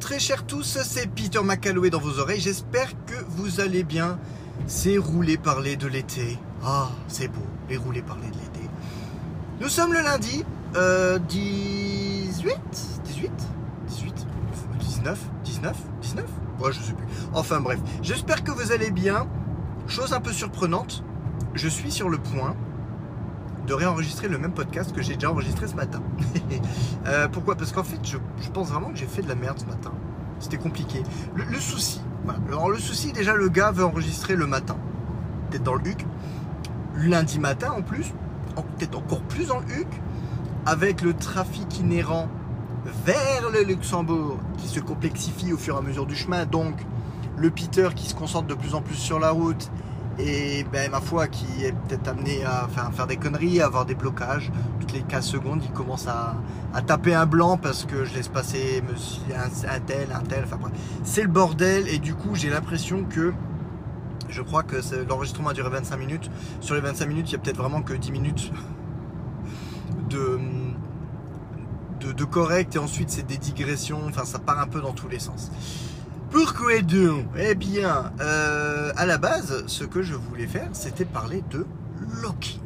Très 0.00 0.18
chers 0.18 0.44
tous, 0.46 0.78
c'est 0.82 1.06
Peter 1.06 1.40
McCalloway 1.42 1.90
dans 1.90 1.98
vos 1.98 2.18
oreilles. 2.18 2.40
J'espère 2.40 2.90
que 3.06 3.14
vous 3.28 3.60
allez 3.60 3.84
bien. 3.84 4.18
C'est 4.66 4.98
rouler 4.98 5.36
parler 5.36 5.76
de 5.76 5.86
l'été. 5.86 6.38
Ah, 6.64 6.90
c'est 7.08 7.28
beau, 7.28 7.42
les 7.68 7.76
rouler 7.76 8.02
parler 8.02 8.28
de 8.28 8.34
l'été. 8.34 8.68
Nous 9.60 9.68
sommes 9.68 9.92
le 9.92 10.00
lundi 10.00 10.44
euh, 10.76 11.18
18 11.18 12.58
18 13.04 13.30
18 13.88 14.26
19 14.78 15.18
19 15.44 15.76
19 16.02 16.24
Ouais, 16.60 16.72
je 16.72 16.80
sais 16.80 16.92
plus. 16.92 17.06
Enfin 17.32 17.60
bref, 17.60 17.78
j'espère 18.02 18.44
que 18.44 18.50
vous 18.50 18.72
allez 18.72 18.90
bien. 18.90 19.26
Chose 19.86 20.12
un 20.12 20.20
peu 20.20 20.32
surprenante, 20.32 21.04
je 21.54 21.68
suis 21.68 21.90
sur 21.90 22.08
le 22.08 22.18
point 22.18 22.56
de 23.66 23.74
réenregistrer 23.74 24.28
le 24.28 24.38
même 24.38 24.52
podcast 24.52 24.94
que 24.94 25.02
j'ai 25.02 25.14
déjà 25.14 25.30
enregistré 25.30 25.66
ce 25.68 25.74
matin. 25.74 26.02
Euh, 27.06 27.28
pourquoi? 27.28 27.54
Parce 27.54 27.70
qu'en 27.70 27.84
fait, 27.84 27.98
je, 28.02 28.16
pense 28.48 28.70
vraiment 28.70 28.88
que 28.88 28.96
j'ai 28.96 29.04
fait 29.04 29.20
de 29.20 29.28
la 29.28 29.34
merde 29.34 29.58
ce 29.58 29.66
matin. 29.66 29.92
C'était 30.40 30.56
compliqué. 30.56 31.02
Le, 31.34 31.60
souci. 31.60 32.00
Alors 32.48 32.70
le 32.70 32.78
souci, 32.78 33.12
déjà, 33.12 33.34
le 33.34 33.50
gars 33.50 33.72
veut 33.72 33.84
enregistrer 33.84 34.36
le 34.36 34.46
matin. 34.46 34.78
Peut-être 35.50 35.64
dans 35.64 35.74
le 35.74 35.86
HUC. 35.86 36.06
Lundi 36.96 37.38
matin 37.38 37.72
en 37.76 37.82
plus. 37.82 38.14
Peut-être 38.78 38.96
encore 38.96 39.20
plus 39.20 39.48
dans 39.48 39.58
le 39.58 39.66
HUC. 39.66 39.88
Avec 40.64 41.02
le 41.02 41.12
trafic 41.12 41.78
inhérent 41.78 42.30
vers 43.04 43.50
le 43.52 43.64
Luxembourg 43.64 44.38
qui 44.56 44.68
se 44.68 44.80
complexifie 44.80 45.52
au 45.52 45.58
fur 45.58 45.74
et 45.74 45.78
à 45.78 45.82
mesure 45.82 46.06
du 46.06 46.16
chemin. 46.16 46.46
Donc, 46.46 46.74
le 47.36 47.50
Peter 47.50 47.90
qui 47.94 48.06
se 48.06 48.14
concentre 48.14 48.46
de 48.46 48.54
plus 48.54 48.74
en 48.74 48.80
plus 48.80 48.96
sur 48.96 49.18
la 49.18 49.30
route 49.30 49.70
et 50.18 50.64
ben, 50.72 50.90
ma 50.90 51.00
foi 51.00 51.26
qui 51.26 51.46
est 51.64 51.72
peut-être 51.72 52.08
amené 52.08 52.44
à 52.44 52.68
faire, 52.68 52.92
faire 52.92 53.06
des 53.06 53.16
conneries, 53.16 53.60
à 53.60 53.66
avoir 53.66 53.84
des 53.84 53.94
blocages. 53.94 54.52
Toutes 54.80 54.92
les 54.92 55.02
15 55.02 55.24
secondes, 55.24 55.62
il 55.64 55.70
commence 55.72 56.06
à, 56.06 56.36
à 56.72 56.82
taper 56.82 57.14
un 57.14 57.26
blanc 57.26 57.56
parce 57.56 57.84
que 57.84 58.04
je 58.04 58.14
laisse 58.14 58.28
passer 58.28 58.82
un, 59.34 59.80
tel, 59.80 60.08
un 60.12 60.20
tel. 60.20 60.44
Enfin 60.44 60.56
bref, 60.56 60.72
c'est 61.02 61.22
le 61.22 61.28
bordel 61.28 61.88
et 61.88 61.98
du 61.98 62.14
coup 62.14 62.34
j'ai 62.34 62.50
l'impression 62.50 63.04
que 63.04 63.32
je 64.28 64.42
crois 64.42 64.62
que 64.62 64.76
l'enregistrement 65.08 65.50
a 65.50 65.54
duré 65.54 65.70
25 65.70 65.96
minutes. 65.96 66.30
Sur 66.60 66.74
les 66.74 66.80
25 66.80 67.06
minutes, 67.06 67.30
il 67.30 67.32
y 67.32 67.36
a 67.36 67.38
peut-être 67.38 67.56
vraiment 67.56 67.82
que 67.82 67.94
10 67.94 68.12
minutes 68.12 68.52
de, 70.10 70.38
de, 72.00 72.12
de 72.12 72.24
correct 72.24 72.76
et 72.76 72.78
ensuite 72.78 73.10
c'est 73.10 73.26
des 73.26 73.38
digressions. 73.38 74.00
Enfin, 74.08 74.24
ça 74.24 74.38
part 74.38 74.60
un 74.60 74.66
peu 74.66 74.80
dans 74.80 74.92
tous 74.92 75.08
les 75.08 75.18
sens. 75.18 75.50
Pourquoi 76.34 76.72
Eh 77.38 77.54
bien, 77.54 78.12
euh, 78.20 78.90
à 78.96 79.06
la 79.06 79.18
base, 79.18 79.64
ce 79.68 79.84
que 79.84 80.02
je 80.02 80.14
voulais 80.14 80.48
faire, 80.48 80.68
c'était 80.72 81.04
parler 81.04 81.44
de 81.48 81.64
Loki. 82.22 82.60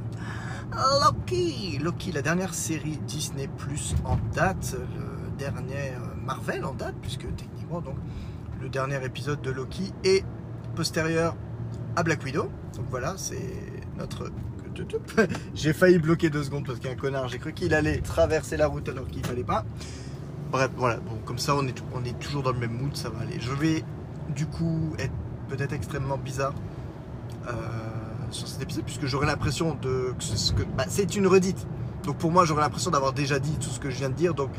Loki 1.03 1.79
Loki, 1.79 2.13
la 2.13 2.23
dernière 2.23 2.55
série 2.55 2.99
Disney 3.07 3.47
Plus 3.59 3.95
en 4.07 4.17
date, 4.35 4.75
le 4.97 5.37
dernier 5.37 5.91
euh, 5.91 6.25
Marvel 6.25 6.65
en 6.65 6.73
date, 6.73 6.95
puisque 7.03 7.27
techniquement, 7.37 7.83
donc, 7.83 7.97
le 8.63 8.71
dernier 8.71 9.05
épisode 9.05 9.43
de 9.43 9.51
Loki 9.51 9.93
est 10.03 10.25
postérieur 10.75 11.37
à 11.95 12.03
Black 12.03 12.25
Widow. 12.25 12.51
Donc 12.75 12.87
voilà, 12.89 13.17
c'est 13.19 13.53
notre. 13.99 14.33
J'ai 15.55 15.75
failli 15.75 15.99
bloquer 15.99 16.31
deux 16.31 16.45
secondes 16.45 16.65
parce 16.65 16.79
qu'un 16.79 16.95
connard, 16.95 17.29
j'ai 17.29 17.39
cru 17.39 17.53
qu'il 17.53 17.75
allait 17.75 17.99
traverser 17.99 18.57
la 18.57 18.67
route 18.67 18.89
alors 18.89 19.09
qu'il 19.09 19.27
fallait 19.27 19.45
pas. 19.45 19.67
Bref, 20.51 20.71
voilà, 20.77 20.97
bon, 20.97 21.19
comme 21.25 21.39
ça 21.39 21.55
on 21.55 21.67
est, 21.67 22.19
toujours 22.19 22.43
dans 22.43 22.53
le 22.53 22.59
même 22.59 22.73
mood, 22.73 22.97
ça 22.97 23.11
va 23.11 23.21
aller. 23.21 23.39
Je 23.39 23.53
vais 23.53 23.85
du 24.35 24.47
coup 24.47 24.95
être 24.99 25.13
peut-être 25.49 25.73
extrêmement 25.73 26.17
bizarre 26.17 26.55
euh, 27.49 27.53
sur 28.31 28.49
cet 28.49 28.63
épisode, 28.63 28.85
puisque 28.85 29.07
j'aurai 29.07 29.27
l'impression 29.27 29.77
de 29.81 30.15
que 30.57 30.63
bah, 30.77 30.85
c'est 30.89 31.17
une 31.17 31.27
redite. 31.27 31.67
Donc 32.05 32.17
pour 32.17 32.31
moi, 32.31 32.45
j'aurais 32.47 32.63
l'impression 32.63 32.91
d'avoir 32.91 33.13
déjà 33.13 33.39
dit 33.39 33.59
tout 33.59 33.69
ce 33.69 33.81
que 33.81 33.91
je 33.91 33.97
viens 33.97 34.09
de 34.09 34.15
dire, 34.15 34.33
donc 34.33 34.51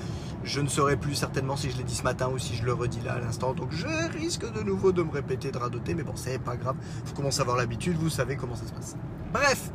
je 0.44 0.62
ne 0.62 0.68
saurais 0.68 0.98
plus 0.98 1.16
certainement 1.16 1.56
si 1.56 1.72
je 1.72 1.78
l'ai 1.78 1.84
dit 1.84 1.96
ce 1.96 2.04
matin 2.04 2.30
ou 2.34 2.38
si 2.38 2.56
je 2.56 2.64
le 2.64 2.74
redis 2.74 3.02
là 3.02 3.14
à 3.14 3.20
l'instant. 3.20 3.54
Donc 3.54 3.72
je 3.72 3.88
risque 4.18 4.52
de 4.52 4.62
nouveau 4.62 4.92
de 4.92 5.02
me 5.02 5.12
répéter, 5.12 5.52
de 5.52 5.58
radoter, 5.58 5.96
mais 5.96 6.04
bon, 6.04 6.14
c'est 6.16 6.40
pas 6.40 6.56
grave. 6.56 6.76
Vous 7.06 7.14
commencez 7.14 7.40
à 7.40 7.42
avoir 7.42 7.58
l'habitude, 7.58 7.98
vous 7.98 8.10
savez 8.10 8.36
comment 8.36 8.56
ça 8.56 8.68
se 8.68 8.74
passe. 8.74 8.96
Bref, 9.34 9.72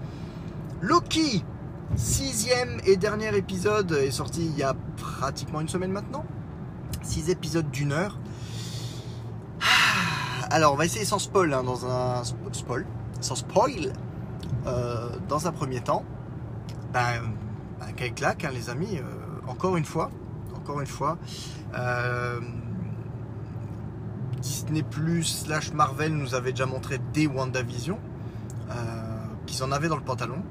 Loki, 0.80 1.44
sixième 1.96 2.80
et 2.84 2.96
dernier 2.96 3.36
épisode, 3.36 3.92
est 3.92 4.10
sorti 4.10 4.46
il 4.46 4.56
y 4.56 4.62
a 4.62 4.74
pratiquement 5.24 5.62
une 5.62 5.68
semaine 5.68 5.90
maintenant. 5.90 6.22
Six 7.02 7.30
épisodes 7.30 7.70
d'une 7.70 7.92
heure. 7.92 8.18
Ah, 9.62 9.64
Alors, 10.50 10.74
on 10.74 10.76
va 10.76 10.84
essayer 10.84 11.06
sans 11.06 11.18
spoil, 11.18 11.52
hein, 11.54 11.62
dans 11.62 11.86
un 11.86 12.20
sp- 12.22 12.34
spoil, 12.52 12.84
sans 13.22 13.34
spoil, 13.34 13.94
euh, 14.66 15.08
dans 15.30 15.46
un 15.48 15.52
premier 15.52 15.80
temps. 15.80 16.04
Ben, 16.92 17.22
ben, 17.80 17.86
quel 17.96 18.12
claque, 18.12 18.44
hein, 18.44 18.50
les 18.52 18.68
amis. 18.68 18.98
euh, 18.98 19.02
encore 19.48 19.78
une 19.78 19.86
fois, 19.86 20.10
encore 20.56 20.80
une 20.82 20.86
fois. 20.86 21.16
euh, 21.74 22.38
Disney 24.42 24.82
Plus 24.82 25.24
slash 25.24 25.72
Marvel 25.72 26.12
nous 26.14 26.34
avait 26.34 26.50
déjà 26.52 26.66
montré 26.66 26.98
des 27.14 27.26
WandaVision 27.26 27.98
qu'ils 29.46 29.62
en 29.62 29.72
avaient 29.72 29.88
dans 29.88 29.96
le 29.96 30.02
pantalon 30.02 30.42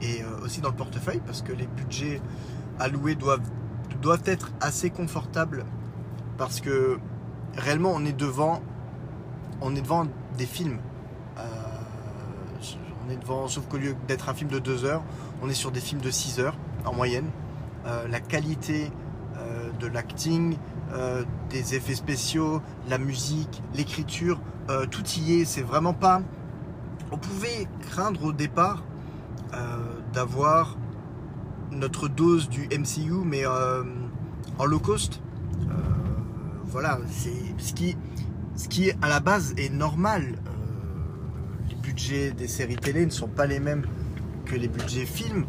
et 0.00 0.24
aussi 0.42 0.60
dans 0.60 0.70
le 0.70 0.74
portefeuille 0.76 1.20
parce 1.26 1.42
que 1.42 1.52
les 1.52 1.66
budgets 1.66 2.20
alloués 2.78 3.14
doivent, 3.16 3.48
doivent 4.00 4.22
être 4.26 4.52
assez 4.60 4.90
confortables 4.90 5.64
parce 6.38 6.60
que 6.60 6.98
réellement 7.56 7.92
on 7.94 8.04
est 8.04 8.12
devant 8.12 8.60
on 9.60 9.74
est 9.74 9.80
devant 9.80 10.06
des 10.36 10.46
films. 10.46 10.78
Euh, 11.38 11.42
on 13.06 13.10
est 13.10 13.16
devant 13.16 13.48
sauf 13.48 13.66
qu'au 13.68 13.78
lieu 13.78 13.94
d'être 14.06 14.28
un 14.28 14.34
film 14.34 14.50
de 14.50 14.58
2 14.58 14.84
heures 14.84 15.02
on 15.42 15.48
est 15.48 15.54
sur 15.54 15.70
des 15.70 15.80
films 15.80 16.00
de 16.00 16.10
6 16.10 16.40
heures 16.40 16.56
en 16.84 16.92
moyenne. 16.92 17.30
Euh, 17.86 18.08
la 18.08 18.20
qualité 18.20 18.90
euh, 19.38 19.70
de 19.80 19.86
l'acting 19.86 20.56
des 21.50 21.74
effets 21.74 21.96
spéciaux 21.96 22.62
la 22.88 22.96
musique 22.96 23.60
l'écriture 23.74 24.40
tout 24.90 25.02
y 25.18 25.40
est. 25.40 25.44
C'est 25.44 25.62
vraiment 25.62 25.92
pas 25.92 26.22
on 27.10 27.18
pouvait 27.18 27.66
craindre 27.90 28.24
au 28.24 28.32
départ 28.32 28.84
d'avoir 30.12 30.76
notre 31.76 32.08
dose 32.08 32.48
du 32.48 32.68
MCU, 32.68 33.24
mais 33.24 33.46
euh, 33.46 33.82
en 34.58 34.64
low 34.64 34.78
cost. 34.78 35.20
Euh, 35.62 35.72
voilà, 36.64 36.98
c'est 37.10 37.32
ce 37.58 37.72
qui, 37.72 37.96
ce 38.56 38.68
qui 38.68 38.90
à 39.02 39.08
la 39.08 39.20
base 39.20 39.54
est 39.56 39.72
normal. 39.72 40.22
Euh, 40.46 41.68
les 41.68 41.76
budgets 41.76 42.30
des 42.32 42.48
séries 42.48 42.76
télé 42.76 43.06
ne 43.06 43.10
sont 43.10 43.28
pas 43.28 43.46
les 43.46 43.60
mêmes 43.60 43.84
que 44.44 44.56
les 44.56 44.68
budgets 44.68 45.06
films. 45.06 45.44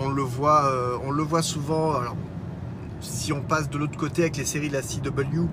On, 0.00 0.08
le 0.08 0.22
voit, 0.22 0.68
on 1.04 1.10
le 1.10 1.22
voit 1.22 1.42
souvent. 1.42 1.94
Si 3.00 3.32
on 3.32 3.40
passe 3.40 3.70
de 3.70 3.78
l'autre 3.78 3.96
côté 3.96 4.22
avec 4.22 4.36
les 4.36 4.44
séries 4.44 4.68
de 4.68 4.72
la 4.72 4.82
CW, 4.82 5.46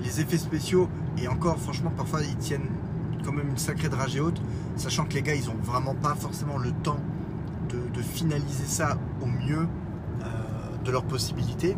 les 0.00 0.20
effets 0.20 0.38
spéciaux, 0.38 0.88
et 1.18 1.26
encore, 1.28 1.58
franchement, 1.58 1.90
parfois 1.96 2.20
ils 2.22 2.36
tiennent 2.36 2.68
quand 3.24 3.32
même 3.32 3.48
une 3.48 3.58
sacrée 3.58 3.88
dragée 3.88 4.20
haute, 4.20 4.40
sachant 4.76 5.06
que 5.06 5.14
les 5.14 5.22
gars, 5.22 5.34
ils 5.34 5.50
ont 5.50 5.56
vraiment 5.60 5.94
pas 5.94 6.14
forcément 6.14 6.56
le 6.56 6.70
temps 6.70 7.00
finaliser 8.02 8.66
ça 8.66 8.96
au 9.22 9.26
mieux 9.26 9.66
euh, 10.22 10.26
de 10.84 10.90
leurs 10.90 11.04
possibilités. 11.04 11.76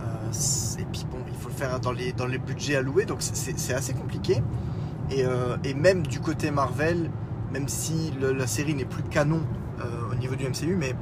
Euh, 0.00 0.32
et 0.80 0.84
puis 0.92 1.06
bon, 1.10 1.18
il 1.28 1.34
faut 1.34 1.48
le 1.48 1.54
faire 1.54 1.78
dans 1.80 1.92
les, 1.92 2.12
dans 2.12 2.26
les 2.26 2.38
budgets 2.38 2.76
alloués, 2.76 3.04
donc 3.04 3.18
c'est- 3.20 3.72
assez 3.74 3.94
compliqué. 3.94 4.42
Et, 5.10 5.24
euh, 5.24 5.56
et 5.64 5.74
même 5.74 6.06
du 6.06 6.20
côté 6.20 6.50
Marvel, 6.50 7.10
même 7.52 7.68
si 7.68 8.12
la 8.20 8.46
série 8.46 8.74
n'est 8.74 8.84
plus 8.84 9.02
canon 9.04 9.40
au 10.10 10.14
niveau 10.16 10.34
du 10.34 10.44
MCU, 10.44 10.74
mais 10.76 10.94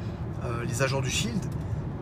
les 0.68 0.82
agents 0.82 1.00
du 1.00 1.08
Shield, 1.10 1.42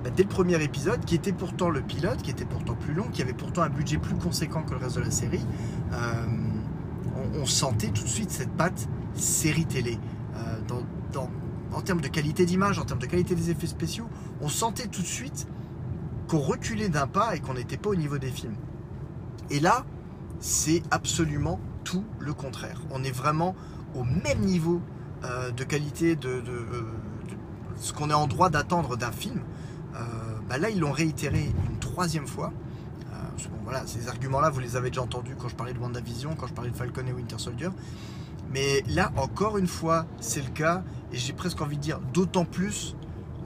bah, 0.03 0.11
dès 0.15 0.25
le 0.25 0.29
premier 0.29 0.63
épisode, 0.63 1.03
qui 1.07 1.15
était 1.15 1.33
pourtant 1.33 1.71
le 1.71 1.81
pilote, 1.81 2.21
qui 2.21 2.31
était 2.31 2.45
pourtant 2.45 2.75
plus 2.75 2.93
long, 2.93 3.05
qui 3.11 3.23
avait 3.23 3.33
pourtant 3.33 3.63
un 3.63 3.71
budget 3.71 3.97
plus 3.97 4.17
conséquent 4.17 4.63
que 4.63 4.73
le 4.73 4.79
reste 4.79 4.97
de 4.97 5.03
la 5.03 5.11
série, 5.11 5.47
on, 5.93 7.41
on 7.41 7.47
sentait 7.47 7.89
tout 7.89 8.03
de 8.03 8.09
suite 8.09 8.31
cette 8.31 8.51
patte 8.51 8.87
série 9.15 9.65
télé. 9.67 9.99
Dans- 10.69 10.83
en 11.75 11.81
termes 11.83 12.01
de 12.01 12.09
qualité 12.09 12.47
d'image, 12.47 12.79
en 12.79 12.85
termes 12.85 13.01
de 13.01 13.07
qualité 13.07 13.35
des 13.35 13.51
effets 13.51 13.67
spéciaux, 13.67 14.09
on 14.41 14.49
sentait 14.49 14.87
tout 14.87 15.03
de 15.03 15.07
suite 15.07 15.47
qu'on 16.29 16.39
reculait 16.39 16.89
d'un 16.89 17.07
pas 17.07 17.37
et 17.37 17.41
qu'on 17.41 17.55
n'était 17.55 17.77
pas 17.77 17.91
au 17.91 17.95
niveau 17.97 18.19
des 18.19 18.31
films. 18.31 18.57
Et 19.51 19.61
là, 19.61 19.85
c'est 20.41 20.83
absolument 20.91 21.61
tout 21.85 22.05
le 22.19 22.33
contraire. 22.33 22.81
On 22.91 23.03
est 23.05 23.11
vraiment 23.11 23.55
au 23.95 24.05
même 24.05 24.41
niveau 24.41 24.81
euh, 25.25 25.51
de 25.51 25.65
qualité 25.65 26.17
de, 26.17 26.41
de- 26.41 26.65
ce 27.77 27.93
qu'on 27.93 28.09
est 28.09 28.15
en 28.15 28.27
droit 28.27 28.51
d'attendre 28.51 28.97
d'un 28.97 29.13
film. 29.13 29.41
Euh, 29.95 29.99
bah 30.49 30.59
là, 30.59 30.71
ils 30.71 30.79
l'ont 30.81 30.93
réitéré 30.93 31.53
une 31.71 31.79
troisième 31.79 32.27
fois. 32.27 32.53
Euh, 33.13 33.17
voilà, 33.65 33.87
ces 33.87 34.09
arguments-là, 34.09 34.51
vous 34.51 34.61
les 34.61 34.77
avez 34.77 34.91
déjà 34.91 35.03
entendus 35.03 35.35
quand 35.39 35.49
je 35.49 35.57
parlais 35.57 35.73
de 35.75 35.79
WandaVision, 35.79 36.35
quand 36.37 36.47
je 36.47 36.55
parlais 36.55 36.71
de 36.71 36.77
Falcon 36.77 37.07
et 37.07 37.13
Winter 37.13 37.39
Soldier. 37.39 37.69
Mais 38.55 38.85
là, 38.89 39.11
encore 39.17 39.59
une 39.59 39.67
fois, 39.67 40.07
c'est 40.21 40.41
le 40.41 40.49
cas, 40.51 40.85
et 41.13 41.17
j'ai 41.17 41.33
presque 41.33 41.61
envie 41.61 41.77
de 41.77 41.83
dire 41.83 41.99
d'autant 42.13 42.45
plus 42.45 42.95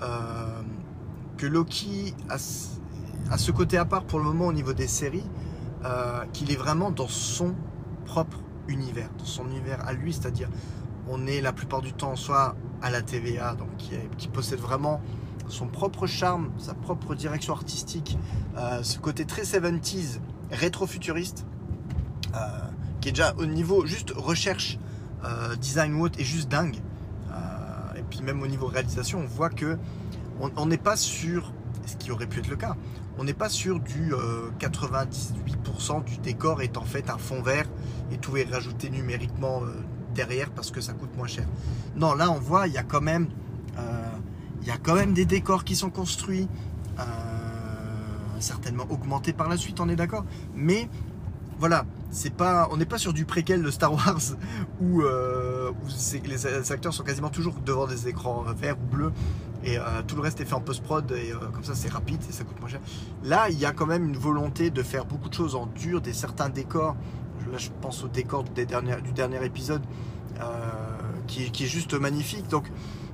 euh, 0.03 0.61
que 1.39 1.47
Loki 1.47 2.15
a, 2.29 2.37
ce- 2.37 3.51
côté 3.53 3.79
à 3.79 3.87
part 3.87 4.05
pour 4.05 4.19
le 4.19 4.27
moment 4.27 4.47
au 4.49 4.53
niveau 4.53 4.75
des 4.75 4.87
séries, 4.87 5.25
euh, 5.87 6.21
qu'il 6.35 6.53
est 6.53 6.57
vraiment 6.57 6.91
dans 6.91 7.09
son 7.09 7.55
propre 8.05 8.37
univers, 8.69 9.09
dans 9.19 9.25
son 9.25 9.47
univers 9.49 9.83
à 9.89 9.95
lui, 9.95 10.13
c'est-à-dire 10.13 10.51
on 11.09 11.27
est 11.27 11.41
la 11.41 11.55
plupart 11.55 11.81
du 11.81 11.95
temps 11.95 12.15
soit 12.15 12.55
à 12.83 12.91
la 12.91 13.01
TVA, 13.01 13.55
donc 13.55 13.69
qui, 14.19 14.29
possède 14.29 14.59
vraiment 14.61 15.01
son 15.49 15.69
propre 15.69 16.07
charme, 16.07 16.51
sa 16.59 16.75
propre 16.75 17.15
direction 17.15 17.55
artistique, 17.55 18.19
euh, 18.59 18.83
ce 18.83 18.99
côté 18.99 19.25
très 19.25 19.45
70s, 19.45 20.19
rétro-futuriste, 20.51 21.47
qui 23.01 23.09
est 23.09 23.13
déjà 23.13 23.33
au 23.39 23.47
niveau 23.47 23.87
juste 23.87 24.13
recherche, 24.15 24.79
euh, 25.25 25.57
design 25.57 25.95
ou 25.95 26.07
est 26.07 26.25
juste 26.25 26.49
dingue. 26.49 26.77
et 27.97 28.03
puis 28.09 28.23
même 28.23 28.43
au 28.43 28.47
niveau 28.47 28.67
réalisation, 28.67 29.21
on 29.21 29.27
voit 29.27 29.51
que 29.51 29.77
on 30.41 30.67
n'est 30.67 30.79
pas 30.79 30.97
sur, 30.97 31.53
ce 31.85 31.97
qui 31.97 32.13
aurait 32.13 32.29
pu 32.29 32.39
être 32.39 32.49
le 32.49 32.57
cas, 32.57 32.77
on 33.19 33.25
n'est 33.25 33.35
pas 33.35 33.49
sur 33.49 33.81
du 33.81 34.13
98% 34.61 36.05
du 36.05 36.19
décor 36.19 36.63
est 36.63 36.77
en 36.77 36.85
fait 36.85 37.11
un 37.11 37.19
fond 37.19 37.43
vert 37.43 37.67
et 38.13 38.19
tout 38.19 38.37
est 38.37 38.45
rajouté 38.45 38.89
numériquement 38.89 39.63
derrière 40.15 40.51
parce 40.51 40.71
que 40.71 40.81
ça 40.81 40.93
coûte 40.93 41.17
moins 41.17 41.27
cher. 41.27 41.47
Non, 41.97 42.15
là 42.15 42.31
on 42.31 42.39
voit, 42.39 42.69
il 42.69 42.75
y 42.75 42.79
a 42.79 42.85
quand 42.85 43.01
même 43.01 43.27
il 44.63 44.69
y 44.69 44.71
a 44.71 44.77
quand 44.77 44.95
même 44.95 45.15
des 45.15 45.25
décors 45.25 45.65
qui 45.65 45.77
sont 45.77 45.91
construits, 45.91 46.49
euh, 46.99 47.03
certainement 48.41 48.85
augmentés 48.91 49.33
par 49.33 49.49
la 49.49 49.57
suite, 49.57 49.81
on 49.81 49.89
est 49.89 49.97
d'accord. 49.97 50.25
Mais 50.55 50.89
voilà, 51.59 51.87
c'est 52.11 52.33
pas, 52.33 52.69
on 52.71 52.77
n'est 52.77 52.87
pas 52.87 52.99
sur 52.99 53.13
du 53.13 53.25
préquel 53.25 53.63
de 53.63 53.71
Star 53.71 53.93
Wars 53.93 54.21
où, 54.81 55.03
euh, 55.03 55.73
les 56.25 56.73
acteurs 56.73 56.95
sont 56.95 57.03
quasiment 57.03 57.29
toujours 57.29 57.55
devant 57.65 57.87
des 57.87 58.09
écrans 58.09 58.45
verts 58.57 58.77
ou 58.79 58.87
bleus 58.97 59.13
et 59.65 59.79
euh, 59.79 59.83
tout 60.07 60.15
le 60.17 60.23
reste 60.23 60.41
est 60.41 60.45
fait 60.45 60.55
en 60.55 60.61
post-prod 60.61 61.11
et 61.13 61.33
comme 61.53 61.65
ça 61.65 61.75
c'est 61.75 61.91
rapide 61.91 62.21
et 62.29 62.33
ça 62.33 62.45
coûte 62.45 62.59
moins 62.61 62.69
cher. 62.69 62.81
Là, 63.25 63.49
il 63.51 63.59
y 63.59 63.67
a 63.67 63.73
quand 63.73 63.87
même 63.87 64.05
une 64.05 64.17
volonté 64.17 64.71
de 64.71 64.83
faire 64.83 65.05
beaucoup 65.05 65.29
de 65.29 65.35
choses 65.35 65.57
en 65.57 65.67
dur, 65.67 66.01
des 66.01 66.13
certains 66.13 66.49
décors. 66.49 66.97
Là, 67.51 67.59
je 67.59 67.71
pense 67.81 68.05
au 68.05 68.09
décor 68.09 68.45
du 68.45 68.65
dernier 68.65 69.45
épisode 69.45 69.83
qui, 71.27 71.51
qui, 71.51 71.65
est 71.65 71.69
juste 71.69 71.95
magnifique. 71.95 72.49
Donc, 72.49 72.71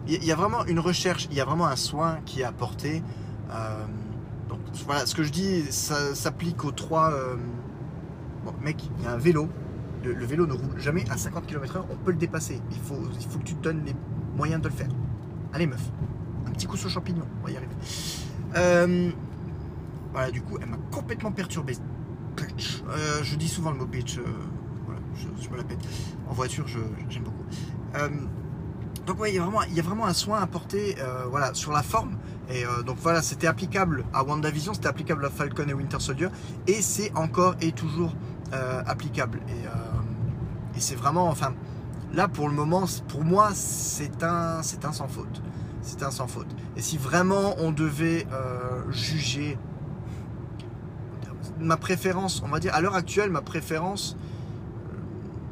il 0.07 0.25
y 0.25 0.33
a 0.33 0.37
vraiment 0.37 0.65
une 0.67 0.81
recherche, 0.81 1.29
il 1.31 1.37
y 1.37 1.41
a 1.41 1.45
vraiment 1.45 1.67
un 1.67 1.77
soin 1.77 2.19
qui 2.27 2.43
est 2.43 2.45
apporté. 2.45 3.03
Euh, 3.51 3.85
donc 4.49 4.61
voilà, 4.87 5.07
ce 5.07 5.15
que 5.15 5.23
je 5.23 5.31
dis, 5.31 5.65
ça 5.71 6.15
s'applique 6.15 6.65
aux 6.65 6.73
trois. 6.73 7.11
Euh, 8.45 8.51
bon, 8.51 8.55
mec, 8.63 8.77
il 8.99 9.05
y 9.05 9.07
a 9.07 9.13
un 9.13 9.17
vélo. 9.17 9.49
Le, 10.05 10.27
vélo 10.27 10.47
ne 10.47 10.53
roule 10.53 10.79
jamais 10.79 11.09
à 11.11 11.17
50 11.17 11.47
km/h. 11.47 11.83
On 11.91 11.97
peut 11.97 12.11
le 12.11 12.19
dépasser. 12.19 12.61
Il 12.71 12.79
faut, 12.79 13.01
il 13.19 13.27
faut 13.27 13.39
que 13.39 13.45
tu 13.45 13.55
te 13.55 13.63
donnes 13.63 13.85
les 13.87 13.95
moyens 14.37 14.61
de 14.61 14.69
le 14.69 14.75
faire. 14.75 14.89
Allez, 15.53 15.67
meuf, 15.67 15.83
un 16.47 16.51
petit 16.51 16.67
coup 16.67 16.77
sur 16.77 16.91
champignon, 16.91 17.25
on 17.41 17.47
va 17.47 17.53
y 17.53 17.57
arriver. 17.57 17.75
Euh, 18.57 19.11
voilà, 20.13 20.31
du 20.31 20.43
coup, 20.43 20.59
elle 20.61 20.69
m'a 20.69 20.77
complètement 20.91 21.33
perturbé. 21.33 21.77
je 22.37 23.37
dis 23.37 23.49
souvent 23.49 23.71
le 23.71 23.79
mot 23.79 23.87
bitch. 23.87 24.19
voilà, 24.85 25.01
je, 25.15 25.49
me 25.49 25.57
la 25.57 25.65
pète. 25.65 25.79
En 26.29 26.35
voiture, 26.35 26.67
j'aime 26.69 27.23
beaucoup. 27.23 27.45
Donc 29.07 29.21
ouais, 29.21 29.33
il 29.33 29.37
y, 29.37 29.39
a 29.39 29.43
vraiment, 29.43 29.63
il 29.65 29.75
y 29.75 29.81
a 29.81 29.83
vraiment 29.83 30.07
un 30.07 30.15
soin 30.15 30.41
apporté 30.41 30.97
euh, 30.99 31.25
voilà, 31.29 31.53
sur 31.53 31.73
la 31.73 31.83
forme. 31.83 32.17
Et 32.49 32.65
euh, 32.65 32.83
donc 32.83 32.97
voilà, 33.01 33.21
c'était 33.21 33.47
applicable 33.47 34.05
à 34.15 34.25
WandaVision, 34.25 34.73
c'était 34.73 34.89
applicable 34.89 35.25
à 35.27 35.31
Falcon 35.31 35.67
et 35.69 35.75
Winter 35.75 35.99
Soldier. 36.01 36.29
Et 36.67 36.81
c'est 36.81 37.15
encore 37.15 37.55
et 37.61 37.73
toujours 37.73 38.15
euh, 38.55 38.83
applicable. 38.87 39.41
Et, 39.49 40.77
et 40.77 40.81
c'est 40.81 40.95
vraiment, 40.95 41.29
enfin, 41.29 41.55
là 42.13 42.29
pour 42.29 42.49
le 42.49 42.55
moment, 42.55 42.85
pour 43.09 43.25
moi, 43.25 43.51
c'est 43.55 44.23
un, 44.23 44.63
c'est 44.63 44.85
un 44.85 44.93
sans 44.93 45.09
faute. 45.09 45.43
C'est 45.83 46.03
un 46.03 46.11
sans 46.11 46.27
faute. 46.27 46.49
Et 46.77 46.81
si 46.81 46.97
vraiment 46.97 47.55
on 47.59 47.71
devait 47.71 48.27
juger 48.91 49.59
ma 51.61 51.77
préférence, 51.77 52.43
on 52.45 52.49
va 52.49 52.59
dire, 52.59 52.75
à 52.75 52.81
l'heure 52.81 52.95
actuelle, 52.95 53.31
ma 53.31 53.43
préférence, 53.43 54.17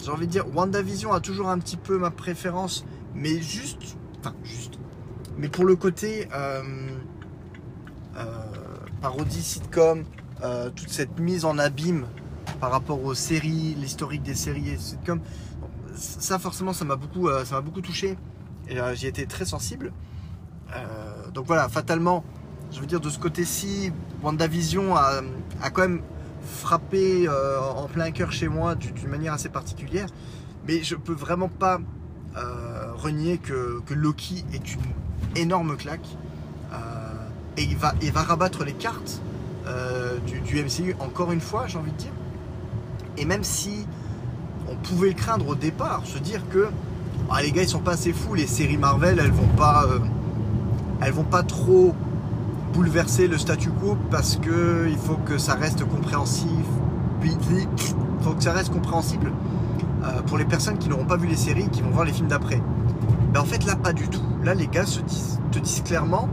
j'ai 0.03 0.11
envie 0.11 0.27
de 0.27 0.33
dire, 0.33 0.47
WandaVision 0.57 1.13
a 1.13 1.21
toujours 1.21 1.49
un 1.49 1.59
petit 1.59 1.77
peu 1.77 1.99
ma 1.99 2.11
préférence 2.11 2.85
mais 3.15 3.41
juste, 3.41 3.97
enfin 4.21 4.35
juste, 4.43 4.79
mais 5.37 5.49
pour 5.49 5.65
le 5.65 5.77
côté 5.77 6.29
euh, 6.35 6.63
euh, 8.17 8.25
parodie 9.01 9.43
sitcom, 9.43 10.05
euh, 10.43 10.71
toute 10.71 10.89
cette 10.91 11.19
mise 11.19 11.45
en 11.45 11.59
abîme 11.59 12.07
par 12.61 12.71
rapport 12.71 13.03
aux 13.05 13.15
séries, 13.15 13.75
l'historique 13.79 14.23
des 14.23 14.35
séries 14.35 14.71
et 14.71 14.77
sitcoms, 14.77 15.21
ça 15.95 16.39
forcément 16.39 16.73
ça 16.73 16.85
m'a 16.85 16.97
beaucoup, 16.97 17.29
m'a 17.29 17.61
beaucoup 17.61 17.81
touché 17.81 18.17
et 18.69 18.77
j'y 18.95 19.07
étais 19.07 19.27
très 19.27 19.45
sensible. 19.45 19.93
donc 21.35 21.47
voilà, 21.47 21.69
fatalement, 21.69 22.25
je 22.71 22.81
veux 22.81 22.87
dire 22.87 23.01
de 23.01 23.11
ce 23.11 23.19
côté-ci, 23.19 23.93
WandaVision 24.23 24.97
a, 24.97 25.21
a 25.61 25.71
quand 25.71 25.83
même 25.83 26.03
frappé 26.45 27.29
en 27.29 27.87
plein 27.89 28.11
cœur 28.11 28.33
chez 28.33 28.49
moi 28.49 28.75
d'une 28.75 29.09
manière 29.09 29.35
assez 29.35 29.49
particulière, 29.51 30.09
mais 30.67 30.83
je 30.83 30.95
peux 30.95 31.15
vraiment 31.15 31.49
pas 31.49 31.81
renier 33.03 33.39
que, 33.39 33.83
Loki 33.91 34.45
est 34.53 34.75
une 34.75 34.81
énorme 35.37 35.77
claque 35.77 36.07
euh, 36.73 36.77
et 37.57 37.63
il 37.63 37.77
va, 37.77 38.23
rabattre 38.23 38.65
les 38.65 38.73
cartes 38.73 39.21
euh, 39.67 40.19
du, 40.19 40.63
MCU 40.63 40.97
encore 41.01 41.33
une 41.33 41.41
fois, 41.41 41.67
j'ai 41.67 41.79
envie 41.79 41.93
de 41.93 41.97
dire. 41.97 42.13
Et 43.17 43.25
même 43.25 43.45
si 43.45 43.87
on 44.69 44.77
pouvait 44.77 45.09
le 45.09 45.15
craindre 45.15 45.49
au 45.49 45.55
départ, 45.55 46.03
se 46.05 46.19
dire 46.19 46.49
que 46.49 46.69
ah, 47.31 47.43
les 47.43 47.53
gars 47.53 47.63
ils 47.63 47.69
sont 47.69 47.81
pas 47.81 47.93
assez 47.93 48.13
fous, 48.13 48.35
les 48.35 48.47
séries 48.47 48.77
Marvel 48.77 49.19
elles 49.19 49.31
vont 49.31 49.49
pas, 49.57 49.85
euh, 49.87 49.99
elles 51.01 51.13
vont 51.13 51.25
pas 51.25 51.43
trop 51.43 51.95
bouleverser 52.73 53.29
le 53.29 53.39
statu 53.39 53.71
quo 53.71 53.97
parce 54.11 54.37
que 54.37 54.87
il 54.89 54.99
faut 54.99 55.17
que 55.17 55.39
ça 55.39 55.55
reste 55.55 55.85
compréhensif, 55.85 56.49
il 57.25 57.31
faut 58.21 58.33
que 58.33 58.43
ça 58.43 58.53
reste 58.53 58.73
compréhensible 58.73 59.33
pour 60.27 60.37
les 60.37 60.45
personnes 60.45 60.79
qui 60.79 60.89
n'auront 60.89 61.05
pas 61.05 61.17
vu 61.17 61.29
les 61.29 61.37
séries, 61.37 61.69
qui 61.71 61.81
vont 61.81 61.91
voir 61.91 62.05
les 62.05 62.13
films 62.13 62.29
d'après. 62.29 62.61
Mais 63.33 63.39
en 63.39 63.45
fait, 63.45 63.65
là, 63.65 63.77
pas 63.77 63.93
du 63.93 64.09
tout. 64.09 64.23
Là, 64.45 64.55
les 64.55 64.67
gars 64.67 64.85
te 64.85 65.59
disent 65.59 65.83
clairement 65.85 66.29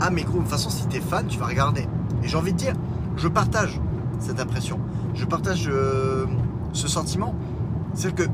Ah, 0.00 0.10
mais 0.10 0.22
gros, 0.22 0.38
de 0.38 0.42
toute 0.42 0.50
façon, 0.50 0.70
si 0.70 0.86
t'es 0.86 1.00
fan, 1.00 1.26
tu 1.26 1.38
vas 1.38 1.46
regarder. 1.46 1.86
Et 2.22 2.28
j'ai 2.28 2.36
envie 2.36 2.52
de 2.52 2.58
dire, 2.58 2.74
je 3.16 3.28
partage 3.28 3.80
cette 4.20 4.40
impression. 4.40 4.78
Je 5.14 5.24
partage 5.24 5.68
euh, 5.68 6.26
ce 6.72 6.88
sentiment. 6.88 7.34
C'est 7.94 8.14
que 8.14 8.24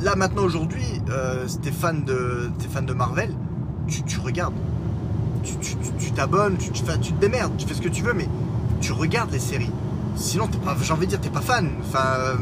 là, 0.00 0.16
maintenant, 0.16 0.42
aujourd'hui, 0.42 1.02
euh, 1.10 1.46
si 1.46 1.58
t'es 1.58 1.70
fan, 1.70 2.04
de, 2.04 2.50
fan 2.70 2.86
de 2.86 2.92
Marvel, 2.92 3.30
tu, 3.86 4.18
regardes. 4.18 4.54
Tu 5.42 6.12
t'abonnes, 6.12 6.56
tu, 6.56 6.70
te 6.70 7.20
démerdes, 7.20 7.56
tu 7.56 7.66
fais 7.66 7.74
ce 7.74 7.82
que 7.82 7.88
tu 7.88 8.02
veux, 8.02 8.14
mais 8.14 8.28
tu 8.80 8.92
regardes 8.92 9.32
les 9.32 9.38
séries. 9.38 9.72
Sinon, 10.14 10.48
j'ai 10.82 10.92
envie 10.92 11.06
de 11.06 11.10
dire, 11.10 11.20
t'es 11.20 11.30
pas 11.30 11.40
fan. 11.40 11.70
Enfin 11.80 12.36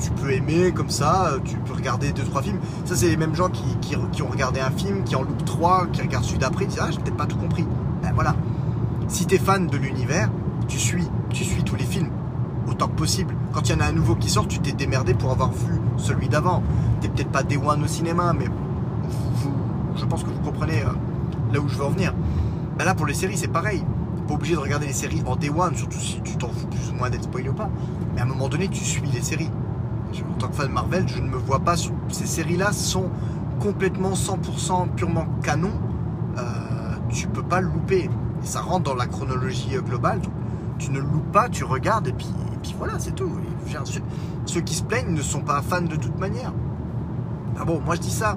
tu 0.00 0.10
peux 0.10 0.32
aimer 0.32 0.72
comme 0.72 0.90
ça, 0.90 1.34
tu 1.44 1.56
peux 1.56 1.72
regarder 1.72 2.10
2-3 2.10 2.42
films. 2.42 2.60
Ça, 2.84 2.96
c'est 2.96 3.08
les 3.08 3.16
mêmes 3.16 3.34
gens 3.34 3.48
qui, 3.48 3.96
ont 3.96 4.28
regardé 4.28 4.60
un 4.60 4.70
film, 4.70 5.04
qui 5.04 5.16
en 5.16 5.22
loupent 5.22 5.44
3, 5.44 5.88
qui 5.92 6.02
regardent 6.02 6.24
celui 6.24 6.38
d'après, 6.38 6.64
ils 6.64 6.68
disent 6.68 6.80
Ah, 6.80 6.90
j'ai 6.90 6.98
peut-être 6.98 7.16
pas 7.16 7.26
tout 7.26 7.36
compris. 7.36 7.66
Ben 8.02 8.12
voilà. 8.14 8.34
Si 9.08 9.26
tu 9.26 9.34
es 9.34 9.38
fan 9.38 9.66
de 9.66 9.76
l'univers, 9.76 10.30
tu 10.68 10.78
suis, 10.78 11.06
tu 11.34 11.44
suis 11.44 11.62
tous 11.62 11.76
les 11.76 11.84
films 11.84 12.10
autant 12.68 12.88
que 12.88 12.94
possible. 12.94 13.34
Quand 13.52 13.68
il 13.68 13.72
y 13.72 13.74
en 13.74 13.80
a 13.80 13.86
un 13.86 13.92
nouveau 13.92 14.14
qui 14.14 14.30
sort, 14.30 14.48
tu 14.48 14.58
t'es 14.60 14.72
démerdé 14.72 15.14
pour 15.14 15.32
avoir 15.32 15.52
vu 15.52 15.80
celui 15.96 16.28
d'avant. 16.28 16.62
T'es 17.00 17.08
peut-être 17.08 17.30
pas 17.30 17.42
Day 17.42 17.58
One 17.58 17.82
au 17.84 17.86
cinéma, 17.86 18.32
mais 18.32 18.46
je 19.96 20.04
pense 20.06 20.22
que 20.22 20.30
vous 20.30 20.40
comprenez 20.40 20.82
euh, 20.82 21.52
là 21.52 21.60
où 21.60 21.68
je 21.68 21.76
veux 21.76 21.84
en 21.84 21.90
venir. 21.90 22.14
Ben 22.78 22.84
là, 22.84 22.94
pour 22.94 23.06
les 23.06 23.14
séries, 23.14 23.36
c'est 23.36 23.48
pareil. 23.48 23.84
Pas 24.26 24.34
obligé 24.34 24.54
de 24.54 24.60
regarder 24.60 24.86
les 24.86 24.92
séries 24.92 25.22
en 25.26 25.36
Day 25.36 25.50
One, 25.50 25.76
surtout 25.76 25.98
si 25.98 26.20
tu 26.22 26.36
t'en 26.36 26.48
fous 26.48 26.66
plus 26.68 26.90
ou 26.90 26.94
moins 26.94 27.10
d'être 27.10 27.24
spoilé 27.24 27.50
ou 27.50 27.52
pas. 27.52 27.68
Mais 28.14 28.20
à 28.20 28.24
un 28.24 28.28
moment 28.28 28.48
donné, 28.48 28.68
tu 28.68 28.82
suis 28.82 29.02
les 29.12 29.20
séries 29.20 29.50
en 30.22 30.34
tant 30.34 30.48
que 30.48 30.54
fan 30.54 30.68
de 30.68 30.72
Marvel, 30.72 31.04
je 31.08 31.20
ne 31.20 31.28
me 31.28 31.36
vois 31.36 31.60
pas. 31.60 31.74
Ces 31.76 32.26
séries-là 32.26 32.72
sont 32.72 33.10
complètement 33.60 34.12
100% 34.12 34.90
purement 34.94 35.26
canon. 35.42 35.72
Euh, 36.38 36.42
tu 37.08 37.26
peux 37.26 37.42
pas 37.42 37.60
le 37.60 37.68
louper. 37.68 38.08
Et 38.42 38.46
ça 38.46 38.60
rentre 38.60 38.84
dans 38.84 38.94
la 38.94 39.06
chronologie 39.06 39.76
euh, 39.76 39.80
globale. 39.80 40.20
Ne 40.90 41.00
loupes 41.00 41.32
pas, 41.32 41.48
tu 41.48 41.64
regardes 41.64 42.08
et 42.08 42.12
puis, 42.12 42.28
voilà, 42.78 42.98
c'est 42.98 43.14
tout. 43.14 43.30
ceux, 44.46 44.60
qui 44.60 44.74
se 44.74 44.82
plaignent 44.82 45.14
ne 45.14 45.22
sont 45.22 45.42
pas 45.42 45.60
fans 45.62 45.82
de 45.82 45.96
toute 45.96 46.18
manière. 46.18 46.52
Ah 47.58 47.64
bon, 47.64 47.80
moi 47.80 47.94
je 47.94 48.00
dis 48.00 48.10
ça, 48.10 48.36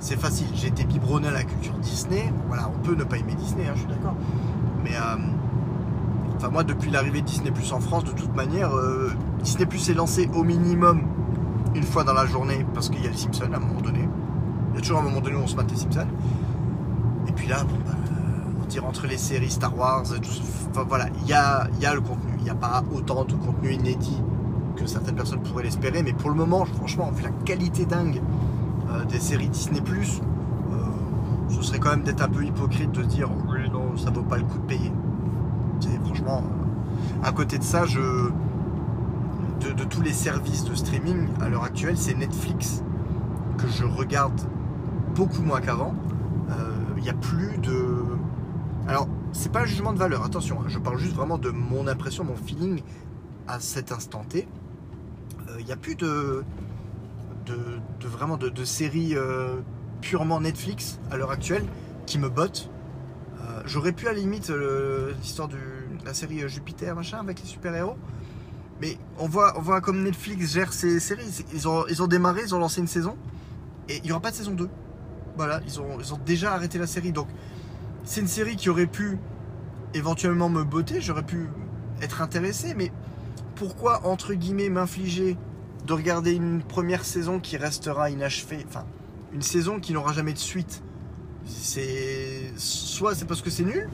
c'est 0.00 0.18
facile. 0.18 0.48
J'ai 0.54 0.68
été 0.68 0.84
biberonné 0.84 1.28
à 1.28 1.30
la 1.30 1.44
culture 1.44 1.72
Disney. 1.78 2.32
Voilà, 2.48 2.68
on 2.68 2.78
peut 2.84 2.94
ne 2.94 3.04
pas 3.04 3.16
aimer 3.16 3.34
Disney, 3.34 3.66
hein, 3.66 3.72
je 3.74 3.80
suis 3.80 3.88
d'accord. 3.88 4.14
Mais 4.84 4.94
euh, 4.94 5.16
enfin 6.36 6.48
moi, 6.50 6.64
depuis 6.64 6.90
l'arrivée 6.90 7.22
de 7.22 7.26
Disney 7.26 7.50
Plus 7.50 7.72
en 7.72 7.80
France, 7.80 8.04
de 8.04 8.12
toute 8.12 8.34
manière, 8.34 8.76
euh, 8.76 9.12
Disney 9.42 9.66
Plus 9.66 9.88
est 9.90 9.94
lancé 9.94 10.28
au 10.34 10.42
minimum 10.42 11.02
une 11.74 11.84
fois 11.84 12.04
dans 12.04 12.12
la 12.12 12.26
journée 12.26 12.66
parce 12.74 12.90
qu'il 12.90 13.02
y 13.02 13.06
a 13.06 13.10
les 13.10 13.16
Simpsons 13.16 13.50
à 13.52 13.56
un 13.56 13.60
moment 13.60 13.80
donné. 13.80 14.08
Il 14.72 14.76
y 14.76 14.78
a 14.78 14.80
toujours 14.80 14.98
un 14.98 15.02
moment 15.02 15.20
donné 15.20 15.36
où 15.36 15.40
on 15.40 15.46
se 15.46 15.56
bat 15.56 15.64
les 15.68 15.76
Simpsons. 15.76 16.06
Et 17.28 17.32
puis 17.32 17.46
là, 17.46 17.64
bah, 17.86 17.92
on 18.18 18.21
entre 18.80 19.06
les 19.06 19.18
séries 19.18 19.50
Star 19.50 19.76
Wars, 19.76 20.04
enfin 20.70 20.84
voilà, 20.88 21.06
il 21.22 21.28
y 21.28 21.34
a, 21.34 21.68
le 21.94 22.00
contenu. 22.00 22.32
Il 22.38 22.44
n'y 22.44 22.50
a 22.50 22.54
pas 22.54 22.82
autant 22.94 23.24
de 23.24 23.34
contenu 23.34 23.72
inédit 23.72 24.20
que 24.76 24.86
certaines 24.86 25.14
personnes 25.14 25.42
pourraient 25.42 25.64
l'espérer, 25.64 26.02
mais 26.02 26.12
pour 26.12 26.30
le 26.30 26.36
moment, 26.36 26.64
franchement, 26.64 27.10
vu 27.10 27.22
la 27.22 27.30
qualité 27.44 27.84
dingue 27.84 28.20
euh, 28.90 29.04
des 29.04 29.20
séries 29.20 29.48
Disney 29.48 29.80
euh, 29.80 30.74
ce 31.48 31.62
serait 31.62 31.78
quand 31.78 31.90
même 31.90 32.02
d'être 32.02 32.22
un 32.22 32.28
peu 32.28 32.44
hypocrite 32.44 32.92
de 32.92 33.02
dire 33.02 33.28
oui 33.48 33.70
non, 33.70 33.96
ça 33.96 34.10
vaut 34.10 34.22
pas 34.22 34.38
le 34.38 34.44
coup 34.44 34.58
de 34.58 34.66
payer. 34.66 34.92
franchement, 36.04 36.42
à 37.22 37.32
côté 37.32 37.58
de 37.58 37.64
ça, 37.64 37.84
je 37.84 38.30
de, 39.70 39.84
tous 39.84 40.02
les 40.02 40.12
services 40.12 40.64
de 40.64 40.74
streaming 40.74 41.28
à 41.40 41.48
l'heure 41.48 41.64
actuelle, 41.64 41.96
c'est 41.96 42.14
Netflix 42.14 42.82
que 43.58 43.68
je 43.68 43.84
regarde 43.84 44.40
beaucoup 45.14 45.42
moins 45.42 45.60
qu'avant. 45.60 45.94
Euh, 46.50 46.72
il 46.96 47.02
n'y 47.02 47.10
a 47.10 47.14
plus 47.14 47.58
de. 47.58 47.91
Alors, 48.88 49.08
c'est 49.32 49.52
pas 49.52 49.60
un 49.60 49.64
jugement 49.64 49.92
de 49.92 49.98
valeur, 49.98 50.24
attention, 50.24 50.60
hein, 50.60 50.64
je 50.68 50.78
parle 50.78 50.98
juste 50.98 51.14
vraiment 51.14 51.38
de 51.38 51.50
mon 51.50 51.86
impression, 51.86 52.24
mon 52.24 52.34
feeling 52.34 52.82
à 53.46 53.60
cet 53.60 53.92
instant 53.92 54.24
T. 54.24 54.48
Euh, 55.48 55.56
Il 55.60 55.66
n'y 55.66 55.72
a 55.72 55.76
plus 55.76 55.94
de, 55.94 56.44
de, 57.46 58.08
vraiment 58.08 58.36
de, 58.36 58.64
séries 58.64 59.14
euh, 59.14 59.60
purement 60.00 60.40
Netflix 60.40 60.98
à 61.10 61.16
l'heure 61.16 61.30
actuelle 61.30 61.64
qui 62.06 62.18
me 62.18 62.28
bottent. 62.28 62.70
Euh, 63.40 63.62
J'aurais 63.66 63.92
pu 63.92 64.08
à 64.08 64.12
la 64.12 64.18
limite 64.18 64.50
euh, 64.50 65.12
l'histoire 65.20 65.48
de 65.48 65.58
la 66.04 66.14
série 66.14 66.48
Jupiter 66.48 66.94
machin 66.96 67.18
avec 67.18 67.40
les 67.40 67.46
super-héros. 67.46 67.96
Mais 68.80 68.98
on 69.18 69.28
voit, 69.28 69.56
on 69.56 69.60
voit 69.60 69.80
comme 69.80 70.02
Netflix 70.02 70.52
gère 70.52 70.72
ses 70.72 70.98
séries. 70.98 71.44
Ils 71.54 71.68
ont, 71.68 71.84
ils 71.88 72.02
ont 72.02 72.08
démarré, 72.08 72.42
ils 72.42 72.54
ont 72.54 72.58
lancé 72.58 72.80
une 72.80 72.88
saison 72.88 73.16
et 73.88 73.98
il 73.98 74.02
n'y 74.02 74.10
aura 74.10 74.20
pas 74.20 74.32
de 74.32 74.36
saison 74.36 74.52
2. 74.52 74.68
Voilà, 75.36 75.60
ils 75.66 75.80
ont, 75.80 75.98
ils 76.00 76.12
ont 76.12 76.18
déjà 76.26 76.52
arrêté 76.52 76.78
la 76.78 76.88
série. 76.88 77.12
Donc 77.12 77.28
c'est 78.04 78.20
une 78.20 78.28
série 78.28 78.56
qui 78.56 78.68
aurait 78.68 78.86
pu 78.86 79.18
éventuellement 79.94 80.48
me 80.48 80.64
botter, 80.64 81.00
j'aurais 81.00 81.22
pu 81.22 81.48
être 82.00 82.22
intéressé, 82.22 82.74
mais 82.74 82.90
pourquoi, 83.54 84.06
entre 84.06 84.34
guillemets, 84.34 84.68
m'infliger 84.68 85.36
de 85.86 85.92
regarder 85.92 86.32
une 86.32 86.62
première 86.62 87.04
saison 87.04 87.40
qui 87.40 87.56
restera 87.56 88.10
inachevée, 88.10 88.64
enfin, 88.68 88.84
une 89.32 89.42
saison 89.42 89.80
qui 89.80 89.92
n'aura 89.92 90.12
jamais 90.12 90.32
de 90.32 90.38
suite? 90.38 90.82
C'est 91.44 92.52
soit 92.56 93.14
c'est 93.14 93.24
parce 93.24 93.42
que 93.42 93.50
c'est 93.50 93.64
nul 93.64 93.88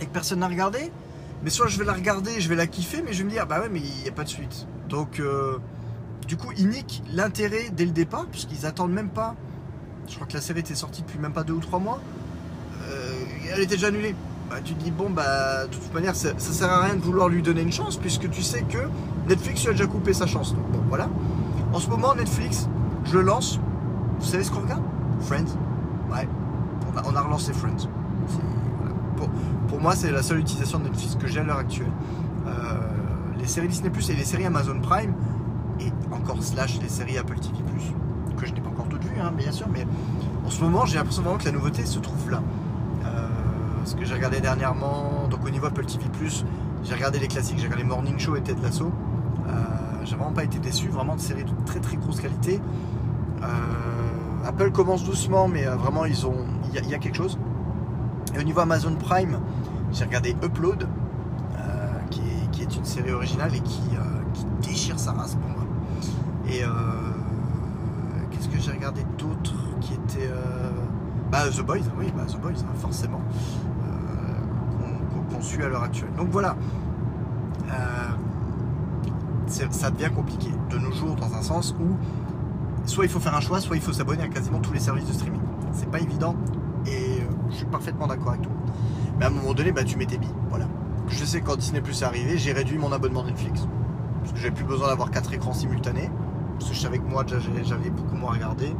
et 0.00 0.06
que 0.06 0.10
personne 0.10 0.40
n'a 0.40 0.48
regardé, 0.48 0.92
mais 1.42 1.50
soit 1.50 1.68
je 1.68 1.78
vais 1.78 1.84
la 1.84 1.94
regarder, 1.94 2.40
je 2.40 2.48
vais 2.48 2.56
la 2.56 2.66
kiffer, 2.66 3.02
mais 3.02 3.12
je 3.12 3.18
vais 3.18 3.24
me 3.24 3.30
dire 3.30 3.46
bah 3.46 3.60
ouais, 3.60 3.68
mais 3.68 3.80
il 3.80 4.02
n'y 4.02 4.08
a 4.08 4.12
pas 4.12 4.24
de 4.24 4.28
suite. 4.28 4.66
Donc, 4.88 5.20
euh, 5.20 5.58
du 6.26 6.36
coup, 6.36 6.52
ils 6.56 6.68
niquent 6.68 7.02
l'intérêt 7.12 7.70
dès 7.70 7.84
le 7.84 7.92
départ, 7.92 8.26
puisqu'ils 8.26 8.66
attendent 8.66 8.92
même 8.92 9.10
pas. 9.10 9.34
Je 10.08 10.14
crois 10.14 10.26
que 10.26 10.34
la 10.34 10.40
série 10.40 10.60
était 10.60 10.74
sortie 10.74 11.02
depuis 11.02 11.18
même 11.18 11.32
pas 11.32 11.44
deux 11.44 11.54
ou 11.54 11.60
trois 11.60 11.78
mois. 11.78 12.00
Euh, 12.88 13.12
elle 13.52 13.62
était 13.62 13.76
déjà 13.76 13.88
annulée. 13.88 14.14
Bah, 14.50 14.56
tu 14.62 14.74
te 14.74 14.82
dis, 14.82 14.90
bon, 14.90 15.10
bah, 15.10 15.66
de 15.66 15.74
toute 15.74 15.94
manière, 15.94 16.14
ça, 16.14 16.38
sert 16.38 16.70
à 16.70 16.82
rien 16.82 16.96
de 16.96 17.00
vouloir 17.00 17.28
lui 17.28 17.42
donner 17.42 17.62
une 17.62 17.72
chance, 17.72 17.96
puisque 17.96 18.28
tu 18.30 18.42
sais 18.42 18.62
que 18.62 18.78
Netflix 19.28 19.62
lui 19.62 19.70
a 19.70 19.72
déjà 19.72 19.86
coupé 19.86 20.12
sa 20.12 20.26
chance. 20.26 20.54
Bon, 20.54 20.80
voilà. 20.88 21.08
En 21.72 21.78
ce 21.78 21.88
moment, 21.88 22.14
Netflix, 22.14 22.68
je 23.04 23.14
le 23.14 23.22
lance. 23.22 23.58
Vous 24.20 24.26
savez 24.26 24.44
ce 24.44 24.50
qu'on 24.50 24.60
regarde? 24.60 24.82
Friends. 25.20 25.56
Ouais. 26.12 26.28
On 27.06 27.16
a, 27.16 27.20
relancé 27.20 27.52
Friends. 27.52 27.88
Pour 29.68 29.80
moi, 29.80 29.96
c'est 29.96 30.12
la 30.12 30.22
seule 30.22 30.38
utilisation 30.38 30.78
de 30.78 30.84
Netflix 30.84 31.16
que 31.16 31.26
j'ai 31.26 31.40
à 31.40 31.42
l'heure 31.42 31.58
actuelle. 31.58 31.90
Euh, 32.46 32.50
les 33.38 33.46
séries 33.46 33.68
Disney 33.68 33.90
Plus 33.90 34.08
et 34.10 34.14
les 34.14 34.24
séries 34.24 34.44
Amazon 34.44 34.78
Prime, 34.80 35.14
et 35.80 35.92
encore 36.14 36.42
slash 36.42 36.78
les 36.80 36.88
séries 36.88 37.18
Apple 37.18 37.38
TV 37.38 37.56
Plus, 37.72 37.92
que 38.36 38.46
je 38.46 38.52
n'ai 38.52 38.60
pas 38.60 38.68
encore 38.68 38.88
toutes 38.88 39.04
vues, 39.04 39.20
hein, 39.20 39.32
bien 39.36 39.50
sûr, 39.50 39.66
mais 39.72 39.86
en 40.46 40.50
ce 40.50 40.62
moment, 40.62 40.86
j'ai 40.86 40.96
l'impression 40.96 41.22
vraiment 41.22 41.38
que 41.38 41.44
la 41.44 41.52
nouveauté 41.52 41.84
se 41.84 41.98
trouve 41.98 42.30
là. 42.30 42.42
Ce 43.84 43.94
que 43.96 44.04
j'ai 44.04 44.14
regardé 44.14 44.40
dernièrement, 44.40 45.28
donc 45.28 45.44
au 45.44 45.50
niveau 45.50 45.66
Apple 45.66 45.84
TV 45.84 46.04
j'ai 46.84 46.94
regardé 46.94 47.18
les 47.18 47.28
classiques, 47.28 47.58
j'ai 47.58 47.64
regardé 47.64 47.84
Morning 47.84 48.18
Show 48.18 48.36
et 48.36 48.40
Ted 48.40 48.60
Lasso. 48.62 48.90
Euh, 49.46 49.50
j'ai 50.04 50.16
vraiment 50.16 50.32
pas 50.32 50.44
été 50.44 50.58
déçu, 50.58 50.88
vraiment 50.88 51.16
de 51.16 51.20
séries 51.20 51.44
de 51.44 51.50
très 51.66 51.80
très 51.80 51.96
grosse 51.96 52.20
qualité. 52.20 52.60
Euh, 53.42 53.46
Apple 54.46 54.70
commence 54.72 55.04
doucement, 55.04 55.48
mais 55.48 55.66
euh, 55.66 55.76
vraiment 55.76 56.06
ils 56.06 56.26
ont, 56.26 56.46
il 56.72 56.90
y, 56.90 56.94
a- 56.94 56.98
quelque 56.98 57.16
chose. 57.16 57.38
Et 58.34 58.38
au 58.38 58.42
niveau 58.42 58.60
Amazon 58.60 58.94
Prime, 58.94 59.38
j'ai 59.92 60.04
regardé 60.04 60.34
Upload, 60.42 60.88
qui, 62.10 62.62
est, 62.62 62.76
une 62.76 62.84
série 62.84 63.12
originale 63.12 63.54
et 63.54 63.60
qui, 63.60 63.82
déchire 64.62 64.98
sa 64.98 65.12
race 65.12 65.34
pour 65.34 65.48
moi. 65.50 65.64
Et 66.48 66.62
qu'est-ce 68.30 68.48
que 68.48 68.58
j'ai 68.58 68.72
regardé 68.72 69.04
d'autre 69.18 69.54
qui 69.80 69.94
était 69.94 70.28
euh, 70.30 70.70
bah, 71.30 71.48
The 71.50 71.62
Boys, 71.62 71.78
oui, 71.98 72.12
bah, 72.16 72.24
The 72.28 72.40
Boys, 72.40 72.50
hein, 72.60 72.74
forcément, 72.78 73.20
suit 75.44 75.62
à 75.62 75.68
l'heure 75.68 75.82
actuelle. 75.82 76.12
Donc 76.16 76.28
voilà, 76.30 76.56
Euh, 77.70 78.10
ça 79.70 79.90
devient 79.90 80.10
compliqué 80.14 80.48
de 80.70 80.78
nos 80.78 80.90
jours 80.92 81.16
dans 81.16 81.34
un 81.34 81.42
sens 81.42 81.74
où 81.78 81.96
soit 82.86 83.04
il 83.04 83.10
faut 83.10 83.20
faire 83.20 83.34
un 83.34 83.40
choix, 83.40 83.60
soit 83.60 83.76
il 83.76 83.82
faut 83.82 83.92
s'abonner 83.92 84.22
à 84.24 84.28
quasiment 84.28 84.58
tous 84.58 84.72
les 84.72 84.80
services 84.80 85.06
de 85.06 85.12
streaming. 85.12 85.40
C'est 85.72 85.90
pas 85.90 86.00
évident 86.00 86.34
et 86.86 87.20
euh, 87.20 87.24
je 87.50 87.56
suis 87.56 87.66
parfaitement 87.66 88.06
d'accord 88.06 88.30
avec 88.30 88.42
toi. 88.42 88.52
Mais 89.18 89.24
à 89.26 89.28
un 89.28 89.30
moment 89.30 89.54
donné, 89.54 89.72
bah, 89.72 89.84
tu 89.84 89.96
mets 89.96 90.06
tes 90.06 90.18
billes. 90.18 90.34
Voilà. 90.48 90.66
Je 91.08 91.24
sais 91.24 91.40
que 91.40 91.46
quand 91.46 91.56
Disney 91.56 91.80
Plus 91.80 92.02
est 92.02 92.04
arrivé, 92.04 92.38
j'ai 92.38 92.52
réduit 92.52 92.78
mon 92.78 92.90
abonnement 92.92 93.24
Netflix. 93.24 93.66
Parce 94.20 94.32
que 94.32 94.38
j'avais 94.38 94.54
plus 94.54 94.64
besoin 94.64 94.88
d'avoir 94.88 95.10
quatre 95.10 95.32
écrans 95.32 95.52
simultanés. 95.52 96.10
Parce 96.58 96.70
que 96.70 96.76
je 96.76 96.80
savais 96.80 96.98
que 96.98 97.08
moi, 97.08 97.24
j'avais 97.26 97.90
beaucoup 97.90 98.16
moins 98.16 98.32
regardé. 98.32 98.74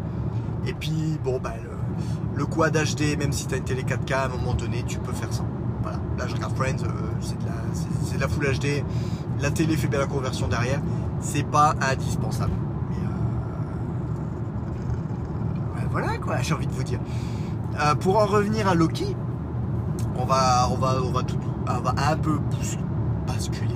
Et 0.66 0.72
puis, 0.72 1.18
bon, 1.22 1.38
bah, 1.38 1.52
le, 1.62 2.38
le 2.38 2.46
quad 2.46 2.76
même 3.18 3.32
si 3.32 3.46
tu 3.46 3.54
as 3.54 3.58
une 3.58 3.64
télé 3.64 3.82
4K, 3.82 4.14
à 4.14 4.24
un 4.24 4.28
moment 4.28 4.54
donné, 4.54 4.82
tu 4.86 4.98
peux 4.98 5.12
faire 5.12 5.32
ça. 5.32 5.44
Voilà. 5.84 5.98
Là, 6.18 6.24
je 6.26 6.34
regarde 6.34 6.56
Friends, 6.56 6.82
euh, 6.84 6.88
c'est 7.20 7.38
de, 7.38 7.44
la- 7.46 8.18
la 8.20 8.28
Full 8.28 8.44
HD. 8.58 8.84
La 9.40 9.50
télé 9.50 9.76
fait 9.76 9.86
bien 9.88 9.98
la 10.00 10.06
conversion 10.06 10.48
derrière. 10.48 10.80
C'est 11.20 11.42
pas 11.44 11.74
indispensable. 11.80 12.52
Mais 12.90 12.96
euh, 15.76 15.76
ouais, 15.80 15.86
voilà 15.90 16.18
quoi, 16.18 16.40
j'ai 16.40 16.54
envie 16.54 16.66
de 16.66 16.72
vous 16.72 16.82
dire. 16.84 16.98
Euh, 17.80 17.94
pour 17.94 18.18
en 18.18 18.26
revenir 18.26 18.68
à 18.68 18.74
Loki, 18.74 19.16
on 20.16 20.24
va, 20.24 20.68
on 20.70 20.76
va, 20.76 20.96
on 21.04 21.10
va, 21.10 21.22
tout, 21.22 21.36
on 21.68 21.80
va 21.80 21.94
un 22.10 22.16
peu 22.16 22.38
basculer 23.26 23.74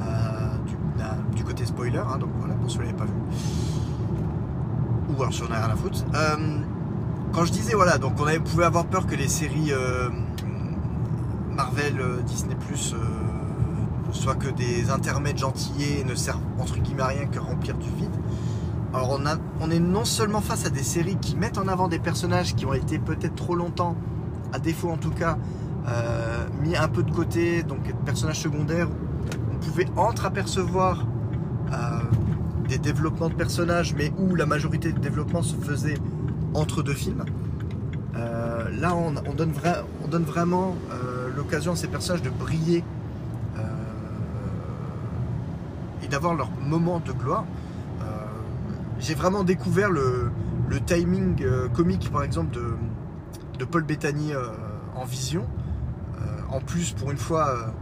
euh, 0.00 0.48
du, 1.34 1.44
côté 1.44 1.64
spoiler. 1.64 1.98
hein, 1.98 2.18
donc 2.18 2.30
voilà, 2.38 2.54
pour 2.54 2.70
ceux 2.70 2.78
qui 2.80 2.84
l'avaient 2.86 2.96
pas 2.98 3.04
vu. 3.04 3.12
Ou 5.16 5.20
alors 5.22 5.32
si 5.32 5.42
on 5.42 5.52
a 5.52 5.56
rien 5.58 5.72
à 5.72 5.76
foutre. 5.76 6.04
Euh, 6.14 6.36
quand 7.32 7.44
je 7.44 7.52
disais 7.52 7.74
voilà, 7.74 7.98
donc 7.98 8.14
on 8.18 8.26
avait, 8.26 8.40
pouvait 8.40 8.64
avoir 8.64 8.86
peur 8.86 9.06
que 9.06 9.14
les 9.14 9.28
séries 9.28 9.72
euh, 9.72 10.08
Marvel, 11.58 12.00
euh, 12.00 12.22
Disney 12.22 12.54
Plus 12.54 12.94
soient 14.12 14.36
que 14.36 14.48
des 14.48 14.90
intermèdes 14.90 15.38
gentillés 15.38 16.00
et 16.00 16.04
ne 16.04 16.14
servent 16.14 16.40
entre 16.58 16.78
guillemets 16.78 17.02
à 17.02 17.08
rien 17.08 17.26
que 17.26 17.40
remplir 17.40 17.76
du 17.76 17.90
vide. 17.90 18.14
Alors 18.94 19.18
on, 19.20 19.26
a, 19.26 19.36
on 19.60 19.70
est 19.70 19.80
non 19.80 20.04
seulement 20.04 20.40
face 20.40 20.64
à 20.66 20.70
des 20.70 20.84
séries 20.84 21.18
qui 21.20 21.36
mettent 21.36 21.58
en 21.58 21.66
avant 21.68 21.88
des 21.88 21.98
personnages 21.98 22.54
qui 22.54 22.64
ont 22.64 22.72
été 22.72 22.98
peut-être 22.98 23.34
trop 23.34 23.54
longtemps, 23.56 23.96
à 24.52 24.60
défaut 24.60 24.88
en 24.88 24.96
tout 24.96 25.10
cas, 25.10 25.36
euh, 25.88 26.46
mis 26.62 26.76
un 26.76 26.88
peu 26.88 27.02
de 27.02 27.10
côté, 27.10 27.64
donc 27.64 27.80
personnages 28.06 28.40
secondaires, 28.40 28.88
on 29.52 29.56
pouvait 29.56 29.86
entre-apercevoir 29.96 31.04
euh, 31.72 31.76
des 32.68 32.78
développements 32.78 33.28
de 33.28 33.34
personnages, 33.34 33.94
mais 33.94 34.12
où 34.16 34.36
la 34.36 34.46
majorité 34.46 34.92
du 34.92 35.00
développement 35.00 35.42
se 35.42 35.56
faisait 35.56 35.98
entre 36.54 36.82
deux 36.82 36.94
films. 36.94 37.24
Euh, 38.16 38.68
là, 38.80 38.94
on, 38.94 39.14
on 39.28 39.34
donne 39.34 39.52
on 40.04 40.08
donne 40.08 40.24
vraiment 40.24 40.76
euh, 40.92 41.17
l'occasion 41.48 41.72
à 41.72 41.76
ces 41.76 41.88
personnages 41.88 42.20
de 42.20 42.28
briller 42.28 42.84
euh, 43.56 43.62
et 46.02 46.08
d'avoir 46.08 46.34
leur 46.34 46.50
moment 46.50 47.00
de 47.00 47.12
gloire. 47.12 47.46
Euh, 48.02 48.04
J'ai 49.00 49.14
vraiment 49.14 49.44
découvert 49.44 49.90
le, 49.90 50.30
timing 50.84 51.42
euh, 51.42 51.68
comique, 51.68 52.12
par 52.12 52.22
exemple, 52.22 52.58
de, 53.58 53.64
Paul 53.64 53.82
Bettany 53.82 54.32
en 54.94 55.04
vision. 55.04 55.46
En 56.50 56.60
plus, 56.60 56.92
pour 56.92 57.10
une 57.10 57.18
fois, 57.18 57.72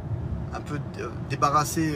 un 0.55 0.61
peu 0.61 0.81
débarrassé, 1.29 1.95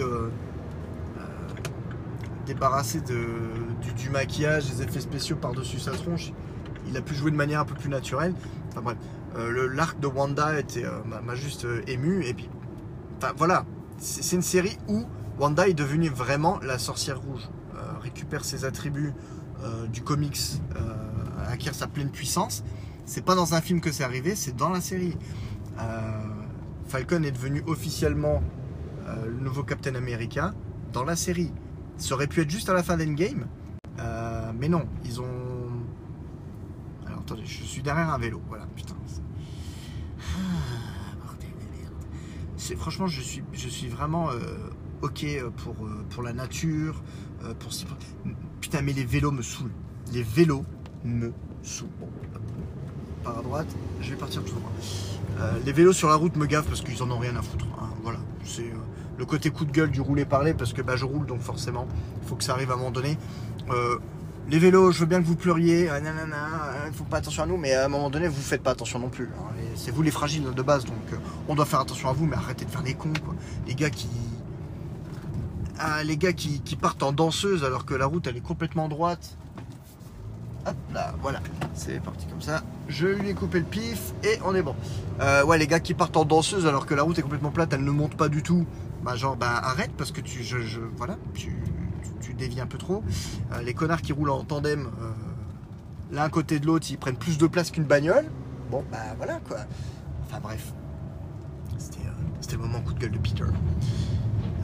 débarrassé 2.46 3.00
du, 3.00 3.92
du 3.94 4.10
maquillage, 4.10 4.70
des 4.70 4.82
effets 4.82 5.00
spéciaux 5.00 5.36
par-dessus 5.36 5.78
sa 5.78 5.92
tronche. 5.92 6.32
Il 6.88 6.96
a 6.96 7.00
pu 7.00 7.14
jouer 7.14 7.30
de 7.30 7.36
manière 7.36 7.60
un 7.60 7.64
peu 7.64 7.74
plus 7.74 7.88
naturelle. 7.88 8.34
Enfin 8.70 8.82
bref, 8.82 8.96
l'arc 9.36 9.98
de 10.00 10.06
Wanda 10.06 10.58
était 10.58 10.84
euh, 10.84 11.02
m'a- 11.04 11.34
juste 11.34 11.64
euh, 11.64 11.82
ému. 11.86 12.24
Et 12.24 12.34
puis, 12.34 12.48
enfin 13.18 13.32
voilà, 13.36 13.64
c'est 13.98 14.36
une 14.36 14.42
série 14.42 14.76
où 14.88 15.04
Wanda 15.38 15.68
est 15.68 15.74
devenue 15.74 16.08
vraiment 16.08 16.58
la 16.62 16.78
sorcière 16.78 17.20
rouge. 17.20 17.48
Euh, 17.74 17.98
récupère 18.00 18.44
ses 18.44 18.64
attributs 18.64 19.12
euh, 19.62 19.86
du 19.86 20.02
comics, 20.02 20.38
euh, 20.76 20.80
acquiert 21.48 21.74
sa 21.74 21.86
pleine 21.86 22.10
puissance. 22.10 22.64
C'est 23.06 23.24
pas 23.24 23.34
dans 23.34 23.54
un 23.54 23.60
film 23.60 23.80
que 23.80 23.90
c'est 23.92 24.04
arrivé, 24.04 24.34
c'est 24.34 24.54
dans 24.56 24.68
la 24.70 24.80
série. 24.80 25.16
Euh, 25.78 25.82
Falcon 26.86 27.22
est 27.22 27.30
devenu 27.32 27.62
officiellement 27.66 28.42
euh, 29.08 29.26
le 29.26 29.40
nouveau 29.40 29.62
Captain 29.62 29.94
America 29.94 30.52
dans 30.92 31.04
la 31.04 31.16
série. 31.16 31.52
Ça 31.96 32.14
aurait 32.14 32.26
pu 32.26 32.40
être 32.40 32.50
juste 32.50 32.68
à 32.68 32.74
la 32.74 32.82
fin 32.82 32.96
d'Endgame, 32.96 33.46
euh, 33.98 34.52
mais 34.58 34.68
non, 34.68 34.84
ils 35.04 35.20
ont. 35.20 35.39
Attendez, 37.20 37.44
je 37.44 37.64
suis 37.64 37.82
derrière 37.82 38.10
un 38.10 38.18
vélo, 38.18 38.40
voilà, 38.48 38.66
putain. 38.74 38.94
Ah, 40.18 41.16
bordel 41.24 41.48
de 41.48 41.80
merde. 41.80 41.94
C'est 42.56 42.76
franchement, 42.76 43.06
je 43.06 43.20
suis, 43.20 43.42
je 43.52 43.68
suis 43.68 43.88
vraiment 43.88 44.30
euh, 44.30 44.38
ok 45.02 45.26
pour, 45.56 45.74
euh, 45.84 46.04
pour 46.10 46.22
la 46.22 46.32
nature, 46.32 47.02
euh, 47.44 47.54
pour 47.54 47.70
putain, 48.60 48.82
mais 48.82 48.92
les 48.92 49.04
vélos 49.04 49.30
me 49.30 49.42
saoulent. 49.42 49.72
Les 50.12 50.22
vélos 50.22 50.64
me 51.04 51.32
saoulent. 51.62 51.88
Bon, 52.00 52.08
par 53.22 53.38
à 53.38 53.42
droite, 53.42 53.68
je 54.00 54.10
vais 54.10 54.16
partir 54.16 54.42
tout 54.44 54.54
droit. 54.54 54.72
Euh, 55.40 55.58
les 55.64 55.72
vélos 55.72 55.92
sur 55.92 56.08
la 56.08 56.16
route 56.16 56.36
me 56.36 56.46
gavent 56.46 56.66
parce 56.66 56.80
qu'ils 56.80 57.02
en 57.02 57.10
ont 57.10 57.18
rien 57.18 57.36
à 57.36 57.42
foutre. 57.42 57.66
hein, 57.80 57.90
voilà, 58.02 58.18
c'est 58.44 58.62
euh, 58.62 58.76
le 59.18 59.24
côté 59.26 59.50
coup 59.50 59.64
de 59.64 59.72
gueule 59.72 59.90
du 59.90 60.00
rouler 60.00 60.24
parler 60.24 60.54
parce 60.54 60.72
que 60.72 60.82
bah, 60.82 60.96
je 60.96 61.04
roule 61.04 61.26
donc 61.26 61.40
forcément, 61.40 61.86
il 62.22 62.28
faut 62.28 62.36
que 62.36 62.44
ça 62.44 62.52
arrive 62.52 62.70
à 62.70 62.74
un 62.74 62.78
moment 62.78 62.90
donné. 62.90 63.18
Euh, 63.70 63.98
les 64.48 64.58
vélos, 64.58 64.90
je 64.92 65.00
veux 65.00 65.06
bien 65.06 65.20
que 65.20 65.26
vous 65.26 65.36
pleuriez, 65.36 65.88
euh, 65.90 66.00
nanana, 66.00 66.36
euh, 66.74 66.88
il 66.88 66.92
faut 66.92 67.04
pas 67.04 67.18
attention 67.18 67.42
à 67.44 67.46
nous, 67.46 67.56
mais 67.56 67.72
à 67.74 67.84
un 67.84 67.88
moment 67.88 68.10
donné, 68.10 68.26
vous 68.28 68.40
faites 68.40 68.62
pas 68.62 68.72
attention 68.72 68.98
non 68.98 69.08
plus. 69.08 69.26
hein. 69.38 69.54
C'est 69.76 69.92
vous 69.92 70.02
les 70.02 70.10
fragiles 70.10 70.42
de 70.54 70.62
base, 70.62 70.84
donc 70.84 70.94
euh, 71.12 71.16
on 71.48 71.54
doit 71.54 71.64
faire 71.66 71.80
attention 71.80 72.08
à 72.08 72.12
vous, 72.12 72.26
mais 72.26 72.36
arrêtez 72.36 72.64
de 72.64 72.70
faire 72.70 72.82
des 72.82 72.94
cons, 72.94 73.12
quoi. 73.24 73.34
Les 73.66 73.74
gars 73.74 73.90
qui. 73.90 74.08
Ah, 75.78 76.02
les 76.04 76.16
gars 76.18 76.32
qui, 76.34 76.60
partent 76.76 77.02
en 77.02 77.12
danseuse 77.12 77.64
alors 77.64 77.86
que 77.86 77.94
la 77.94 78.04
route 78.06 78.26
elle 78.26 78.36
est 78.36 78.42
complètement 78.42 78.88
droite. 78.88 79.38
Hop 80.66 80.74
là, 80.92 81.14
voilà, 81.22 81.40
c'est 81.72 82.02
parti 82.02 82.26
comme 82.26 82.42
ça. 82.42 82.62
Je 82.88 83.06
lui 83.06 83.30
ai 83.30 83.34
coupé 83.34 83.60
le 83.60 83.64
pif 83.64 84.12
et 84.22 84.38
on 84.44 84.54
est 84.54 84.60
bon. 84.62 84.74
Euh, 85.20 85.42
ouais, 85.44 85.56
les 85.56 85.66
gars 85.66 85.80
qui 85.80 85.94
partent 85.94 86.18
en 86.18 86.26
danseuse 86.26 86.66
alors 86.66 86.84
que 86.84 86.94
la 86.94 87.02
route 87.02 87.18
est 87.18 87.22
complètement 87.22 87.50
plate, 87.50 87.72
elle 87.72 87.82
ne 87.84 87.90
monte 87.90 88.14
pas 88.14 88.28
du 88.28 88.42
tout. 88.42 88.66
Bah 89.02 89.16
genre, 89.16 89.36
bah 89.36 89.52
arrête 89.62 89.92
parce 89.96 90.12
que 90.12 90.20
tu, 90.20 90.42
je- 90.44 90.58
voilà, 90.98 91.16
tu, 91.32 91.56
dévies 92.40 92.60
un 92.60 92.66
peu 92.66 92.78
trop. 92.78 93.04
Euh, 93.52 93.62
les 93.62 93.74
connards 93.74 94.02
qui 94.02 94.12
roulent 94.12 94.30
en 94.30 94.42
tandem, 94.44 94.88
euh, 95.00 95.10
l'un 96.12 96.28
côté 96.28 96.58
de 96.58 96.66
l'autre, 96.66 96.86
ils 96.90 96.98
prennent 96.98 97.16
plus 97.16 97.38
de 97.38 97.46
place 97.46 97.70
qu'une 97.70 97.84
bagnole. 97.84 98.24
Bon, 98.70 98.84
bah 98.90 98.98
voilà 99.16 99.38
quoi. 99.46 99.58
Enfin 100.26 100.40
bref, 100.42 100.72
c'était 101.78 102.06
euh, 102.06 102.52
le 102.52 102.58
moment 102.58 102.80
coup 102.80 102.92
de 102.94 102.98
gueule 102.98 103.12
de 103.12 103.18
Peter. 103.18 103.44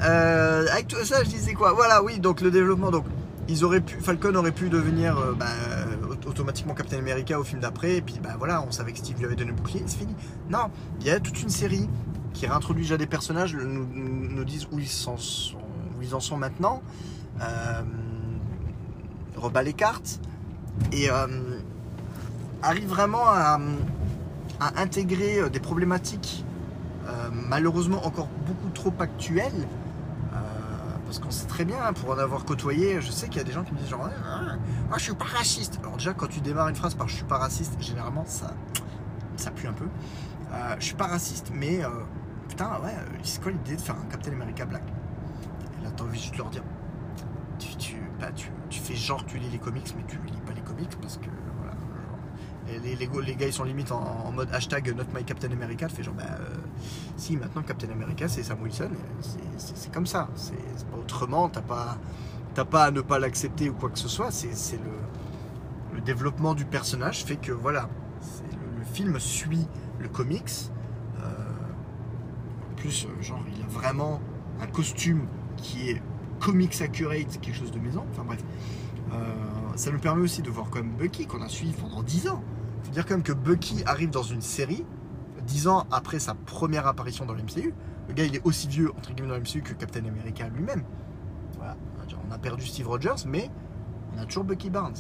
Avec 0.01 0.89
tout 0.89 1.05
ça, 1.05 1.23
je 1.25 1.29
disais 1.31 1.55
quoi? 1.55 1.73
Voilà, 1.73 2.03
oui, 2.03 2.19
donc 2.19 2.41
le 2.41 2.51
développement, 2.51 2.91
donc 2.91 3.05
ils 3.49 3.65
auraient 3.65 3.81
pu, 3.81 3.97
Falcon 4.01 4.35
aurait 4.35 4.53
pu 4.53 4.69
devenir 4.69 5.17
bah, 5.39 5.47
aut- 6.11 6.29
automatiquement 6.29 6.75
Captain 6.75 6.99
America 6.99 7.39
au 7.39 7.45
film 7.45 7.61
d'après, 7.61 7.97
et 7.97 8.03
puis 8.03 8.17
bah 8.23 8.35
voilà, 8.39 8.63
on 8.67 8.71
savait 8.73 8.93
que 8.93 8.99
Steve 8.99 9.19
lui 9.19 9.25
avait 9.25 9.37
donné 9.37 9.51
le 9.51 9.57
bouclier, 9.57 9.83
c'est 9.87 9.99
fini. 9.99 10.15
Non, 10.51 10.71
il 11.01 11.07
y 11.07 11.11
a 11.11 11.21
toute 11.21 11.41
une 11.43 11.49
série 11.49 11.89
qui 12.35 12.47
réintroduit 12.47 12.83
déjà 12.83 12.97
des 12.99 13.07
personnages, 13.07 13.55
nous, 13.55 13.87
nous- 13.87 14.45
disent 14.45 14.67
où 14.71 14.79
ils, 14.79 14.87
sont, 14.89 15.17
où 15.99 16.03
ils 16.03 16.15
en 16.15 16.21
sont 16.21 16.37
maintenant, 16.37 16.83
rebat 19.37 19.63
les 19.63 19.73
cartes, 19.73 20.21
et 20.93 21.11
euh, 21.11 21.27
arrive 22.63 22.89
vraiment 22.89 23.27
à, 23.27 23.59
intégrer 24.77 25.41
euh, 25.41 25.49
des 25.51 25.61
problématiques 25.61 26.45
euh, 27.07 27.29
malheureusement 27.31 28.07
encore 28.07 28.29
beaucoup 28.47 28.71
trop 28.71 28.93
actuelles. 29.01 29.67
euh, 30.33 30.37
parce 31.05 31.19
qu'on 31.19 31.31
sait 31.31 31.47
très 31.47 31.65
bien, 31.65 31.77
hein, 31.85 31.93
pour 31.93 32.11
en 32.11 32.19
avoir 32.19 32.45
côtoyé, 32.45 33.01
je 33.01 33.11
sais 33.11 33.29
qu'il 33.29 33.37
y 33.37 33.41
a 33.41 33.45
des 33.45 33.53
gens 33.53 33.63
qui 33.63 33.73
me 33.73 33.79
disent 33.79 33.91
genre 33.91 34.09
ah, 34.91 34.95
je 34.97 35.03
suis 35.03 35.15
pas 35.15 35.27
raciste. 35.27 35.79
Alors 35.83 35.97
déjà 35.97 36.15
quand 36.15 36.27
tu 36.27 36.41
démarres 36.41 36.69
une 36.69 36.75
phrase 36.77 36.95
par 36.95 37.09
je 37.09 37.17
suis 37.17 37.25
pas 37.25 37.39
raciste, 37.39 37.75
généralement 37.81 38.25
ça, 38.27 38.55
ça 39.37 39.51
pue 39.51 39.67
un 39.69 39.73
peu. 39.73 39.87
Euh, 40.53 40.77
je 40.79 40.85
suis 40.85 40.95
pas 40.95 41.07
raciste, 41.07 41.51
mais 41.53 41.85
euh, 41.85 41.89
putain 42.49 42.71
ouais, 42.83 42.91
euh, 42.91 43.19
c'est 43.23 43.43
quoi 43.43 43.53
l'idée 43.53 43.77
de 43.77 43.81
faire 43.81 43.97
un 43.97 44.11
Captain 44.11 44.33
America 44.33 44.65
Black 44.65 44.83
Et 45.81 45.85
là 45.85 45.91
t'as 45.97 46.05
envie 46.05 46.19
juste 46.19 46.33
de 46.33 46.39
leur 46.39 46.51
dire, 46.51 46.63
bah, 48.21 48.31
tu, 48.35 48.51
tu 48.71 48.81
fais 48.81 48.95
genre 48.95 49.25
tu 49.27 49.39
lis 49.39 49.49
les 49.51 49.59
comics, 49.59 49.93
mais 49.97 50.05
tu 50.09 50.17
lis 50.27 50.41
pas 50.47 50.53
les 50.53 50.61
comics 50.63 50.97
parce 51.01 51.17
que 51.19 51.27
voilà. 51.61 51.77
les, 52.85 52.97
les, 52.97 53.09
les 53.25 53.37
gars 53.37 53.47
ils 53.47 53.53
sont 53.53 53.65
limite 53.65 53.93
en, 53.93 54.31
mode 54.33 54.49
hashtag 54.53 54.95
not 54.97 55.05
my 55.15 55.25
Captain 55.25 55.51
America, 55.53 55.87
tu 55.89 55.97
fais 55.97 56.03
genre 56.03 56.15
bah 56.15 56.25
euh, 56.41 56.55
si 57.17 57.37
maintenant 57.37 57.63
Captain 57.63 57.91
America 57.91 58.29
c'est 58.29 58.43
Sam 58.43 58.63
Wilson, 58.63 58.91
c'est- 59.21 59.93
comme 59.93 60.07
ça, 60.07 60.29
c'est 60.35 60.55
pas 60.91 60.97
autrement, 60.99 61.49
t'as 61.49 61.63
pas, 61.63 61.97
pas 62.65 62.85
à 62.85 62.91
ne 62.91 63.01
pas 63.01 63.19
l'accepter 63.19 63.71
ou 63.71 63.75
quoi 63.75 63.89
que 63.91 63.99
ce 63.99 64.09
soit, 64.09 64.31
c'est 64.31 64.77
le, 64.77 65.95
le 65.97 66.01
développement 66.03 66.55
du 66.55 66.65
personnage 66.67 67.25
fait 67.25 67.37
que 67.37 67.53
voilà, 67.53 67.89
le 68.79 68.85
film 68.85 69.19
suit 69.21 69.67
le 69.99 70.09
comics. 70.09 70.71
euh, 71.23 71.29
en 72.73 72.75
plus, 72.77 73.07
euh, 73.07 73.23
genre, 73.23 73.43
il 73.57 73.63
a 73.63 73.67
vraiment 73.67 74.21
un 74.61 74.67
costume 74.67 75.27
qui 75.57 75.91
est 75.91 76.03
comics 76.47 76.81
accurate, 76.81 77.41
quelque 77.41 77.55
chose 77.57 77.73
de 77.73 77.79
maison. 77.79 78.05
Enfin 78.13 78.25
bref, 78.25 78.43
Euh, 79.13 79.19
ça 79.77 79.91
nous 79.93 80.01
permet 80.01 80.23
aussi 80.23 80.43
de 80.43 80.51
voir 80.51 80.69
quand 80.69 80.81
même 80.83 80.97
Bucky 80.97 81.27
qu'on 81.27 81.41
a 81.43 81.49
suivi 81.49 81.73
pendant 81.75 82.03
10 82.03 82.29
ans. 82.29 82.43
Faut 82.83 82.91
dire 82.91 83.05
quand 83.07 83.15
même 83.15 83.23
que 83.23 83.33
Bucky 83.33 83.83
arrive 83.87 84.11
dans 84.11 84.25
une 84.25 84.41
série 84.43 84.85
10 85.47 85.69
ans 85.69 85.87
après 85.93 86.19
sa 86.19 86.35
première 86.35 86.87
apparition 86.89 87.25
dans 87.25 87.35
l'MCU. 87.35 87.73
Le 88.09 88.15
gars, 88.15 88.25
il 88.25 88.35
est 88.35 88.45
aussi 88.45 88.67
vieux 88.67 88.91
entre 88.99 89.13
guillemets 89.13 89.29
dans 89.29 89.37
l'MCU 89.37 89.63
que 89.63 89.75
Captain 89.75 90.05
America 90.05 90.49
lui-même. 90.49 90.83
Voilà, 91.57 91.77
on 92.29 92.33
a 92.33 92.39
perdu 92.39 92.67
Steve 92.67 92.89
Rogers, 92.89 93.23
mais 93.29 93.49
on 94.17 94.21
a 94.21 94.27
toujours 94.27 94.45
Bucky 94.45 94.71
Barnes. 94.71 94.97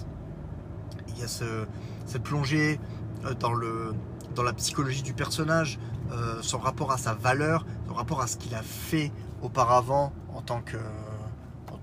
Il 1.08 1.18
y 1.18 1.24
a 1.24 1.28
ce- 1.28 1.66
cette 2.06 2.22
plongée 2.22 2.78
euh, 3.24 3.34
dans, 3.34 3.54
le, 3.54 3.92
dans 4.36 4.42
la 4.44 4.52
psychologie 4.52 5.02
du 5.02 5.14
personnage, 5.14 5.80
euh, 6.12 6.38
son 6.42 6.58
rapport 6.58 6.92
à 6.92 6.96
sa 6.98 7.14
valeur, 7.14 7.66
son 7.88 7.94
rapport 7.94 8.20
à 8.20 8.26
ce 8.28 8.36
qu'il 8.36 8.54
a 8.54 8.62
fait 8.62 9.10
auparavant 9.42 10.12
en 10.32 10.42
tant 10.42 10.60
que, 10.60 10.76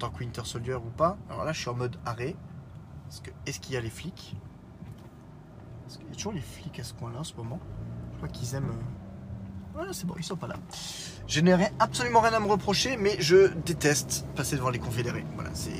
tant 0.09 0.41
que 0.41 0.47
Soldier 0.47 0.75
ou 0.75 0.89
pas. 0.97 1.17
Alors 1.29 1.45
là, 1.45 1.53
je 1.53 1.59
suis 1.59 1.69
en 1.69 1.75
mode 1.75 1.97
arrêt. 2.05 2.35
Parce 3.05 3.21
est-ce 3.45 3.59
qu'il 3.59 3.73
y 3.73 3.77
a 3.77 3.81
les 3.81 3.89
flics? 3.89 4.35
Est-ce 5.87 5.97
qu'il 5.97 6.07
y 6.07 6.11
a 6.11 6.15
toujours 6.15 6.33
les 6.33 6.41
flics 6.41 6.79
à 6.79 6.83
ce 6.83 6.93
coin-là 6.93 7.19
en 7.19 7.23
ce 7.23 7.35
moment? 7.35 7.59
Je 8.13 8.17
crois 8.17 8.29
qu'ils 8.29 8.55
aiment. 8.55 8.69
euh, 8.69 9.73
Voilà, 9.73 9.93
c'est 9.93 10.05
bon, 10.05 10.15
ils 10.17 10.23
sont 10.23 10.35
pas 10.35 10.47
là. 10.47 10.55
Je 11.27 11.41
n'ai 11.41 11.53
absolument 11.79 12.21
rien 12.21 12.33
à 12.33 12.39
me 12.39 12.47
reprocher, 12.47 12.97
mais 12.97 13.15
je 13.19 13.53
déteste 13.65 14.25
passer 14.35 14.55
devant 14.55 14.69
les 14.69 14.79
confédérés. 14.79 15.25
Voilà, 15.35 15.51
c'est. 15.53 15.71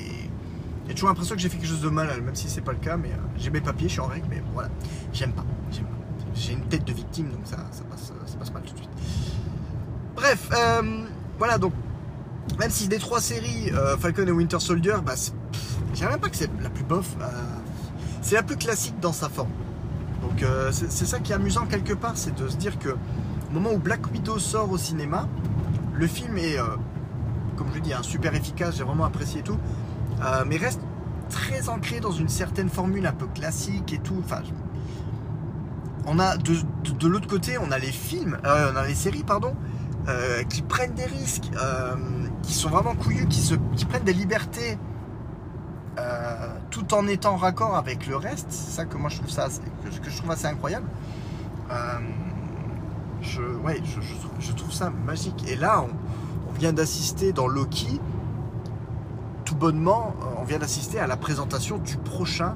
J'ai 0.87 0.93
toujours 0.93 1.09
l'impression 1.09 1.35
que 1.35 1.41
j'ai 1.41 1.47
fait 1.49 1.57
quelque 1.57 1.69
chose 1.69 1.81
de 1.81 1.89
mal, 1.89 2.21
même 2.21 2.35
si 2.35 2.49
c'est 2.49 2.61
pas 2.61 2.73
le 2.73 2.77
cas, 2.79 2.97
mais 2.97 3.11
euh, 3.11 3.17
j'ai 3.37 3.49
mes 3.49 3.61
papiers, 3.61 3.87
je 3.87 3.93
suis 3.93 4.01
en 4.01 4.07
règle, 4.07 4.27
mais 4.29 4.43
voilà. 4.53 4.69
J'aime 5.13 5.31
pas. 5.33 5.45
j'aime 5.71 5.85
pas. 5.85 5.91
J'ai 6.35 6.53
une 6.53 6.65
tête 6.67 6.83
de 6.83 6.91
victime, 6.93 7.29
donc 7.31 7.45
ça, 7.45 7.57
ça, 7.71 7.83
passe, 7.85 8.11
ça 8.25 8.37
passe 8.37 8.51
mal 8.51 8.63
tout 8.63 8.73
de 8.73 8.77
suite. 8.79 8.89
Bref, 10.15 10.49
euh, 10.53 11.05
voilà, 11.37 11.57
donc, 11.57 11.73
même 12.59 12.69
si 12.69 12.87
des 12.87 12.99
trois 12.99 13.21
séries, 13.21 13.71
euh, 13.73 13.97
Falcon 13.97 14.27
et 14.27 14.31
Winter 14.31 14.59
Soldier, 14.59 14.95
bah, 15.05 15.13
je 15.15 15.95
dirais 15.95 16.11
même 16.11 16.19
pas 16.19 16.29
que 16.29 16.35
c'est 16.35 16.49
la 16.61 16.69
plus 16.69 16.83
bof, 16.83 17.15
euh, 17.21 17.25
c'est 18.21 18.35
la 18.35 18.43
plus 18.43 18.57
classique 18.57 18.99
dans 18.99 19.13
sa 19.13 19.29
forme. 19.29 19.51
Donc, 20.21 20.43
euh, 20.43 20.71
c'est 20.71 21.05
ça 21.05 21.19
qui 21.19 21.31
est 21.31 21.35
amusant 21.35 21.65
quelque 21.65 21.93
part, 21.93 22.13
c'est 22.15 22.35
de 22.35 22.47
se 22.47 22.55
dire 22.55 22.79
que 22.79 22.89
au 22.89 23.53
moment 23.53 23.71
où 23.73 23.77
Black 23.77 24.11
Widow 24.11 24.39
sort 24.39 24.71
au 24.71 24.77
cinéma, 24.77 25.27
le 25.93 26.07
film 26.07 26.37
est, 26.37 26.57
comme 27.55 27.67
je 27.75 27.79
dis, 27.79 27.93
un 27.93 28.01
super 28.01 28.33
efficace, 28.33 28.77
j'ai 28.77 28.83
vraiment 28.83 29.05
apprécié 29.05 29.43
tout, 29.43 29.59
mais 30.47 30.57
reste 30.57 30.79
très 31.29 31.69
ancré 31.69 31.99
dans 31.99 32.11
une 32.11 32.29
certaine 32.29 32.69
formule 32.69 33.05
un 33.05 33.11
peu 33.11 33.27
classique 33.27 33.93
et 33.93 33.99
tout. 33.99 34.15
Enfin, 34.23 34.41
on 36.07 36.17
a 36.17 36.37
de, 36.37 37.07
l'autre 37.07 37.27
côté, 37.27 37.59
on 37.59 37.69
a 37.71 37.77
les 37.77 37.91
films, 37.91 38.39
on 38.43 38.75
a 38.75 38.87
les 38.87 38.95
séries, 38.95 39.23
pardon, 39.23 39.53
qui 40.49 40.63
prennent 40.63 40.95
des 40.95 41.05
risques, 41.05 41.51
qui 42.43 42.53
sont 42.53 42.69
vraiment 42.69 42.93
couillus, 42.95 43.25
qui, 43.27 43.39
se, 43.39 43.55
qui 43.75 43.85
prennent 43.85 44.03
des 44.03 44.13
libertés 44.13 44.77
euh, 45.97 46.47
tout 46.69 46.93
en 46.93 47.07
étant 47.07 47.35
raccord 47.37 47.75
avec 47.75 48.05
le 48.07 48.15
reste. 48.17 48.47
C'est 48.49 48.71
ça 48.71 48.85
que 48.85 48.97
moi 48.97 49.09
je 49.09 49.17
trouve 49.17 49.29
ça, 49.29 49.45
assez- 49.45 49.61
que, 50.03 50.09
je 50.09 50.17
trouve 50.17 50.31
assez 50.31 50.45
incroyable. 50.47 50.85
Euh, 51.71 51.75
je, 53.21 53.41
ouais, 53.41 53.81
je, 54.39 54.51
trouve- 54.51 54.71
ça 54.73 54.89
magique. 54.89 55.43
Et 55.49 55.55
là, 55.55 55.83
on, 56.49 56.51
vient 56.53 56.73
d'assister 56.73 57.31
dans 57.33 57.47
Loki, 57.47 57.99
tout 59.45 59.55
bonnement, 59.55 60.13
euh, 60.21 60.25
on 60.39 60.43
vient 60.43 60.59
d'assister 60.59 60.99
à 60.99 61.07
la 61.07 61.17
présentation 61.17 61.77
du 61.77 61.97
prochain 61.97 62.55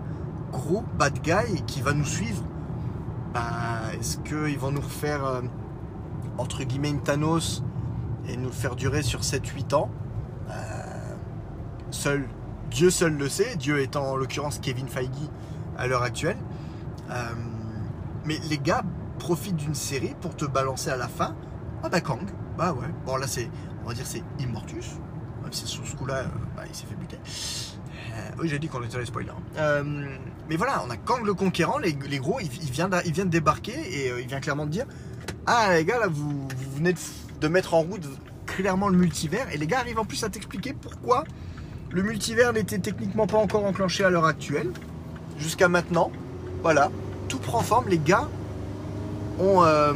gros 0.52 0.84
bad 0.98 1.20
guy 1.22 1.62
qui 1.66 1.82
va 1.82 1.94
nous 1.94 2.06
suivre. 2.06 2.44
Bah, 3.34 3.42
Est-ce 4.00 4.18
qu'ils 4.20 4.58
vont 4.60 4.72
nous 4.72 4.82
refaire, 4.82 5.42
entre 6.38 6.64
guillemets, 6.64 6.90
une 6.90 7.02
Thanos 7.02 7.64
et 8.28 8.38
nous 8.38 8.46
le 8.48 8.52
faire 8.52 8.76
durer 8.76 9.02
sur 9.04 9.22
7-8 9.22 9.74
ans 9.76 9.90
Euh, 10.50 10.54
Seul, 11.92 12.28
Dieu 12.70 12.90
seul 12.90 13.14
le 13.18 13.30
sait, 13.30 13.56
Dieu 13.56 13.80
étant 13.82 14.12
en 14.12 14.16
l'occurrence 14.18 14.60
Kevin 14.60 14.88
Feige 14.90 15.10
à 15.78 15.88
l'heure 15.88 16.04
actuelle. 16.04 16.38
Euh, 17.10 17.14
mais 18.26 18.38
les 18.50 18.58
gars 18.58 18.84
profitent 19.20 19.56
d'une 19.56 19.76
série 19.76 20.14
pour 20.20 20.36
te 20.36 20.44
balancer 20.46 20.90
à 20.90 20.98
la 20.98 21.08
fin. 21.08 21.36
Ah 21.84 21.90
bah 21.90 22.02
Kang, 22.02 22.20
bah 22.58 22.74
ouais. 22.74 22.88
Bon 23.06 23.16
là 23.16 23.26
c'est, 23.28 23.50
on 23.86 23.88
va 23.88 23.94
dire 23.94 24.06
c'est 24.06 24.22
Immortus. 24.40 24.96
Même 25.44 25.54
si 25.54 25.66
sur 25.66 25.88
ce 25.88 25.96
coup-là, 25.96 26.16
euh, 26.16 26.28
bah, 26.58 26.64
il 26.68 26.76
s'est 26.76 26.86
fait 26.88 26.96
buter. 26.96 27.18
Oui 28.40 28.50
j'ai 28.50 28.60
dit 28.60 28.68
qu'on 28.68 28.82
était 28.84 28.94
dans 28.94 29.00
les 29.00 29.06
spoilers. 29.06 29.32
Euh, 29.58 29.84
mais 30.50 30.56
voilà, 30.58 30.84
on 30.86 30.90
a 30.90 30.98
Kang 30.98 31.24
le 31.26 31.34
Conquérant, 31.34 31.78
les, 31.78 31.94
gros, 31.94 32.40
il, 32.42 32.50
vient 32.50 32.90
d'a- 32.90 33.04
il 33.06 33.14
vient 33.14 33.26
de 33.26 33.30
débarquer 33.30 33.74
et 33.78 34.20
il 34.22 34.28
vient 34.28 34.40
clairement 34.42 34.66
de 34.66 34.72
dire 34.72 34.86
Ah 35.46 35.74
les 35.76 35.86
gars 35.86 36.00
là 36.00 36.08
vous, 36.08 36.48
vous 36.48 36.76
venez 36.76 36.94
de, 36.94 37.00
de 37.42 37.48
mettre 37.48 37.74
en 37.74 37.82
route 37.82 38.08
clairement 38.46 38.90
le 38.90 38.98
multivers 38.98 39.48
et 39.52 39.58
les 39.58 39.68
gars 39.68 39.80
arrivent 39.80 40.00
en 40.00 40.06
plus 40.06 40.24
à 40.24 40.30
t'expliquer 40.30 40.74
pourquoi 40.74 41.24
le 41.92 42.04
multivers 42.04 42.54
n'était 42.54 42.80
techniquement 42.80 43.28
pas 43.28 43.38
encore 43.38 43.66
enclenché 43.66 44.04
à 44.04 44.10
l'heure 44.10 44.26
actuelle, 44.26 44.72
jusqu'à 45.38 45.70
maintenant. 45.70 46.12
Voilà, 46.62 46.92
tout 47.30 47.40
prend 47.40 47.62
forme. 47.62 47.88
Les 47.88 47.98
gars 47.98 48.28
ont. 49.40 49.64
euh, 49.64 49.94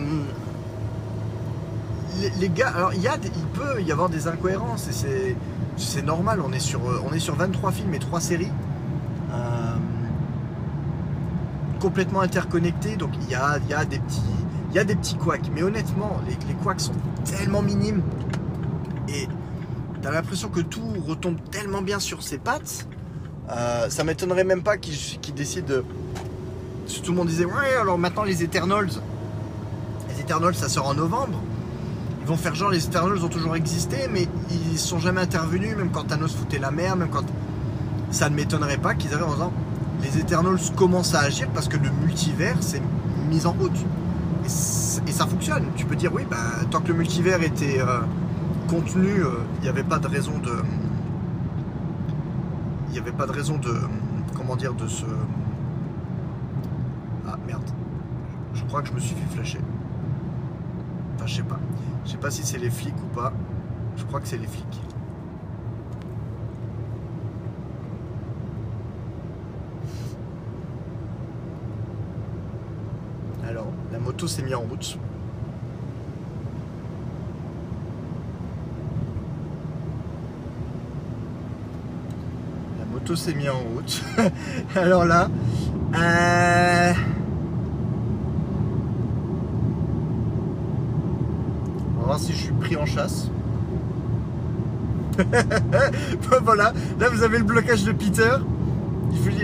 les, 2.39 2.49
gars, 2.49 2.69
alors 2.69 2.93
il, 2.93 3.01
y 3.01 3.07
a 3.07 3.15
il 3.23 3.45
peut 3.47 3.81
y 3.81 3.91
avoir 3.91 4.09
des 4.09 4.27
incohérences 4.27 4.87
et 4.87 5.35
c'est, 5.77 6.01
normal. 6.01 6.41
On 6.45 6.53
est, 6.53 6.59
sur, 6.59 6.81
on 7.05 7.13
est 7.13 7.19
sur 7.19 7.35
23 7.35 7.71
films 7.71 7.93
et 7.93 7.99
3 7.99 8.21
séries. 8.21 8.51
euh, 9.33 9.75
complètement 11.79 12.21
interconnectés, 12.21 12.95
donc 12.95 13.09
il 13.21 13.29
y 13.29 13.35
a 13.35 13.57
des 13.85 13.99
petits. 13.99 14.21
Il 14.71 14.75
y 14.75 14.79
a 14.79 14.83
des 14.83 14.95
petits 14.95 15.15
couacs, 15.15 15.51
mais 15.53 15.63
honnêtement, 15.63 16.19
les, 16.27 16.35
les 16.47 16.53
couacs 16.55 16.81
sont 16.81 16.93
tellement 17.25 17.61
minimes 17.61 18.01
et 19.07 19.27
T'as 20.01 20.09
l'impression 20.09 20.49
que 20.49 20.61
tout 20.61 20.95
retombe 21.07 21.37
tellement 21.51 21.81
bien 21.81 21.99
sur 21.99 22.23
ses 22.23 22.37
pattes 22.39 22.87
Euh, 23.51 23.89
ça 23.89 24.03
m'étonnerait 24.05 24.45
même 24.45 24.63
pas 24.63 24.77
qu'ils 24.77 25.33
décident 25.35 25.67
de. 25.67 25.83
Tout 27.03 27.11
le 27.11 27.17
monde 27.17 27.27
disait 27.27 27.45
ouais 27.45 27.75
alors 27.79 27.97
maintenant 27.97 28.23
les 28.23 28.43
Eternals. 28.43 28.89
Les 30.09 30.21
Eternals 30.21 30.55
ça 30.55 30.69
sort 30.69 30.87
en 30.87 30.93
novembre. 30.93 31.37
Ils 32.21 32.27
vont 32.27 32.37
faire 32.37 32.55
genre 32.55 32.69
les 32.69 32.85
Eternals 32.85 33.23
ont 33.23 33.29
toujours 33.29 33.55
existé 33.55 34.07
mais 34.09 34.27
ils 34.49 34.79
sont 34.79 34.99
jamais 34.99 35.21
intervenus 35.21 35.75
même 35.75 35.91
quand 35.91 36.05
Thanos 36.05 36.33
foutait 36.33 36.59
la 36.59 36.71
merde, 36.71 36.99
même 36.99 37.09
quand. 37.09 37.25
Ça 38.11 38.29
ne 38.29 38.35
m'étonnerait 38.35 38.77
pas 38.77 38.95
qu'ils 38.95 39.13
arrivent 39.13 39.27
en 39.27 39.33
disant 39.33 39.53
les 40.01 40.17
Eternals 40.17 40.59
commencent 40.75 41.13
à 41.13 41.19
agir 41.19 41.49
parce 41.53 41.67
que 41.67 41.77
le 41.77 41.89
multivers 42.05 42.63
s'est 42.63 42.81
mis 43.29 43.45
en 43.45 43.51
route. 43.51 43.85
Et, 45.07 45.11
ça 45.11 45.25
fonctionne. 45.25 45.65
Tu 45.75 45.85
peux 45.85 45.95
dire 45.95 46.13
oui 46.13 46.23
bah 46.29 46.37
tant 46.69 46.81
que 46.81 46.89
le 46.89 46.95
multivers 46.95 47.41
était 47.43 47.79
euh, 47.79 47.99
contenu, 48.67 49.23
euh, 49.23 49.39
il 49.59 49.63
n'y 49.63 49.69
avait 49.69 49.83
pas 49.83 49.99
de 49.99 50.07
raison 50.07 50.37
de 50.39 50.51
il 52.91 52.95
n'y 52.95 52.99
avait 52.99 53.13
pas 53.13 53.25
de 53.25 53.31
raison 53.31 53.57
de. 53.57 53.73
Comment 54.35 54.57
dire 54.57 54.73
De 54.73 54.85
se. 54.85 55.05
Ah 57.25 57.37
merde. 57.47 57.63
Je 58.53 58.65
crois 58.65 58.81
que 58.81 58.89
je 58.89 58.93
me 58.93 58.99
suis 58.99 59.15
fait 59.15 59.33
flasher. 59.33 59.61
Enfin, 61.15 61.25
je 61.25 61.35
sais 61.35 61.43
pas. 61.43 61.59
Je 62.03 62.11
sais 62.11 62.17
pas 62.17 62.31
si 62.31 62.43
c'est 62.43 62.57
les 62.57 62.69
flics 62.69 63.01
ou 63.01 63.15
pas. 63.15 63.31
Je 63.95 64.03
crois 64.03 64.19
que 64.19 64.27
c'est 64.27 64.37
les 64.37 64.47
flics. 64.47 64.81
Alors, 73.47 73.67
s'est 74.27 74.41
mise 74.41 74.55
en 74.55 74.61
route. 74.61 74.97
La 82.79 82.85
moto 82.85 83.15
s'est 83.15 83.33
mise 83.33 83.49
en 83.49 83.59
route. 83.59 84.03
Alors 84.75 85.05
là, 85.05 85.29
euh, 85.95 86.93
on 91.95 91.99
va 91.99 92.05
voir 92.05 92.19
si 92.19 92.33
je 92.33 92.37
suis 92.37 92.53
pris 92.53 92.75
en 92.75 92.85
chasse. 92.85 93.29
voilà, 96.43 96.73
là 96.99 97.09
vous 97.09 97.23
avez 97.23 97.37
le 97.37 97.43
blocage 97.43 97.83
de 97.83 97.91
Peter. 97.91 98.37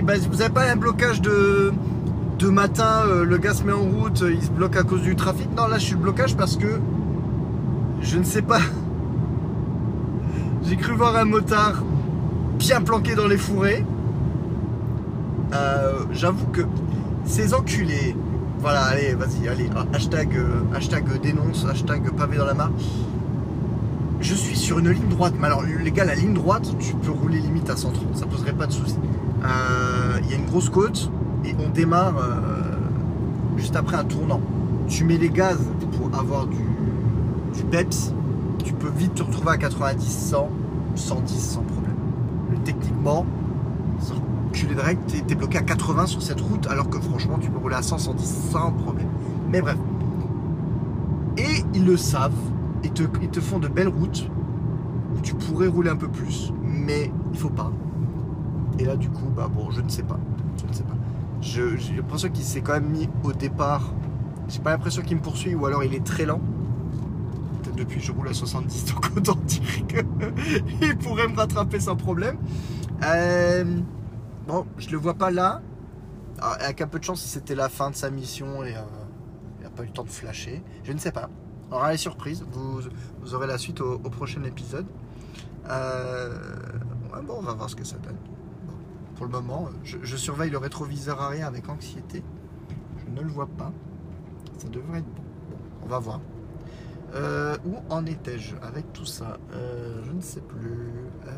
Bah, 0.04 0.14
vous 0.30 0.38
n'avez 0.38 0.54
pas 0.54 0.64
un 0.72 0.76
blocage 0.76 1.22
de, 1.22 1.74
de 2.38 2.50
matin, 2.50 3.04
euh, 3.08 3.26
le 3.26 3.38
gars 3.38 3.54
se 3.54 3.64
met 3.64 3.74
en 3.74 3.82
route, 3.82 4.22
euh, 4.22 4.34
il 4.34 4.44
se 4.44 4.52
bloque 4.52 4.76
à 4.76 4.84
cause 4.84 5.02
du 5.02 5.16
trafic. 5.16 5.50
Non, 5.56 5.68
là 5.68 5.78
je 5.80 5.86
suis 5.86 5.96
blocage 5.96 6.36
parce 6.36 6.56
que 6.56 6.80
je 8.02 8.18
ne 8.18 8.24
sais 8.24 8.42
pas. 8.42 8.60
J'ai 10.64 10.78
cru 10.78 10.94
voir 10.94 11.16
un 11.16 11.26
motard 11.26 11.84
bien 12.60 12.82
planqué 12.82 13.16
dans 13.16 13.28
les 13.28 13.38
fourrés. 13.38 13.84
Euh, 15.54 16.00
J'avoue 16.12 16.48
que 16.48 16.62
ces 17.26 17.54
enculés, 17.54 18.16
voilà, 18.60 18.84
allez, 18.84 19.14
vas-y, 19.16 19.48
allez, 19.48 19.70
hashtag, 19.94 20.36
euh, 20.36 20.62
hashtag 20.76 21.06
dénonce, 21.22 21.66
hashtag 21.66 22.12
pavé 22.12 22.38
dans 22.38 22.46
la 22.46 22.54
mare. 22.54 22.72
Je 24.20 24.34
suis 24.34 24.56
sur 24.56 24.80
une 24.80 24.90
ligne 24.90 25.10
droite, 25.10 25.34
mais 25.40 25.48
alors 25.48 25.64
les 25.64 25.92
gars, 25.92 26.06
la 26.06 26.16
ligne 26.16 26.34
droite, 26.34 26.68
tu 26.80 26.94
peux 26.96 27.12
rouler 27.12 27.40
limite 27.40 27.70
à 27.70 27.76
130, 27.76 28.18
ça 28.18 28.26
poserait 28.26 28.54
pas 28.54 28.68
de 28.68 28.72
soucis. 28.74 28.98
Il 30.24 30.30
y 30.30 30.34
a 30.34 30.38
une 30.38 30.48
grosse 30.48 30.70
côte 30.70 31.12
et 31.48 31.56
on 31.66 31.70
démarre 31.70 32.18
euh, 32.18 33.58
juste 33.58 33.76
après 33.76 33.98
un 33.98 34.04
tournant. 34.04 34.42
Tu 34.88 35.04
mets 35.04 35.18
les 35.18 35.30
gaz 35.30 35.60
pour 35.98 36.18
avoir 36.18 36.48
du, 36.48 36.58
du 37.54 37.64
peps, 37.64 38.14
tu 38.64 38.74
peux 38.74 38.90
vite 38.90 39.16
te 39.16 39.24
retrouver 39.24 39.52
à 39.52 39.58
90, 39.58 40.06
100, 40.06 40.50
110 40.96 41.40
sans 41.40 41.62
problème. 41.62 41.96
Mais 42.52 42.58
techniquement, 42.64 43.26
de 44.78 44.82
règle, 44.82 45.02
t'es 45.08 45.22
t'es 45.22 45.36
bloqué 45.36 45.58
à 45.58 45.62
80 45.62 46.06
sur 46.08 46.22
cette 46.22 46.42
route 46.42 46.68
alors 46.68 46.90
que 46.90 47.00
franchement 47.00 47.38
tu 47.40 47.50
peux 47.50 47.58
rouler 47.60 47.76
à 47.76 47.82
100, 47.82 47.98
110 47.98 48.50
sans 48.52 48.72
problème. 48.72 49.08
Mais 49.50 49.62
bref. 49.62 49.78
Et 51.38 51.64
ils 51.74 51.86
le 51.86 51.98
savent, 51.98 52.32
ils 52.84 52.92
te, 52.92 53.04
ils 53.22 53.30
te 53.30 53.40
font 53.40 53.60
de 53.60 53.68
belles 53.68 53.88
routes 53.88 54.30
où 55.16 55.20
tu 55.22 55.36
pourrais 55.36 55.68
rouler 55.68 55.90
un 55.90 55.96
peu 55.96 56.08
plus, 56.08 56.54
mais 56.64 57.12
il 57.34 57.40
faut 57.40 57.50
pas. 57.50 57.72
Et 58.80 58.86
là 58.86 58.96
du 58.96 59.10
coup, 59.10 59.28
bah 59.36 59.50
bon, 59.54 59.70
je 59.72 59.82
ne 59.82 59.90
sais 59.90 60.04
pas. 60.04 60.20
Je 60.62 60.68
ne 60.68 60.74
sais 60.74 60.84
pas. 60.84 60.96
Je- 61.42 61.47
J'ai 61.58 61.96
l'impression 61.96 62.30
qu'il 62.30 62.44
s'est 62.44 62.62
quand 62.62 62.74
même 62.74 62.90
mis 62.90 63.10
au 63.24 63.34
départ. 63.34 63.92
J'ai 64.48 64.60
pas 64.60 64.72
l'impression 64.72 65.02
qu'il 65.02 65.18
me 65.18 65.22
poursuit 65.22 65.56
ou 65.56 65.66
alors 65.66 65.84
il 65.84 65.94
est 65.96 66.06
très 66.06 66.26
lent. 66.26 66.40
Peut-être 67.64 67.76
depuis 67.76 68.00
je 68.00 68.12
roule 68.12 68.28
à 68.28 68.34
70, 68.34 68.86
donc 68.94 69.18
autant 69.18 69.36
dire 69.36 69.88
qu'il 69.88 70.98
pourrait 71.00 71.28
me 71.28 71.36
rattraper 71.36 71.80
sans 71.80 71.96
problème. 71.96 72.38
Euh, 73.04 73.80
bon, 74.48 74.68
je 74.78 74.90
le 74.90 74.98
vois 74.98 75.16
pas 75.16 75.32
là. 75.32 75.62
Ah, 76.40 76.58
avec 76.62 76.82
un 76.82 76.88
peu 76.88 77.00
de 77.00 77.04
chance, 77.04 77.22
c'était 77.22 77.56
la 77.56 77.70
fin 77.70 77.90
de 77.90 77.96
sa 77.96 78.12
mission 78.12 78.64
et 78.64 78.76
euh, 78.76 78.82
il 79.60 79.64
n'a 79.64 79.70
pas 79.72 79.82
eu 79.84 79.88
le 79.88 79.94
temps 79.94 80.04
de 80.04 80.10
flasher. 80.10 80.64
Je 80.84 80.94
ne 80.94 81.00
sais 81.00 81.12
pas. 81.12 81.30
On 81.72 81.76
aura 81.76 81.92
les 81.92 81.98
surprises. 81.98 82.46
Vous, 82.52 82.82
vous 83.22 83.34
aurez 83.34 83.48
la 83.48 83.58
suite 83.58 83.82
au, 83.82 83.98
prochain 83.98 84.44
épisode. 84.44 84.86
Euh, 85.70 86.38
bon, 87.26 87.38
on 87.40 87.42
va 87.42 87.54
voir 87.54 87.70
ce 87.70 87.76
que 87.76 87.84
ça 87.84 87.98
donne. 87.98 88.18
Pour 89.18 89.26
le 89.26 89.32
moment, 89.32 89.68
je, 89.84 90.16
surveille 90.16 90.52
le 90.52 90.60
rétroviseur 90.60 91.20
arrière 91.20 91.48
avec 91.48 91.68
anxiété. 91.70 92.24
Je 93.00 93.12
ne 93.12 93.22
le 93.22 93.32
vois 93.32 93.48
pas. 93.48 93.74
Ça 94.60 94.68
devrait 94.70 95.00
être 95.00 95.06
bon. 95.06 95.58
On 95.84 95.88
va 95.88 95.98
voir. 95.98 96.22
Euh, 97.16 97.58
où 97.66 97.78
en 97.90 98.06
étais-je 98.06 98.56
avec 98.62 98.94
tout 98.94 99.06
ça 99.06 99.40
Euh, 99.54 100.04
Je 100.06 100.12
ne 100.12 100.22
sais 100.22 100.42
plus. 100.42 100.92
Euh, 101.28 101.32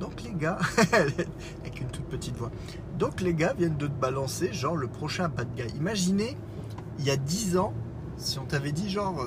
donc 0.00 0.22
les 0.22 0.32
gars, 0.32 0.58
avec 0.92 1.80
une 1.80 1.88
toute 1.88 2.06
petite 2.06 2.36
voix. 2.36 2.50
Donc 2.98 3.20
les 3.20 3.34
gars 3.34 3.52
viennent 3.52 3.76
de 3.76 3.86
te 3.86 3.92
balancer 3.92 4.50
genre 4.50 4.76
le 4.76 4.86
prochain 4.86 5.28
bad 5.28 5.48
guy. 5.54 5.68
Imaginez, 5.76 6.38
il 7.00 7.04
y 7.04 7.10
a 7.10 7.18
10 7.18 7.58
ans, 7.58 7.74
si 8.16 8.38
on 8.38 8.46
t'avait 8.46 8.72
dit 8.72 8.88
genre 8.88 9.22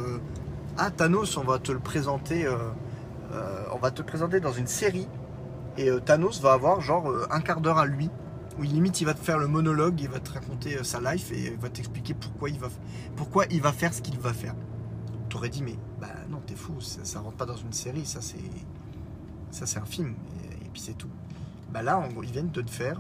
ah 0.78 0.90
Thanos, 0.90 1.38
on 1.38 1.44
va 1.44 1.60
te 1.60 1.72
le 1.72 1.80
présenter, 1.80 2.48
on 3.72 3.78
va 3.78 3.92
te 3.92 4.00
le 4.00 4.06
présenter 4.06 4.40
dans 4.40 4.52
une 4.52 4.68
série 4.68 5.08
et 5.78 5.90
euh, 5.90 6.00
Thanos 6.00 6.42
va 6.42 6.54
avoir 6.54 6.82
genre 6.82 7.10
euh, 7.10 7.28
un 7.30 7.40
quart 7.40 7.62
d'heure 7.62 7.78
à 7.78 7.86
lui 7.86 8.10
où 8.58 8.64
limite 8.64 9.00
il 9.02 9.06
va 9.06 9.14
te 9.14 9.24
faire 9.24 9.38
le 9.38 9.48
monologue, 9.48 10.02
il 10.02 10.10
va 10.10 10.20
te 10.20 10.32
raconter 10.32 10.78
euh, 10.78 10.84
sa 10.84 11.00
life 11.00 11.32
et 11.32 11.54
il 11.54 11.58
va 11.58 11.70
t'expliquer 11.70 12.16
pourquoi 12.16 12.50
il 12.50 12.60
va 12.60 12.70
pourquoi 13.16 13.46
il 13.52 13.62
va 13.62 13.72
faire 13.72 13.94
ce 13.94 14.02
qu'il 14.02 14.18
va 14.20 14.34
faire. 14.34 14.56
T'aurais 15.30 15.50
dit 15.50 15.62
mais 15.62 15.76
bah 16.02 16.08
non 16.30 16.42
t'es 16.46 16.56
fou, 16.56 16.74
ça, 16.80 17.20
rentre 17.20 17.38
pas 17.38 17.46
dans 17.46 17.56
une 17.56 17.74
série, 17.74 18.06
ça 18.06 18.22
c'est 18.22 18.38
ça 19.52 19.66
c'est 19.66 19.80
un 19.80 19.86
film 19.86 20.16
et, 20.52 20.70
puis 20.70 20.82
c'est 20.82 20.98
tout. 20.98 21.10
Bah 21.72 21.82
là 21.82 21.98
en 22.00 22.08
gros, 22.08 22.24
ils 22.24 22.32
viennent 22.32 22.52
de 22.52 22.62
te 22.62 22.72
faire 22.72 23.00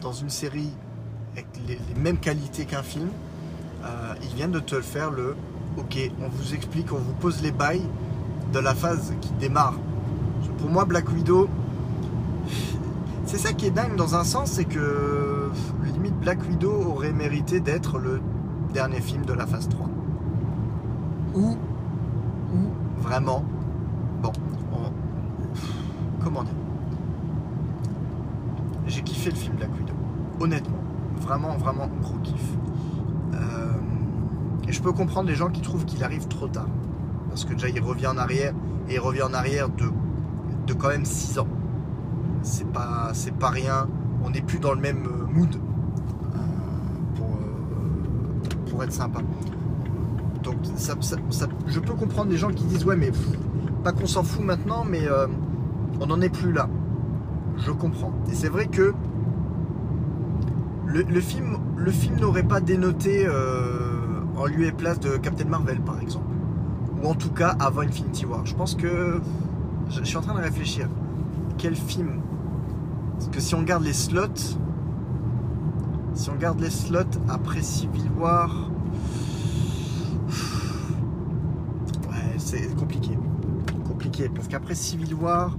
dans 0.00 0.12
une 0.12 0.30
série 0.30 0.72
avec 1.32 1.46
les, 1.66 1.78
mêmes 1.96 2.18
qualités 2.18 2.64
qu'un 2.64 2.82
film, 2.82 3.08
ils 4.22 4.34
viennent 4.34 4.52
de 4.52 4.60
te 4.60 4.76
le 4.76 4.82
faire 4.82 5.10
le 5.10 5.36
ok 5.76 6.10
on 6.20 6.28
vous 6.28 6.54
explique, 6.54 6.92
on 6.92 6.98
vous 6.98 7.14
pose 7.14 7.42
les 7.42 7.52
bails 7.52 7.86
de 8.52 8.58
la 8.60 8.74
phase 8.74 9.12
qui 9.20 9.32
démarre. 9.32 9.74
Pour 10.64 10.72
moi 10.72 10.86
Black 10.86 11.10
Widow 11.12 11.46
c'est 13.26 13.36
ça 13.36 13.52
qui 13.52 13.66
est 13.66 13.70
dingue 13.70 13.96
dans 13.96 14.14
un 14.14 14.24
sens, 14.24 14.52
c'est 14.52 14.64
que 14.64 15.50
limite 15.92 16.18
Black 16.20 16.38
Widow 16.48 16.72
aurait 16.72 17.12
mérité 17.12 17.60
d'être 17.60 17.98
le 17.98 18.22
dernier 18.72 19.02
film 19.02 19.26
de 19.26 19.34
la 19.34 19.46
phase 19.46 19.68
3. 19.68 19.86
Ou, 21.34 21.50
ou. 21.50 22.56
Vraiment, 23.02 23.44
bon, 24.22 24.32
on- 24.72 26.24
comment 26.24 26.44
dire? 26.44 26.54
J'ai 28.86 29.02
kiffé 29.02 29.28
le 29.30 29.36
film 29.36 29.56
Black 29.56 29.70
Widow, 29.78 29.94
honnêtement, 30.40 30.78
vraiment, 31.20 31.56
vraiment 31.58 31.90
gros 32.00 32.16
kiff. 32.22 32.52
Euh, 33.34 33.38
et 34.66 34.72
je 34.72 34.80
peux 34.80 34.92
comprendre 34.92 35.28
les 35.28 35.34
gens 35.34 35.50
qui 35.50 35.60
trouvent 35.60 35.84
qu'il 35.84 36.02
arrive 36.04 36.26
trop 36.28 36.48
tard, 36.48 36.68
parce 37.28 37.44
que 37.44 37.52
déjà 37.52 37.68
il 37.68 37.80
revient 37.82 38.06
en 38.06 38.16
arrière, 38.16 38.54
et 38.88 38.94
il 38.94 39.00
revient 39.00 39.22
en 39.24 39.34
arrière 39.34 39.68
de, 39.68 39.90
quand 40.74 40.88
même 40.88 41.04
6 41.04 41.38
ans. 41.38 41.48
C'est 42.42 42.70
pas 42.70 43.10
c'est 43.12 43.34
pas 43.34 43.50
rien. 43.50 43.88
On 44.24 44.30
n'est 44.30 44.42
plus 44.42 44.58
dans 44.58 44.74
le 44.74 44.80
même 44.80 45.06
euh, 45.06 45.26
mood. 45.32 45.54
Euh, 45.54 46.38
pour, 47.16 47.26
euh, 47.26 48.70
pour 48.70 48.84
être 48.84 48.92
sympa. 48.92 49.20
Donc 50.42 50.56
ça, 50.76 50.94
je 51.66 51.80
peux 51.80 51.94
comprendre 51.94 52.30
les 52.30 52.36
gens 52.36 52.50
qui 52.50 52.64
disent 52.64 52.84
ouais 52.84 52.96
mais 52.96 53.12
pas 53.82 53.92
qu'on 53.92 54.06
s'en 54.06 54.22
fout 54.22 54.44
maintenant 54.44 54.84
mais 54.84 55.08
on 56.00 56.06
n'en 56.06 56.20
est 56.20 56.28
plus 56.28 56.52
là. 56.52 56.68
Je 57.56 57.70
comprends. 57.70 58.12
Et 58.30 58.34
c'est 58.34 58.50
vrai 58.50 58.66
que 58.66 58.92
le, 60.86 61.02
le 61.02 61.20
film 61.20 61.56
le 61.78 61.90
film 61.90 62.16
n'aurait 62.20 62.42
pas 62.42 62.60
dénoté 62.60 63.26
en 64.36 64.44
lieu 64.44 64.66
et 64.66 64.72
place 64.72 65.00
de 65.00 65.16
Captain 65.16 65.46
Marvel 65.46 65.80
par 65.80 65.98
exemple. 66.00 66.26
Ou 67.02 67.08
en 67.08 67.14
tout 67.14 67.30
cas 67.30 67.56
avant 67.58 67.80
Infinity 67.80 68.26
War. 68.26 68.44
Je 68.44 68.54
pense 68.54 68.74
que 68.74 69.20
je, 69.90 70.02
suis 70.04 70.16
en 70.16 70.22
train 70.22 70.34
de 70.34 70.40
réfléchir 70.42 70.88
quel 71.58 71.76
film? 71.76 72.20
Parce 73.14 73.28
que 73.28 73.40
si 73.40 73.54
on 73.54 73.62
garde 73.62 73.84
les 73.84 73.92
slots, 73.92 74.56
si 76.14 76.30
on 76.30 76.36
garde 76.36 76.60
les 76.60 76.70
slots 76.70 77.00
après 77.28 77.62
Civil 77.62 78.10
War, 78.18 78.70
ouais, 82.08 82.34
c'est 82.38 82.74
compliqué. 82.76 83.18
Compliqué. 83.86 84.28
Parce 84.28 84.48
qu'après 84.48 84.74
Civil 84.74 85.14
War, 85.14 85.56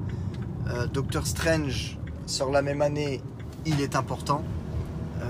Euh, 0.67 0.87
Doctor 0.87 1.27
Strange 1.27 1.97
sort 2.25 2.49
la 2.49 2.63
même 2.63 2.81
année, 2.81 3.21
il 3.67 3.81
est 3.81 3.95
important. 3.95 4.41
Euh, 5.21 5.25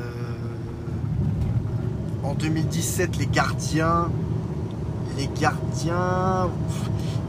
en 2.24 2.34
2017, 2.34 3.18
les 3.18 3.28
gardiens. 3.28 4.10
Les 5.18 5.30
gardiens. 5.40 6.50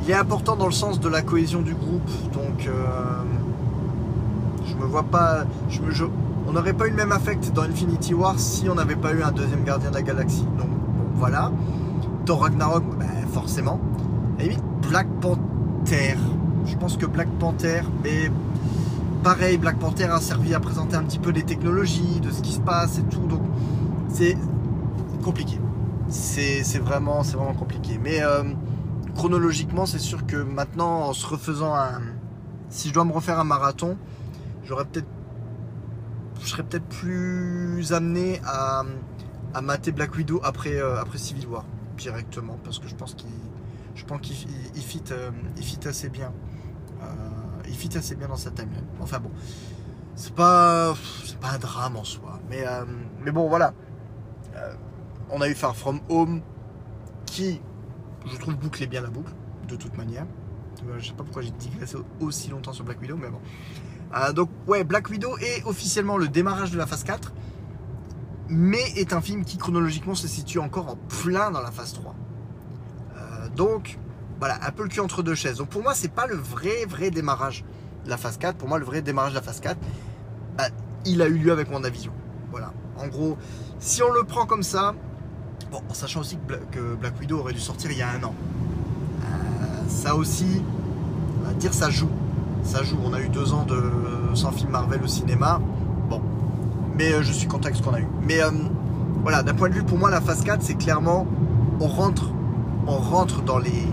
Il 0.07 0.12
est 0.12 0.14
important 0.14 0.57
dans 0.57 0.66
le 0.66 0.73
sens 0.73 1.01
de 1.01 1.09
la 1.09 1.23
cohésion 1.23 1.61
du 1.62 1.75
groupe. 1.75 2.11
Donc. 2.33 2.66
Euh, 2.66 2.95
je 4.66 4.75
me 4.75 4.85
vois 4.85 5.05
pas. 5.05 5.45
On 6.49 6.53
n'aurait 6.53 6.73
pas 6.73 6.87
eu 6.87 6.90
le 6.90 6.97
même 6.97 7.12
affect 7.12 7.53
dans 7.53 7.62
Infinity 7.62 8.14
War 8.14 8.38
si 8.38 8.69
on 8.69 8.75
n'avait 8.75 8.97
pas 8.97 9.12
eu 9.12 9.23
un 9.23 9.33
deuxième 9.33 9.64
gardien 9.64 9.90
de 9.90 9.95
la 9.95 10.03
galaxie. 10.03 10.47
Donc 10.59 10.69
voilà. 11.14 11.51
Thor 12.25 12.42
Ragnarok, 12.42 12.85
ben, 12.99 13.07
forcément. 13.33 13.81
Et 14.40 14.57
Black 14.88 15.09
Panther. 15.21 16.16
Je 16.66 16.77
pense 16.77 16.97
que 16.97 17.07
Black 17.07 17.29
Panther, 17.38 17.83
mais 18.03 18.31
pareil, 19.23 19.57
Black 19.57 19.79
Panther 19.79 20.05
a 20.05 20.21
servi 20.21 20.55
à 20.55 20.61
présenter 20.61 20.97
un 20.97 21.05
petit 21.05 21.19
peu 21.19 21.31
les 21.31 21.45
technologies, 21.45 22.21
de 22.21 22.31
ce 22.31 22.42
qui 22.42 22.53
se 22.53 22.61
passe 22.61 22.99
et 22.99 23.03
tout. 23.05 23.27
Donc 23.29 23.42
c'est 24.09 24.37
compliqué. 25.25 25.61
C'est 26.09 26.79
vraiment, 26.79 27.23
vraiment 27.23 27.55
compliqué. 27.55 28.01
Mais 28.03 28.23
euh, 28.23 28.42
chronologiquement, 29.17 29.87
c'est 29.87 29.99
sûr 29.99 30.27
que 30.27 30.37
maintenant, 30.37 31.09
en 31.09 31.13
se 31.13 31.27
refaisant 31.27 31.75
un. 31.75 32.01
Si 32.69 32.89
je 32.89 32.95
dois 32.95 33.05
me 33.05 33.13
refaire 33.13 33.39
un 33.39 33.45
marathon. 33.45 33.97
Je 34.65 34.69
serais 34.69 36.63
peut-être 36.65 36.87
plus 36.87 37.93
amené 37.93 38.41
à, 38.45 38.83
mater 39.63 39.93
Black 39.93 40.15
Widow 40.17 40.41
après, 40.43 40.75
euh, 40.75 41.01
après 41.01 41.19
Civil 41.19 41.47
War 41.47 41.65
directement 41.97 42.59
parce 42.63 42.79
que 42.79 42.89
je 42.89 42.95
pense 42.95 43.15
qu'il 43.15 43.31
pense 44.07 44.21
qu'il 44.21 44.37
euh, 45.13 45.31
fit 45.63 45.89
assez 45.89 46.09
bien. 46.09 46.33
il 47.67 47.75
fit 47.75 47.97
assez 47.97 48.17
bien 48.17 48.29
dans 48.29 48.37
sa 48.37 48.51
timeline. 48.51 48.85
Enfin 49.01 49.19
bon, 49.19 49.31
c'est 50.15 50.35
pas, 50.35 50.95
pas 51.41 51.53
un 51.53 51.59
drame 51.59 51.97
en 51.97 52.05
soi. 52.05 52.41
Mais, 52.51 52.65
mais 53.25 53.31
bon, 53.31 53.49
voilà 53.49 53.73
on 55.31 55.41
a 55.41 55.49
eu 55.49 55.55
Far 55.55 55.77
From 55.77 56.01
Home 56.09 56.41
qui, 57.25 57.61
je 58.27 58.37
trouve, 58.37 58.57
bouclait 58.57 58.87
bien 58.87 59.01
la 59.01 59.11
boucle, 59.11 59.33
de 59.69 59.77
toute 59.77 59.97
manière. 59.97 60.27
Euh, 60.89 60.99
je 60.99 61.09
sais 61.09 61.15
pas 61.15 61.25
pourquoi 61.25 61.43
j'ai 61.43 61.51
digressé 61.51 61.97
aussi 62.21 62.51
longtemps 62.51 62.73
sur 62.73 62.85
Black 62.85 63.01
Widow, 63.01 63.17
mais 63.17 63.29
bon. 63.29 63.41
Euh, 64.15 64.33
donc, 64.33 64.51
ouais, 64.67 64.85
Black 64.85 65.09
Widow 65.11 65.37
est 65.39 65.65
officiellement 65.65 66.17
le 66.17 66.29
démarrage 66.29 66.71
de 66.71 66.79
la 66.79 66.87
phase 66.87 67.05
4, 67.05 67.33
mais 68.49 68.83
est 68.97 69.12
un 69.12 69.21
film 69.21 69.45
qui 69.45 69.57
chronologiquement 69.57 70.15
se 70.15 70.29
situe 70.29 70.59
encore 70.59 70.89
en 70.89 70.97
plein 70.97 71.51
dans 71.51 71.61
la 71.61 71.71
phase 71.71 71.93
3. 71.95 72.15
Euh, 73.17 73.49
donc, 73.51 73.99
voilà, 74.39 74.59
un 74.67 74.71
peu 74.71 74.83
le 74.83 74.89
cul 74.89 75.01
entre 75.01 75.23
deux 75.23 75.35
chaises. 75.35 75.59
Donc, 75.59 75.69
pour 75.69 75.83
moi, 75.83 75.95
c'est 75.95 76.12
pas 76.12 76.27
le 76.27 76.37
vrai, 76.37 76.85
vrai 76.87 77.11
démarrage 77.11 77.65
de 78.05 78.11
la 78.11 78.17
phase 78.17 78.37
4. 78.37 78.57
Pour 78.57 78.69
moi, 78.69 78.79
le 78.79 78.85
vrai 78.85 79.03
démarrage 79.03 79.33
de 79.33 79.37
la 79.37 79.43
phase 79.43 79.61
4, 79.61 79.79
bah, 80.57 80.69
il 81.05 81.23
a 81.23 81.27
eu 81.27 81.39
lieu 81.39 81.53
avec 81.53 81.71
WandaVision. 81.71 82.12
Voilà. 82.51 82.73
En 82.99 83.09
gros, 83.09 83.37
si 83.79 84.03
on 84.03 84.12
le 84.12 84.25
prend 84.25 84.47
comme 84.47 84.62
ça, 84.62 84.95
Bon, 85.71 85.81
en 85.88 85.95
sachant 85.95 86.21
aussi 86.21 86.38
que 86.71 86.95
Black, 86.95 87.19
Widow 87.21 87.38
aurait 87.38 87.53
dû 87.53 87.61
sortir 87.61 87.90
il 87.90 87.99
y 87.99 88.03
a 88.03 88.09
un 88.11 88.23
an. 88.23 88.35
Euh, 89.23 89.27
ça 89.88 90.14
aussi, 90.14 90.62
on 91.40 91.49
va 91.49 91.55
dire 91.55 91.75
ça 91.75 91.90
joue. 91.90 92.11
Ça 92.62 92.83
joue. 92.83 92.99
On 93.05 93.12
a 93.12 93.21
eu 93.21 93.29
deux 93.29 93.53
ans 93.53 93.64
de, 93.64 93.83
sans 94.35 94.53
film 94.53 94.71
Marvel 94.71 95.03
au 95.03 95.09
cinéma. 95.09 95.61
Bon. 96.09 96.21
Mais 96.97 97.12
euh, 97.12 97.23
je 97.23 97.33
suis 97.33 97.49
content 97.49 97.64
avec 97.64 97.77
ce 97.77 97.83
qu'on 97.83 97.95
a 97.95 98.01
eu. 98.01 98.09
Mais 98.23 98.42
euh, 98.42 98.51
voilà, 99.23 99.42
d'un 99.42 99.55
point 99.55 99.69
de 99.69 99.75
vue 99.75 99.83
pour 99.83 99.99
moi, 99.99 100.11
la 100.11 100.21
phase 100.21 100.42
4, 100.42 100.62
c'est 100.62 100.75
clairement 100.75 101.27
on 101.81 101.88
rentre, 101.88 102.31
on 102.87 102.97
rentre 102.97 103.42
dans 103.42 103.59
les 103.59 103.87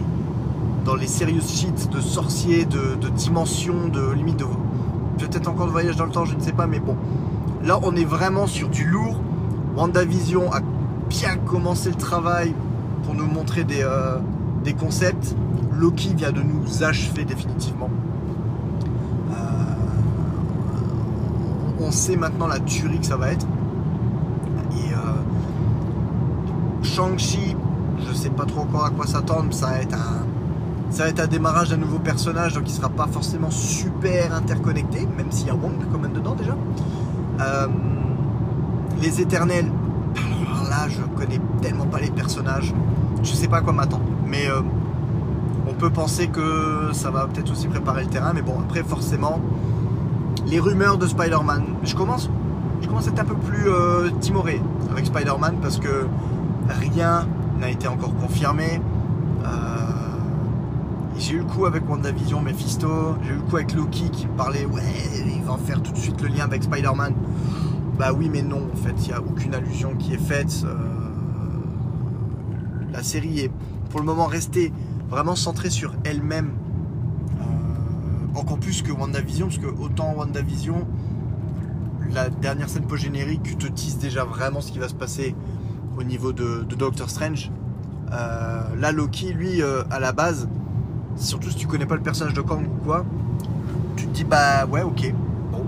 dans 0.85 0.95
les 0.95 1.07
serious 1.07 1.41
shit 1.47 1.89
de 1.91 2.01
sorciers, 2.01 2.65
de, 2.65 2.95
de 2.95 3.07
dimensions, 3.07 3.87
de 3.87 4.11
limite 4.11 4.37
de 4.37 4.45
peut-être 5.17 5.47
encore 5.47 5.67
de 5.67 5.71
voyage 5.71 5.95
dans 5.95 6.05
le 6.05 6.11
temps, 6.11 6.25
je 6.25 6.35
ne 6.35 6.41
sais 6.41 6.51
pas, 6.51 6.67
mais 6.67 6.79
bon. 6.79 6.97
Là, 7.63 7.79
on 7.83 7.95
est 7.95 8.03
vraiment 8.03 8.47
sur 8.47 8.67
du 8.67 8.83
lourd. 8.83 9.17
WandaVision 9.77 10.51
a 10.51 10.59
bien 11.13 11.37
commencé 11.37 11.89
le 11.89 11.95
travail 11.95 12.55
pour 13.03 13.13
nous 13.13 13.27
montrer 13.27 13.63
des, 13.63 13.83
euh, 13.83 14.17
des 14.63 14.73
concepts. 14.73 15.35
Loki 15.71 16.15
vient 16.15 16.31
de 16.31 16.41
nous 16.41 16.83
achever 16.83 17.23
définitivement. 17.23 17.91
Euh, 19.31 19.35
on 21.79 21.91
sait 21.91 22.15
maintenant 22.15 22.47
la 22.47 22.59
tuerie 22.59 22.99
que 22.99 23.05
ça 23.05 23.15
va 23.15 23.31
être. 23.31 23.45
Et 24.71 24.91
euh, 24.91 25.21
Shang-Chi, 26.81 27.55
je 28.07 28.13
sais 28.13 28.31
pas 28.31 28.45
trop 28.45 28.61
encore 28.61 28.85
à 28.85 28.89
quoi 28.89 29.05
s'attendre. 29.05 29.53
Ça 29.53 29.67
va 29.67 29.81
être 29.81 29.93
un. 29.93 30.25
Ça 30.89 31.03
va 31.03 31.09
être 31.09 31.21
un 31.21 31.27
démarrage 31.27 31.69
d'un 31.69 31.77
nouveau 31.77 31.97
personnage, 31.97 32.53
donc 32.53 32.63
il 32.67 32.73
sera 32.73 32.89
pas 32.89 33.07
forcément 33.07 33.49
super 33.49 34.31
interconnecté, 34.35 35.07
même 35.17 35.31
s'il 35.31 35.47
y 35.47 35.49
a 35.49 35.55
Wong 35.55 35.73
quand 35.91 35.97
même 35.97 36.13
dedans 36.13 36.35
déjà. 36.35 36.55
les 39.01 39.19
éternels, 39.19 39.71
je 40.87 41.01
connais 41.17 41.39
tellement 41.61 41.85
pas 41.85 41.99
les 41.99 42.11
personnages. 42.11 42.73
Je 43.23 43.33
sais 43.33 43.47
pas 43.47 43.61
quoi 43.61 43.73
m'attendre. 43.73 44.05
Mais 44.27 44.47
euh, 44.47 44.61
on 45.67 45.73
peut 45.73 45.89
penser 45.89 46.27
que 46.27 46.89
ça 46.93 47.11
va 47.11 47.27
peut-être 47.27 47.51
aussi 47.51 47.67
préparer 47.67 48.03
le 48.03 48.09
terrain. 48.09 48.33
Mais 48.33 48.41
bon, 48.41 48.59
après, 48.59 48.83
forcément, 48.83 49.39
les 50.47 50.59
rumeurs 50.59 50.97
de 50.97 51.07
Spider-Man. 51.07 51.63
Je 51.83 51.95
commence, 51.95 52.29
je 52.81 52.87
commence 52.87 53.07
à 53.07 53.11
être 53.11 53.19
un 53.19 53.25
peu 53.25 53.35
plus 53.35 53.69
euh, 53.69 54.09
timoré 54.19 54.61
avec 54.91 55.05
Spider-Man 55.05 55.57
parce 55.61 55.77
que 55.77 56.07
rien 56.67 57.27
n'a 57.59 57.69
été 57.69 57.87
encore 57.87 58.15
confirmé. 58.15 58.81
Euh, 59.45 59.47
j'ai 61.17 61.35
eu 61.35 61.39
le 61.39 61.43
coup 61.45 61.65
avec 61.65 61.87
WandaVision, 61.89 62.41
Mephisto. 62.41 63.15
J'ai 63.23 63.31
eu 63.31 63.35
le 63.35 63.41
coup 63.41 63.55
avec 63.55 63.73
Loki 63.73 64.09
qui 64.09 64.25
parlait, 64.25 64.65
ouais, 64.65 64.81
il 65.25 65.43
va 65.43 65.57
faire 65.63 65.81
tout 65.81 65.91
de 65.91 65.97
suite 65.97 66.21
le 66.21 66.29
lien 66.29 66.43
avec 66.45 66.63
Spider-Man. 66.63 67.13
Bah 68.03 68.11
oui, 68.11 68.27
mais 68.29 68.41
non, 68.41 68.69
en 68.69 68.75
fait, 68.75 68.93
il 69.03 69.07
n'y 69.07 69.13
a 69.13 69.21
aucune 69.21 69.55
allusion 69.55 69.95
qui 69.95 70.13
est 70.13 70.17
faite. 70.17 70.65
Euh, 70.65 70.75
la 72.91 73.01
série 73.01 73.39
est 73.39 73.51
pour 73.91 74.01
le 74.01 74.05
moment 74.05 74.25
restée 74.25 74.73
vraiment 75.09 75.37
centrée 75.37 75.69
sur 75.69 75.93
elle-même. 76.03 76.51
Euh, 77.39 78.37
encore 78.37 78.59
plus 78.59 78.81
que 78.81 78.91
WandaVision, 78.91 79.47
parce 79.47 79.57
que 79.57 79.67
autant 79.67 80.15
WandaVision, 80.17 80.85
la 82.11 82.29
dernière 82.29 82.67
scène 82.67 82.83
post-générique 82.83 83.57
te 83.57 83.67
tease 83.67 83.99
déjà 83.99 84.25
vraiment 84.25 84.59
ce 84.59 84.73
qui 84.73 84.79
va 84.79 84.89
se 84.89 84.95
passer 84.95 85.33
au 85.97 86.03
niveau 86.03 86.33
de, 86.33 86.65
Doctor 86.77 87.09
Strange. 87.09 87.53
Euh, 88.11 88.63
là, 88.81 88.91
Loki, 88.91 89.31
lui, 89.31 89.61
à 89.61 89.99
la 90.01 90.11
base, 90.11 90.49
surtout 91.15 91.51
si 91.51 91.55
tu 91.55 91.67
connais 91.67 91.85
pas 91.85 91.95
le 91.95 92.03
personnage 92.03 92.33
de 92.33 92.41
Kang 92.41 92.65
ou 92.65 92.83
quoi, 92.83 93.05
tu 93.95 94.07
te 94.07 94.11
dis 94.11 94.25
bah 94.25 94.65
ouais, 94.65 94.81
ok, 94.81 95.13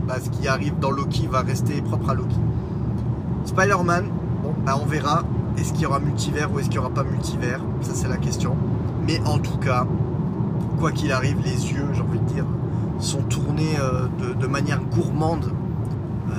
bah, 0.08 0.16
ce 0.24 0.30
qui 0.30 0.48
arrive 0.48 0.78
dans 0.80 0.92
Loki 0.92 1.28
va 1.28 1.42
rester 1.42 1.82
propre 1.82 2.10
à 2.10 2.14
Loki. 2.14 2.36
Spider-Man, 3.46 4.06
bah, 4.66 4.78
on 4.82 4.86
verra. 4.86 5.24
Est-ce 5.58 5.72
qu'il 5.74 5.84
y 5.84 5.86
aura 5.86 6.00
multivers 6.00 6.52
ou 6.52 6.60
est-ce 6.60 6.70
qu'il 6.70 6.80
n'y 6.80 6.86
aura 6.86 6.94
pas 6.94 7.04
multivers? 7.04 7.62
Ça, 7.82 7.92
c'est 7.94 8.08
la 8.08 8.18
question. 8.18 8.56
Mais 9.08 9.20
en 9.26 9.40
tout 9.40 9.58
cas, 9.58 9.86
quoi 10.80 10.92
qu'il 10.92 11.12
arrive, 11.12 11.38
les 11.44 11.72
yeux, 11.72 11.88
j'ai 11.94 12.02
envie 12.02 12.20
de 12.20 12.26
dire, 12.26 12.46
sont 13.00 13.22
tournés 13.22 13.76
euh, 13.80 14.08
de, 14.40 14.48
manière 14.48 14.82
gourmande 14.82 15.52
euh, 16.30 16.34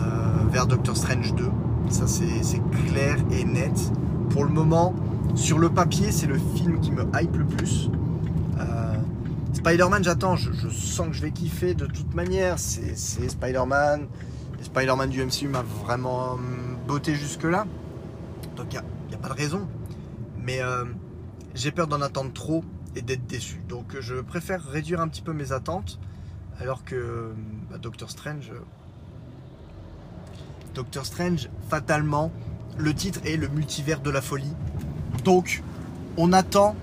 vers 0.51 0.67
Doctor 0.67 0.97
Strange 0.97 1.35
2. 1.35 1.45
Ça, 1.89 2.07
c'est 2.07 2.61
clair 2.87 3.17
et 3.31 3.45
net. 3.45 3.93
Pour 4.31 4.45
le 4.45 4.51
moment, 4.51 4.95
sur 5.35 5.59
le 5.59 5.69
papier, 5.69 6.11
c'est 6.11 6.27
le 6.27 6.39
film 6.39 6.81
qui 6.81 6.91
me 6.93 7.05
hype 7.15 7.37
le 7.37 7.45
plus. 7.45 7.91
Spider-Man, 9.57 10.05
j'attends, 10.05 10.37
je, 10.37 10.69
sens 10.69 11.09
que 11.09 11.14
je 11.14 11.23
vais 11.23 11.31
kiffer 11.31 11.73
de 11.73 11.87
toute 11.87 12.14
manière. 12.14 12.59
C'est 12.59 12.95
Spider-Man. 12.95 14.07
Spider-Man 14.62 15.09
du 15.09 15.25
MCU 15.25 15.49
m'a 15.49 15.62
vraiment 15.62 16.33
hum, 16.33 16.77
botté 16.87 17.14
jusque-là. 17.14 17.66
Donc 18.55 18.66
il 18.73 18.81
n'y 19.09 19.14
a, 19.14 19.19
pas 19.19 19.29
de 19.29 19.35
raison. 19.35 19.66
Mais 20.38 20.61
euh, 20.61 20.85
j'ai 21.55 21.73
peur 21.73 21.87
d'en 21.87 22.03
attendre 22.03 22.33
trop 22.35 22.64
et 22.97 23.03
d'être 23.03 23.27
déçu. 23.27 23.62
Donc 23.66 23.97
je 23.99 24.16
préfère 24.16 24.62
réduire 24.62 25.01
un 25.01 25.09
petit 25.09 25.23
peu 25.23 25.33
mes 25.33 25.53
attentes. 25.53 25.99
Alors 26.61 26.85
que 26.85 27.31
hum, 27.31 27.37
bah, 27.71 27.79
Doctor 27.79 28.11
Strange. 28.11 28.53
Doctor 30.75 31.07
Strange, 31.07 31.49
fatalement, 31.71 32.31
le 32.77 32.92
titre 32.92 33.21
est 33.25 33.38
le 33.38 33.49
multivers 33.49 34.01
de 34.01 34.11
la 34.11 34.21
folie. 34.21 34.53
Donc, 35.25 35.62
on 36.19 36.35
attend 36.35 36.77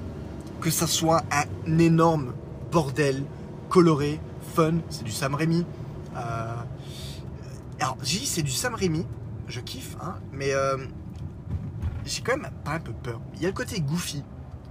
que 0.59 0.71
ça 0.71 0.87
soit 0.87 1.21
un 1.31 1.77
énorme 1.77 2.33
bordel, 2.73 3.23
coloré, 3.69 4.19
fun, 4.55 4.79
c'est 4.89 5.03
du 5.03 5.11
Sam 5.11 5.35
Raimi. 5.35 5.63
Euh, 6.17 6.55
alors, 7.79 7.97
j'ai 8.01 8.19
dit 8.19 8.25
c'est 8.25 8.41
du 8.41 8.51
Sam 8.51 8.73
Raimi, 8.73 9.05
je 9.47 9.59
kiffe, 9.59 9.95
hein, 10.01 10.15
mais 10.31 10.53
euh, 10.53 10.77
j'ai 12.03 12.21
quand 12.21 12.35
même 12.35 12.49
pas 12.63 12.71
un 12.71 12.79
peu 12.79 12.91
peur. 12.91 13.21
Il 13.35 13.41
y 13.41 13.45
a 13.45 13.49
le 13.49 13.53
côté 13.53 13.79
goofy 13.79 14.23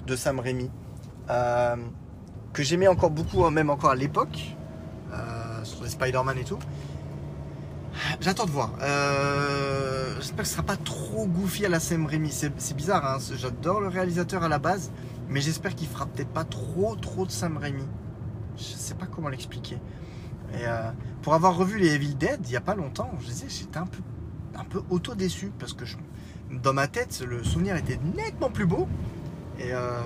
de 0.06 0.16
Sam 0.16 0.40
Raimi, 0.40 0.68
euh, 1.30 1.76
que 2.52 2.64
j'aimais 2.64 2.88
encore 2.88 3.10
beaucoup, 3.10 3.44
hein, 3.44 3.52
même 3.52 3.70
encore 3.70 3.90
à 3.90 3.96
l'époque, 3.96 4.56
sur 5.62 5.84
les 5.84 5.90
Spider-Man 5.90 6.38
et 6.38 6.44
tout. 6.44 6.58
J'attends 8.20 8.46
de 8.46 8.50
voir. 8.50 8.70
J'espère 10.18 10.42
que 10.42 10.48
ce 10.48 10.54
sera 10.54 10.64
pas 10.64 10.76
trop 10.76 11.26
goofy 11.26 11.66
à 11.66 11.68
la 11.68 11.78
Sam 11.78 12.06
Raimi. 12.06 12.32
C'est 12.32 12.76
bizarre, 12.76 13.06
hein, 13.06 13.18
j'adore 13.36 13.80
le 13.80 13.86
réalisateur 13.86 14.42
à 14.42 14.48
la 14.48 14.58
base, 14.58 14.90
mais 15.32 15.40
j'espère 15.40 15.74
qu'il 15.74 15.88
fera 15.88 16.06
peut-être 16.06 16.28
pas 16.28 16.44
trop 16.44 16.94
trop 16.96 17.26
de 17.26 17.30
Sam 17.30 17.56
Raimi. 17.56 17.84
Je 18.56 18.62
sais 18.62 18.94
pas 18.94 19.06
comment 19.06 19.28
l'expliquer. 19.28 19.76
Et 20.54 20.66
euh, 20.66 20.90
pour 21.22 21.34
avoir 21.34 21.56
revu 21.56 21.78
les 21.78 21.94
Evil 21.94 22.14
Dead 22.14 22.40
il 22.44 22.50
n'y 22.50 22.56
a 22.56 22.60
pas 22.60 22.74
longtemps, 22.74 23.10
je 23.20 23.26
disais, 23.26 23.46
j'étais 23.48 23.78
un 23.78 23.86
peu, 23.86 24.02
un 24.54 24.64
peu 24.64 24.82
auto-déçu 24.90 25.50
parce 25.58 25.72
que 25.72 25.84
dans 26.50 26.74
ma 26.74 26.86
tête, 26.86 27.24
le 27.26 27.42
souvenir 27.42 27.76
était 27.76 27.98
nettement 28.14 28.50
plus 28.50 28.66
beau. 28.66 28.86
Et 29.58 29.72
euh, 29.72 30.00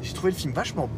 j'ai 0.00 0.12
trouvé 0.14 0.32
le 0.32 0.36
film 0.36 0.52
vachement 0.52 0.88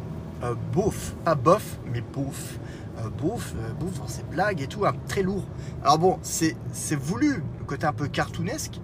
euh, 0.43 0.55
beauf, 0.73 1.13
pas 1.23 1.35
bof, 1.35 1.77
mais 1.91 2.01
beauf. 2.01 2.57
Euh, 2.99 3.09
beauf, 3.09 3.53
dans 3.99 4.07
ses 4.07 4.23
blagues 4.23 4.61
et 4.61 4.67
tout, 4.67 4.85
hein, 4.85 4.93
très 5.07 5.23
lourd. 5.23 5.45
Alors 5.83 5.97
bon, 5.97 6.19
c'est 6.21 6.55
voulu, 6.95 7.43
le 7.59 7.65
côté 7.65 7.85
un 7.85 7.93
peu 7.93 8.07
cartoonesque. 8.07 8.79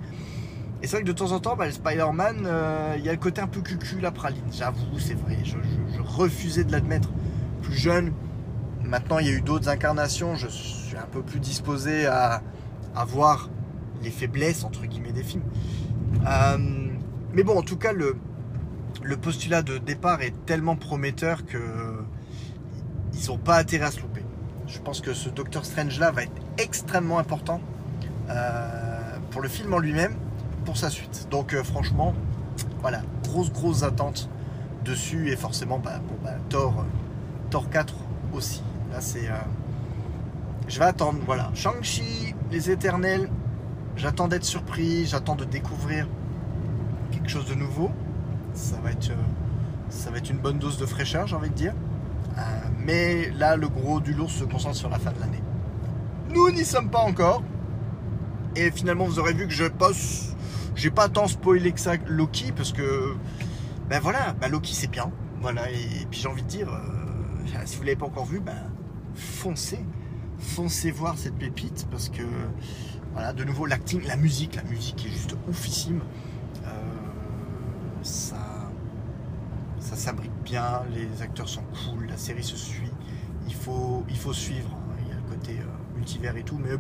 Et 0.82 0.88
c'est 0.88 0.98
vrai 0.98 1.02
que 1.02 1.08
de 1.08 1.14
temps 1.14 1.32
en 1.32 1.40
temps, 1.40 1.56
bah, 1.56 1.66
le 1.66 1.72
Spider-Man, 1.72 2.44
euh, 2.46 2.96
il 2.98 3.06
y 3.06 3.10
a 3.10 3.12
le 3.12 3.18
côté 3.18 3.42
un 3.42 3.48
peu 3.48 3.62
cucu, 3.62 4.00
la 4.00 4.12
praline. 4.12 4.44
J'avoue, 4.52 5.00
c'est 5.00 5.16
vrai, 5.16 5.38
je, 5.44 5.58
refusais 6.02 6.64
de 6.64 6.72
l'admettre. 6.72 7.10
Plus 7.62 7.76
jeune, 7.76 8.14
maintenant 8.84 9.20
il 9.20 9.28
y 9.28 9.30
a 9.30 9.34
eu 9.34 9.42
d'autres 9.42 9.68
incarnations, 9.68 10.36
je 10.36 10.48
suis 10.48 10.96
un 10.96 11.08
peu 11.12 11.22
plus 11.22 11.40
disposé 11.40 12.06
à, 12.06 12.42
voir 13.08 13.50
les 14.04 14.10
faiblesses, 14.10 14.64
entre 14.64 14.86
guillemets, 14.86 15.12
des 15.12 15.24
films. 15.24 15.44
Euh, 16.26 16.58
mais 17.34 17.44
bon, 17.44 17.58
en 17.58 17.62
tout 17.62 17.78
cas, 17.78 17.92
le, 17.92 18.16
le 19.04 19.18
postulat 19.18 19.62
de 19.62 19.78
départ 19.78 20.22
est 20.22 20.34
tellement 20.46 20.76
prometteur 20.76 21.46
que 21.46 21.58
ils 23.14 23.28
n'ont 23.28 23.38
pas 23.38 23.58
intérêt 23.58 23.86
à 23.86 23.92
se 23.92 24.02
louper. 24.02 24.24
Je 24.68 24.80
pense 24.80 25.02
que 25.02 25.14
ce 25.14 25.30
Doctor 25.30 25.66
Strange 25.66 26.00
là 26.00 26.12
va 26.12 26.24
être 26.24 26.42
extrêmement 26.58 27.20
important 27.20 27.62
euh, 28.30 29.18
pour 29.32 29.42
le 29.42 29.48
film 29.48 29.74
en 29.74 29.80
lui-même, 29.80 30.16
pour 30.68 30.76
sa 30.76 30.90
suite. 30.90 31.30
Donc 31.32 31.54
euh, 31.54 31.64
franchement, 31.64 32.14
voilà, 32.82 33.02
grosse 33.24 33.54
grosse 33.54 33.84
attente 33.84 34.30
dessus 34.84 35.30
et 35.30 35.38
forcément 35.38 35.80
bah, 35.80 36.02
bon, 36.06 36.16
bah, 36.22 36.34
Thor, 36.50 36.74
euh, 36.80 37.50
Thor 37.50 37.70
4 37.70 37.96
aussi. 38.34 38.62
Là 38.92 39.00
c'est, 39.00 39.30
euh, 39.30 39.36
je 40.68 40.78
vais 40.78 40.86
attendre. 40.86 41.20
Voilà, 41.26 41.50
Shang-Chi, 41.56 42.36
les 42.52 42.70
Éternels. 42.70 43.30
J'attends 43.96 44.28
d'être 44.28 44.44
surpris, 44.44 45.06
j'attends 45.06 45.38
de 45.38 45.46
découvrir 45.46 46.06
quelque 47.12 47.30
chose 47.30 47.46
de 47.48 47.56
nouveau. 47.56 47.90
Ça 48.54 48.76
va 48.84 48.92
être, 48.92 49.12
ça 49.90 50.12
va 50.12 50.18
être 50.18 50.30
une 50.30 50.38
bonne 50.38 50.60
dose 50.60 50.78
de 50.78 50.86
fraîcheur, 50.86 51.28
j'ai 51.28 51.36
envie 51.38 51.50
de 51.50 51.56
dire. 51.56 51.74
Mais 52.86 53.32
là, 53.32 53.56
le 53.56 53.70
gros 53.70 54.00
du 54.00 54.14
lourd 54.14 54.30
se 54.30 54.44
concentre 54.44 54.76
sur 54.76 54.90
la 54.90 55.00
fin 55.00 55.12
de 55.12 55.20
l'année. 55.20 55.42
Nous 56.30 56.52
n'y 56.52 56.66
sommes 56.66 56.90
pas 56.90 57.00
encore. 57.00 57.42
Et 58.56 58.70
finalement, 58.70 59.06
vous 59.06 59.18
aurez 59.18 59.34
vu 59.34 59.48
que 59.48 59.54
je 59.54 59.66
passe. 59.66 60.37
J'ai 60.78 60.92
pas 60.92 61.10
tant 61.10 61.28
spoilé 61.28 61.72
que 61.72 61.80
ça 61.80 61.96
Loki 62.06 62.52
parce 62.52 62.72
que. 62.72 63.16
Ben 63.90 64.00
voilà, 64.00 64.34
ben 64.34 64.48
Loki 64.50 64.76
c'est 64.76 64.88
bien. 64.92 65.12
Voilà, 65.42 65.70
et, 65.72 66.06
puis 66.10 66.20
j'ai 66.20 66.28
envie 66.28 66.44
de 66.44 66.48
dire, 66.48 66.70
euh, 66.72 67.62
si 67.66 67.78
vous 67.78 67.84
l'avez 67.84 67.96
pas 67.96 68.06
encore 68.06 68.26
vu, 68.26 68.40
ben 68.40 68.72
foncez. 69.16 69.84
Foncez 70.38 70.92
voir 70.92 71.18
cette 71.18 71.36
pépite 71.36 71.88
parce 71.90 72.10
que. 72.10 72.22
Voilà, 73.14 73.34
de 73.34 73.44
nouveau, 73.44 73.66
l'acting, 73.66 74.06
la 74.06 74.16
musique, 74.16 74.56
la 74.56 74.64
musique 74.64 75.04
est 75.08 75.10
juste 75.10 75.36
oufissime. 75.50 76.02
Euh, 76.64 76.70
ça, 78.04 78.36
ça 79.80 79.96
s'abrique 79.96 80.44
bien, 80.44 80.84
les 80.94 81.24
acteurs 81.24 81.50
sont 81.50 81.64
cool, 81.64 82.06
la 82.08 82.18
série 82.18 82.44
se 82.44 82.56
suit. 82.56 82.92
Il 83.48 83.56
faut, 83.56 84.06
il 84.10 84.18
faut 84.18 84.34
suivre. 84.34 84.70
hein. 84.76 84.96
Il 85.02 85.08
y 85.08 85.12
a 85.12 85.16
le 85.16 85.22
côté 85.24 85.58
euh, 85.60 85.96
multivers 85.96 86.38
et 86.38 86.44
tout, 86.44 86.60
mais 86.64 86.76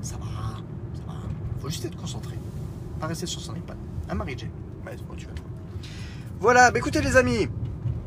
ça 0.00 0.16
va, 0.16 0.56
ça 0.94 1.02
va. 1.06 1.14
Faut 1.60 1.68
juste 1.68 1.84
être 1.84 1.96
concentré, 1.96 2.36
pas 3.00 3.06
rester 3.06 3.26
sur 3.26 3.40
son 3.40 3.54
iPad. 3.56 3.76
Hein, 4.08 4.14
Marie 4.14 4.36
Jane 4.38 4.50
Ouais, 4.84 4.92
c'est 4.96 5.06
bon, 5.06 5.14
tu 5.16 5.26
vas 5.26 5.32
trouver. 5.32 5.50
Voilà, 6.38 6.70
bah 6.70 6.78
écoutez 6.78 7.00
les 7.00 7.16
amis, 7.16 7.48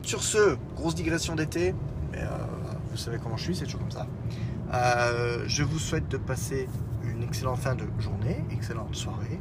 sur 0.03 0.23
ce, 0.23 0.55
grosse 0.75 0.95
digression 0.95 1.35
d'été, 1.35 1.75
mais 2.11 2.21
euh, 2.21 2.27
vous 2.91 2.97
savez 2.97 3.17
comment 3.21 3.37
je 3.37 3.43
suis, 3.43 3.55
c'est 3.55 3.65
toujours 3.65 3.81
comme 3.81 3.91
ça. 3.91 4.07
Euh, 4.73 5.43
je 5.47 5.63
vous 5.63 5.77
souhaite 5.77 6.07
de 6.09 6.17
passer 6.17 6.67
une 7.03 7.23
excellente 7.23 7.59
fin 7.59 7.75
de 7.75 7.85
journée, 7.99 8.43
excellente 8.51 8.95
soirée, 8.95 9.39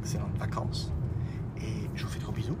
excellentes 0.00 0.36
vacances. 0.38 0.92
Et 1.58 1.88
je 1.94 2.04
vous 2.04 2.10
fais 2.10 2.18
de 2.18 2.24
gros 2.24 2.32
bisous 2.32 2.56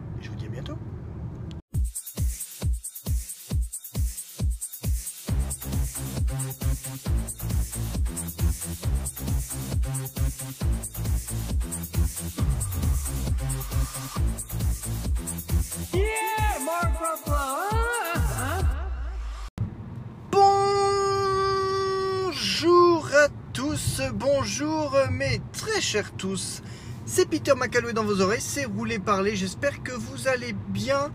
bonjour 24.56 24.96
mes 25.10 25.40
très 25.52 25.80
chers 25.80 26.12
tous. 26.12 26.62
C'est 27.06 27.28
Peter 27.28 27.54
Macalou 27.56 27.92
dans 27.92 28.04
vos 28.04 28.20
oreilles, 28.20 28.40
c'est 28.40 28.66
Rouler 28.66 29.00
Parler. 29.00 29.34
J'espère 29.34 29.82
que 29.82 29.90
vous 29.90 30.28
allez 30.28 30.54
bien. 30.68 31.10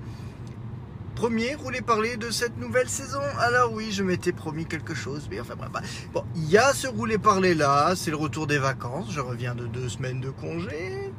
Premier 1.15 1.55
Rouler 1.55 1.79
Parler 1.81 2.17
de 2.17 2.31
cette 2.31 2.57
nouvelle 2.57 2.89
saison. 2.89 3.21
Alors 3.39 3.71
oui, 3.71 3.91
je 3.93 4.03
m'étais 4.03 4.33
promis 4.33 4.65
quelque 4.65 4.93
chose, 4.93 5.27
mais 5.31 5.39
enfin 5.39 5.53
bref. 5.55 6.07
Bon, 6.13 6.25
il 6.35 6.49
y 6.49 6.57
a 6.57 6.73
ce 6.73 6.87
Rouler 6.87 7.17
Parler 7.17 7.53
là, 7.55 7.93
c'est 7.95 8.11
le 8.11 8.17
retour 8.17 8.45
des 8.45 8.57
vacances. 8.57 9.09
Je 9.11 9.21
reviens 9.21 9.55
de 9.55 9.67
deux 9.67 9.87
semaines 9.87 10.19
de 10.19 10.31
congé 10.31 11.13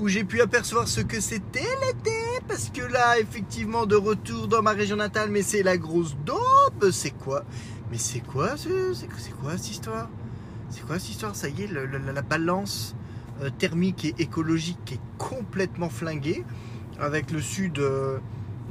où 0.00 0.08
j'ai 0.08 0.24
pu 0.24 0.40
apercevoir 0.40 0.88
ce 0.88 1.00
que 1.02 1.20
c'était 1.20 1.60
l'été. 1.86 2.16
Parce 2.48 2.70
que 2.70 2.82
là, 2.82 3.18
effectivement, 3.20 3.86
de 3.86 3.94
retour 3.96 4.48
dans 4.48 4.62
ma 4.62 4.72
région 4.72 4.96
natale, 4.96 5.30
mais 5.30 5.42
c'est 5.42 5.62
la 5.62 5.76
grosse 5.76 6.16
daube. 6.24 6.90
C'est 6.90 7.10
quoi? 7.10 7.44
Mais 7.92 7.98
c'est 7.98 8.20
quoi 8.20 8.56
ce- 8.56 8.92
c'est 8.94 9.08
c'est 9.18 9.32
quoi 9.36 9.52
cette 9.56 9.70
histoire? 9.70 10.08
C'est 10.70 10.84
quoi 10.86 10.98
cette 10.98 11.10
histoire 11.10 11.34
Ça 11.34 11.48
y 11.48 11.62
est, 11.62 11.66
la 11.68 12.22
balance 12.22 12.94
euh, 13.42 13.50
thermique 13.56 14.04
et 14.04 14.14
écologique 14.18 14.92
est 14.92 15.00
complètement 15.16 15.88
flinguée 15.88 16.44
avec 16.98 17.30
le 17.30 17.40
sud, 17.40 17.78
euh, 17.78 18.18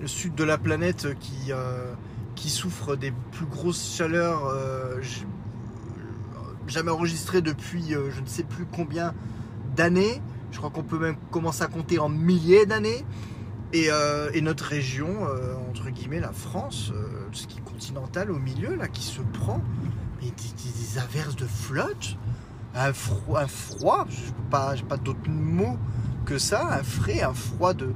le 0.01 0.07
sud 0.07 0.35
de 0.35 0.43
la 0.43 0.57
planète 0.57 1.07
qui, 1.21 1.53
euh, 1.53 1.93
qui 2.35 2.49
souffre 2.49 2.97
des 2.97 3.13
plus 3.31 3.45
grosses 3.45 3.95
chaleurs 3.95 4.53
jamais 6.67 6.91
enregistrées 6.91 7.41
depuis 7.41 7.91
je 7.91 8.19
ne 8.19 8.25
sais 8.25 8.43
plus 8.43 8.65
combien 8.65 9.13
d'années. 9.75 10.21
Je 10.51 10.57
crois 10.57 10.69
qu'on 10.69 10.83
peut 10.83 10.99
même 10.99 11.15
commencer 11.31 11.63
à 11.63 11.67
compter 11.67 11.97
en 11.97 12.09
milliers 12.09 12.65
d'années. 12.65 13.05
Et, 13.73 13.89
et 14.33 14.41
notre 14.41 14.65
région, 14.65 15.27
entre 15.69 15.89
guillemets, 15.89 16.19
la 16.19 16.31
France, 16.31 16.91
ce 17.31 17.47
qui 17.47 17.57
est 17.57 17.61
continental 17.61 18.31
au 18.31 18.37
milieu, 18.37 18.75
là, 18.75 18.87
qui 18.87 19.03
se 19.03 19.21
prend 19.21 19.61
mais 20.19 20.27
des, 20.27 20.33
des- 20.33 20.97
averses 20.99 21.35
de 21.35 21.45
flotte, 21.45 22.17
un 22.75 22.91
froid, 22.93 23.41
un 23.41 23.47
froid 23.47 24.05
je 24.09 24.25
n'ai 24.25 24.49
pas, 24.49 24.73
pas 24.87 24.97
d'autres 24.97 25.29
mots 25.29 25.77
que 26.25 26.37
ça, 26.37 26.67
un 26.79 26.83
frais, 26.83 27.21
un 27.21 27.33
froid 27.33 27.73
de, 27.73 27.91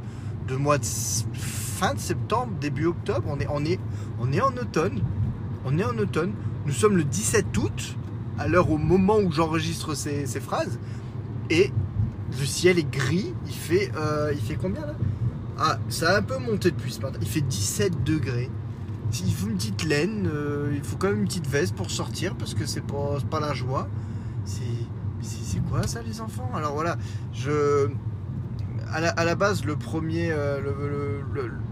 de 0.48 0.56
mois 0.56 0.78
fin 1.34 1.94
de 1.96 2.00
septembre, 2.00 2.54
début 2.62 2.86
octobre. 2.86 3.24
On 3.28 3.40
est, 3.40 3.48
on, 3.50 3.66
est, 3.66 3.80
on 4.20 4.32
est 4.32 4.42
en 4.42 4.56
automne. 4.56 5.02
On 5.66 5.78
est 5.80 5.84
en 5.84 5.98
automne. 5.98 6.34
Nous 6.66 6.74
sommes 6.74 6.96
le 6.96 7.04
17 7.04 7.58
août, 7.58 7.98
à 8.38 8.48
l'heure 8.48 8.70
au 8.70 8.78
moment 8.78 9.18
où 9.18 9.32
j'enregistre 9.32 9.96
ces, 9.96 10.26
ces 10.28 10.40
phrases. 10.40 10.80
Et 11.50 11.72
le 12.40 12.46
ciel 12.46 12.78
est 12.80 12.90
gris. 12.90 13.34
Il 13.48 13.54
fait, 13.54 13.92
euh, 13.96 14.32
il 14.34 14.40
fait 14.42 14.56
combien 14.56 14.82
là? 14.86 14.94
Ah, 15.58 15.80
ça 15.90 16.16
a 16.16 16.18
un 16.20 16.22
peu 16.22 16.38
monté 16.38 16.72
depuis 16.72 16.92
ce 16.94 17.02
matin. 17.02 17.20
Il 17.22 17.28
fait 17.28 17.42
17 17.42 18.04
degrés. 18.04 18.50
Il 19.13 19.34
faut 19.34 19.47
une 19.47 19.56
petite 19.56 19.84
laine, 19.84 20.30
euh, 20.34 20.71
il 20.74 20.84
faut 20.84 20.95
quand 20.95 21.08
même 21.10 21.19
une 21.19 21.28
petite 21.28 21.47
veste 21.47 21.76
pour 21.76 21.91
sortir 21.91 22.36
parce 22.36 22.53
que 22.53 22.66
c'est 22.66 22.84
pas, 22.84 23.39
la 23.39 23.53
joie. 23.53 23.88
C'est, 24.45 24.62
quoi 25.70 25.86
ça 25.88 26.01
les 26.01 26.22
enfants? 26.22 26.49
Alors 26.55 26.74
voilà, 26.74 26.97
je, 27.34 27.89
à 28.89 29.24
la, 29.24 29.36
base 29.36 29.64
le 29.64 29.76
premier, 29.76 30.32
euh, 30.32 30.59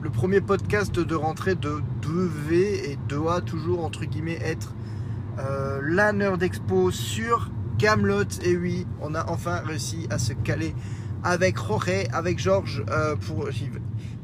le 0.02 0.10
premier 0.10 0.42
podcast 0.42 1.00
de 1.00 1.16
rentrée 1.16 1.56
de 1.56 1.82
devait 2.02 2.92
et 2.92 3.00
doit 3.08 3.42
toujours 3.42 3.84
entre 3.84 4.06
guillemets 4.06 4.40
être 4.42 4.74
euh, 5.40 5.80
la 5.84 6.12
Nerd 6.12 6.42
Expo 6.44 6.92
sur 6.92 7.50
Camelot. 7.78 8.24
Et 8.44 8.58
oui, 8.58 8.86
on 9.02 9.16
a 9.16 9.30
enfin 9.30 9.62
réussi 9.66 10.08
à 10.10 10.20
se 10.20 10.34
caler 10.34 10.76
avec 11.24 11.58
Jorge, 11.58 12.08
avec 12.12 12.40
Georges 12.40 12.84
euh, 12.90 13.16
pour. 13.16 13.50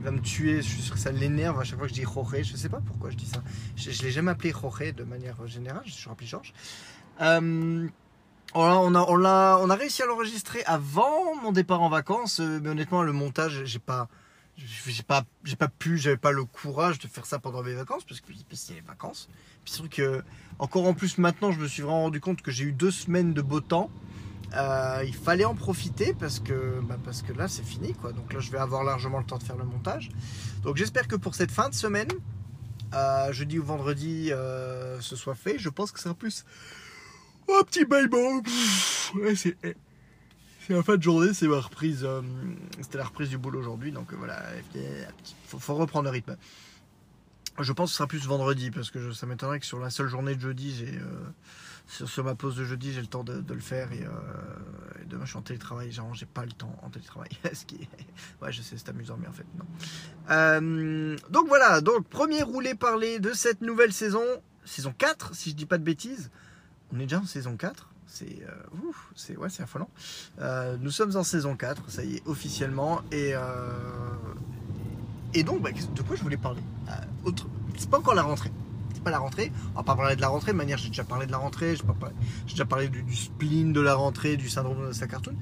Va, 0.06 0.12
me 0.12 0.22
tuer, 0.22 0.62
je 0.62 0.68
suis 0.68 0.82
sûr 0.82 0.94
que 0.94 1.00
ça 1.00 1.12
l'énerve 1.12 1.60
à 1.60 1.64
chaque 1.64 1.80
fois 1.80 1.88
que 1.88 1.94
je 1.94 2.00
dis 2.00 2.06
Jorge. 2.06 2.44
Je 2.44 2.56
sais 2.56 2.70
pas 2.70 2.80
pourquoi 2.80 3.10
je 3.10 3.16
dis 3.16 3.26
ça. 3.26 3.42
Je, 3.76 3.90
l'ai 4.04 4.12
jamais 4.12 4.32
appelé 4.32 4.52
Jorge 4.52 4.94
de 4.94 5.04
manière 5.04 5.36
générale, 5.48 5.82
je 5.86 5.92
suis 5.92 6.10
appelé 6.10 6.28
Georges. 6.28 6.54
Euh, 7.22 7.88
on 8.54 8.64
a, 8.64 8.76
on, 8.76 9.26
a, 9.26 9.58
on, 9.60 9.70
a, 9.70 9.76
réussi 9.76 10.04
à 10.04 10.06
l'enregistrer 10.06 10.64
avant 10.66 11.36
mon 11.42 11.52
départ 11.52 11.82
en 11.82 11.90
vacances, 11.90 12.40
euh, 12.40 12.60
mais 12.62 12.70
honnêtement, 12.70 13.02
le 13.02 13.14
montage, 13.14 13.64
j'ai 13.66 13.80
pas. 13.80 14.08
J'ai 14.58 15.04
pas, 15.04 15.26
j'ai 15.44 15.58
pas 15.58 15.68
pu, 15.68 15.98
j'avais 15.98 16.16
pas 16.16 16.32
le 16.32 16.46
courage 16.46 16.98
de 17.00 17.08
faire 17.08 17.26
ça 17.26 17.40
pendant 17.40 17.62
mes 17.62 17.74
vacances 17.74 18.06
parce 18.06 18.22
que 18.22 18.32
a 18.32 18.74
les 18.74 18.82
vacances. 18.82 19.28
Puis 19.66 19.74
c'est 19.76 19.90
que 19.90 20.24
encore 20.60 20.88
en 20.88 20.94
plus 20.94 21.18
maintenant, 21.18 21.52
je 21.52 21.60
me 21.60 21.68
suis 21.68 21.82
vraiment 21.82 22.04
rendu 22.04 22.22
compte 22.22 22.42
que 22.42 22.52
j'ai 22.52 22.64
eu 22.64 22.72
deux 22.72 22.92
semaines 22.92 23.34
de 23.34 23.42
beau 23.42 23.60
temps. 23.60 23.90
Euh, 24.54 25.04
il 25.06 25.14
fallait 25.14 25.46
en 25.46 25.56
profiter 25.56 26.14
parce 26.14 26.40
que, 26.40 26.80
bah, 26.82 26.98
parce 27.04 27.22
que 27.22 27.34
là 27.34 27.48
c'est 27.48 27.66
fini 27.66 27.94
quoi. 27.94 28.12
Donc 28.12 28.34
là 28.34 28.40
je 28.40 28.52
vais 28.52 28.58
avoir 28.58 28.84
largement 28.84 29.20
le 29.20 29.26
temps 29.26 29.38
de 29.38 29.44
faire 29.44 29.58
le 29.58 29.66
montage. 29.66 30.10
Donc 30.64 30.78
j'espère 30.78 31.08
que 31.08 31.16
pour 31.16 31.36
cette 31.36 31.52
fin 31.52 31.70
de 31.70 31.74
semaine, 31.74 32.10
euh, 32.94 33.32
jeudi 33.34 33.60
ou 33.60 33.64
vendredi 33.64 34.32
euh, 34.32 35.00
ce 35.02 35.16
soit 35.16 35.36
fait. 35.36 35.58
Je 35.58 35.70
pense 35.70 35.92
que 35.92 36.00
ce 36.00 36.04
sera 36.06 36.16
plus 36.16 36.46
un 37.50 37.64
petit 37.64 37.86
bâillement. 37.86 38.42
Pff, 38.42 39.14
ouais, 39.16 39.36
c'est 39.36 39.58
c'est 40.68 40.74
la 40.74 40.82
fin 40.82 40.98
de 40.98 41.04
journée, 41.04 41.34
c'est 41.34 41.48
ma 41.48 41.60
reprise. 41.60 42.08
C'était 42.82 42.98
la 42.98 43.04
reprise 43.04 43.30
du 43.30 43.38
boulot 43.38 43.60
aujourd'hui, 43.60 43.92
donc 43.92 44.12
voilà, 44.14 44.42
il 44.74 44.82
faut 45.48 45.76
reprendre 45.76 46.06
le 46.06 46.10
rythme. 46.10 46.36
Je 47.60 47.72
pense 47.72 47.90
que 47.90 47.92
ce 47.92 47.98
sera 47.98 48.08
plus 48.08 48.26
vendredi 48.26 48.70
parce 48.70 48.92
que 48.92 49.14
ça 49.14 49.26
m'étonnerait 49.26 49.60
que 49.60 49.66
sur 49.66 49.80
la 49.80 49.90
seule 49.90 50.08
journée 50.08 50.36
de 50.36 50.42
jeudi, 50.42 50.76
j'ai 50.76 50.98
euh, 51.00 52.06
sur, 52.06 52.24
ma 52.24 52.36
pause 52.36 52.58
de 52.58 52.66
jeudi, 52.66 52.92
j'ai 52.92 53.00
le 53.00 53.08
temps 53.08 53.24
de, 53.24 53.42
le 53.48 53.60
faire 53.62 53.94
et, 53.94 54.04
euh, 54.04 55.02
et 55.02 55.06
demain 55.06 55.24
je 55.24 55.30
suis 55.30 55.38
en 55.38 55.42
télétravail. 55.42 55.92
Genre, 55.92 56.14
j'ai 56.14 56.26
pas 56.26 56.44
le 56.44 56.52
temps 56.52 56.76
en 56.82 56.90
télétravail. 56.90 57.30
Ce 57.54 57.66
qui 57.66 57.88
Ouais, 58.42 58.52
je 58.52 58.62
sais, 58.62 58.78
c'est 58.78 58.90
amusant, 58.90 59.18
mais 59.20 59.28
en 59.28 59.32
fait, 59.32 59.46
non. 59.58 59.66
Euh, 60.32 61.16
donc 61.30 61.48
voilà, 61.48 61.80
donc 61.80 62.06
premier 62.10 62.44
roulé 62.44 62.76
parler 62.76 63.20
de 63.20 63.32
cette 63.32 63.62
nouvelle 63.62 63.94
saison, 63.94 64.24
saison 64.66 64.94
4, 64.98 65.34
si 65.34 65.52
je 65.52 65.56
dis 65.56 65.66
pas 65.66 65.78
de 65.78 65.84
bêtises. 65.84 66.32
On 66.92 67.00
est 67.00 67.04
déjà 67.04 67.20
en 67.20 67.26
saison 67.26 67.56
4. 67.56 67.90
C'est 68.08 68.46
c'est 69.16 69.36
ouais, 69.36 69.50
affolant. 69.60 69.90
Nous 70.80 70.92
sommes 70.92 71.16
en 71.16 71.24
saison 71.24 71.56
4, 71.56 71.90
ça 71.90 72.04
y 72.04 72.18
est, 72.18 72.28
officiellement. 72.28 73.02
Et, 73.12 73.34
et 75.36 75.44
donc, 75.44 75.62
bah, 75.62 75.70
de 75.72 76.02
quoi 76.02 76.16
je 76.16 76.24
voulais 76.24 76.38
parler? 76.38 76.62
Euh. 76.90 77.32
C'est 77.78 77.90
pas 77.90 78.00
encore 78.00 78.16
la 78.16 78.24
rentrée. 78.24 78.52
C'est 78.94 79.04
pas 79.04 79.12
la 79.12 79.20
rentrée. 79.20 79.52
On 79.74 79.80
va 79.80 79.84
pas 79.84 79.96
parler 79.96 80.16
de 80.16 80.22
la 80.22 80.30
rentrée. 80.30 80.54
De 80.54 80.58
manière, 80.58 80.78
j'ai 80.78 80.88
déjà 80.88 81.04
parlé 81.04 81.28
de 81.28 81.32
la 81.32 81.38
rentrée. 81.38 81.76
J'ai 81.76 82.54
déjà 82.54 82.66
parlé 82.66 82.88
du, 82.88 83.04
spleen 83.14 83.74
de 83.74 83.82
la 83.82 83.96
rentrée, 83.96 84.38
du 84.38 84.50
syndrome 84.50 84.88
de 84.88 84.94
sa 84.94 85.08
cartoon. 85.08 85.36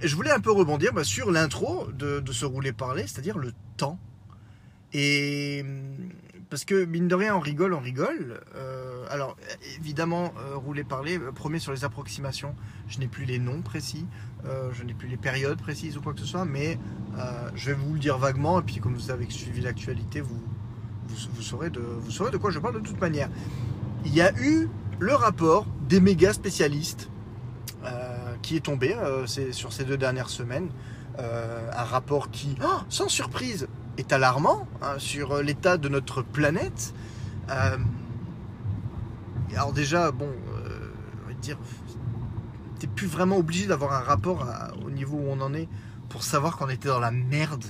Et 0.00 0.08
je 0.08 0.16
voulais 0.16 0.30
un 0.30 0.40
peu 0.40 0.52
rebondir 0.52 0.92
bah, 0.92 1.04
sur 1.04 1.30
l'intro 1.30 1.88
de, 1.92 2.20
de 2.20 2.32
ce 2.32 2.44
roulé 2.44 2.72
parler, 2.72 3.02
c'est-à-dire 3.02 3.38
le 3.38 3.52
temps. 3.76 3.98
Et 4.92 5.64
parce 6.52 6.66
que 6.66 6.84
mine 6.84 7.08
de 7.08 7.14
rien, 7.14 7.34
on 7.34 7.40
rigole, 7.40 7.72
on 7.72 7.80
rigole. 7.80 8.38
Euh, 8.56 9.06
alors 9.08 9.38
évidemment, 9.78 10.34
euh, 10.36 10.54
rouler 10.54 10.84
parler, 10.84 11.18
euh, 11.18 11.32
premier 11.32 11.58
sur 11.58 11.72
les 11.72 11.84
approximations, 11.84 12.54
je 12.88 12.98
n'ai 12.98 13.06
plus 13.06 13.24
les 13.24 13.38
noms 13.38 13.62
précis, 13.62 14.04
euh, 14.44 14.70
je 14.72 14.82
n'ai 14.82 14.92
plus 14.92 15.06
les 15.06 15.16
périodes 15.16 15.58
précises 15.58 15.96
ou 15.96 16.00
quoi 16.00 16.12
que 16.12 16.20
ce 16.20 16.26
soit, 16.26 16.44
mais 16.44 16.76
euh, 17.16 17.50
je 17.54 17.70
vais 17.70 17.74
vous 17.74 17.92
le 17.94 18.00
dire 18.00 18.18
vaguement. 18.18 18.58
Et 18.60 18.62
puis 18.62 18.76
comme 18.76 18.94
vous 18.94 19.10
avez 19.10 19.30
suivi 19.30 19.60
l'actualité, 19.60 20.20
vous, 20.20 20.42
vous, 21.06 21.42
saurez 21.42 21.70
de, 21.70 21.80
quoi 22.38 22.50
je 22.50 22.58
parle 22.58 22.74
de 22.74 22.86
toute 22.86 23.00
manière. 23.00 23.28
Il 24.04 24.12
y 24.12 24.20
a 24.20 24.32
eu 24.40 24.68
le 24.98 25.14
rapport 25.14 25.66
des 25.88 26.00
méga 26.00 26.32
spécialistes 26.32 27.08
euh, 27.84 28.34
qui 28.42 28.56
est 28.56 28.60
tombé 28.60 28.96
sur 29.26 29.72
ces 29.72 29.84
deux 29.84 29.96
dernières 29.96 30.30
semaines. 30.30 30.68
Un 31.18 31.84
rapport 31.84 32.30
qui, 32.30 32.56
oh, 32.64 32.80
sans 32.88 33.08
surprise, 33.08 33.68
est 33.98 34.12
alarmant 34.12 34.66
hein, 34.80 34.94
sur 34.96 35.42
l'état 35.42 35.76
de 35.76 35.88
notre 35.88 36.22
planète. 36.22 36.94
Alors 39.54 39.72
déjà, 39.74 40.10
bon, 40.10 40.30
on 41.24 41.28
va 41.28 41.34
dire, 41.34 41.58
plus 42.86 43.06
vraiment 43.06 43.36
obligé 43.36 43.66
d'avoir 43.66 43.92
un 43.92 44.00
rapport 44.00 44.46
au 44.84 44.90
niveau 44.90 45.16
où 45.16 45.26
on 45.28 45.40
en 45.40 45.54
est 45.54 45.68
pour 46.08 46.22
savoir 46.22 46.56
qu'on 46.56 46.68
était 46.68 46.88
dans 46.88 47.00
la 47.00 47.10
merde. 47.10 47.64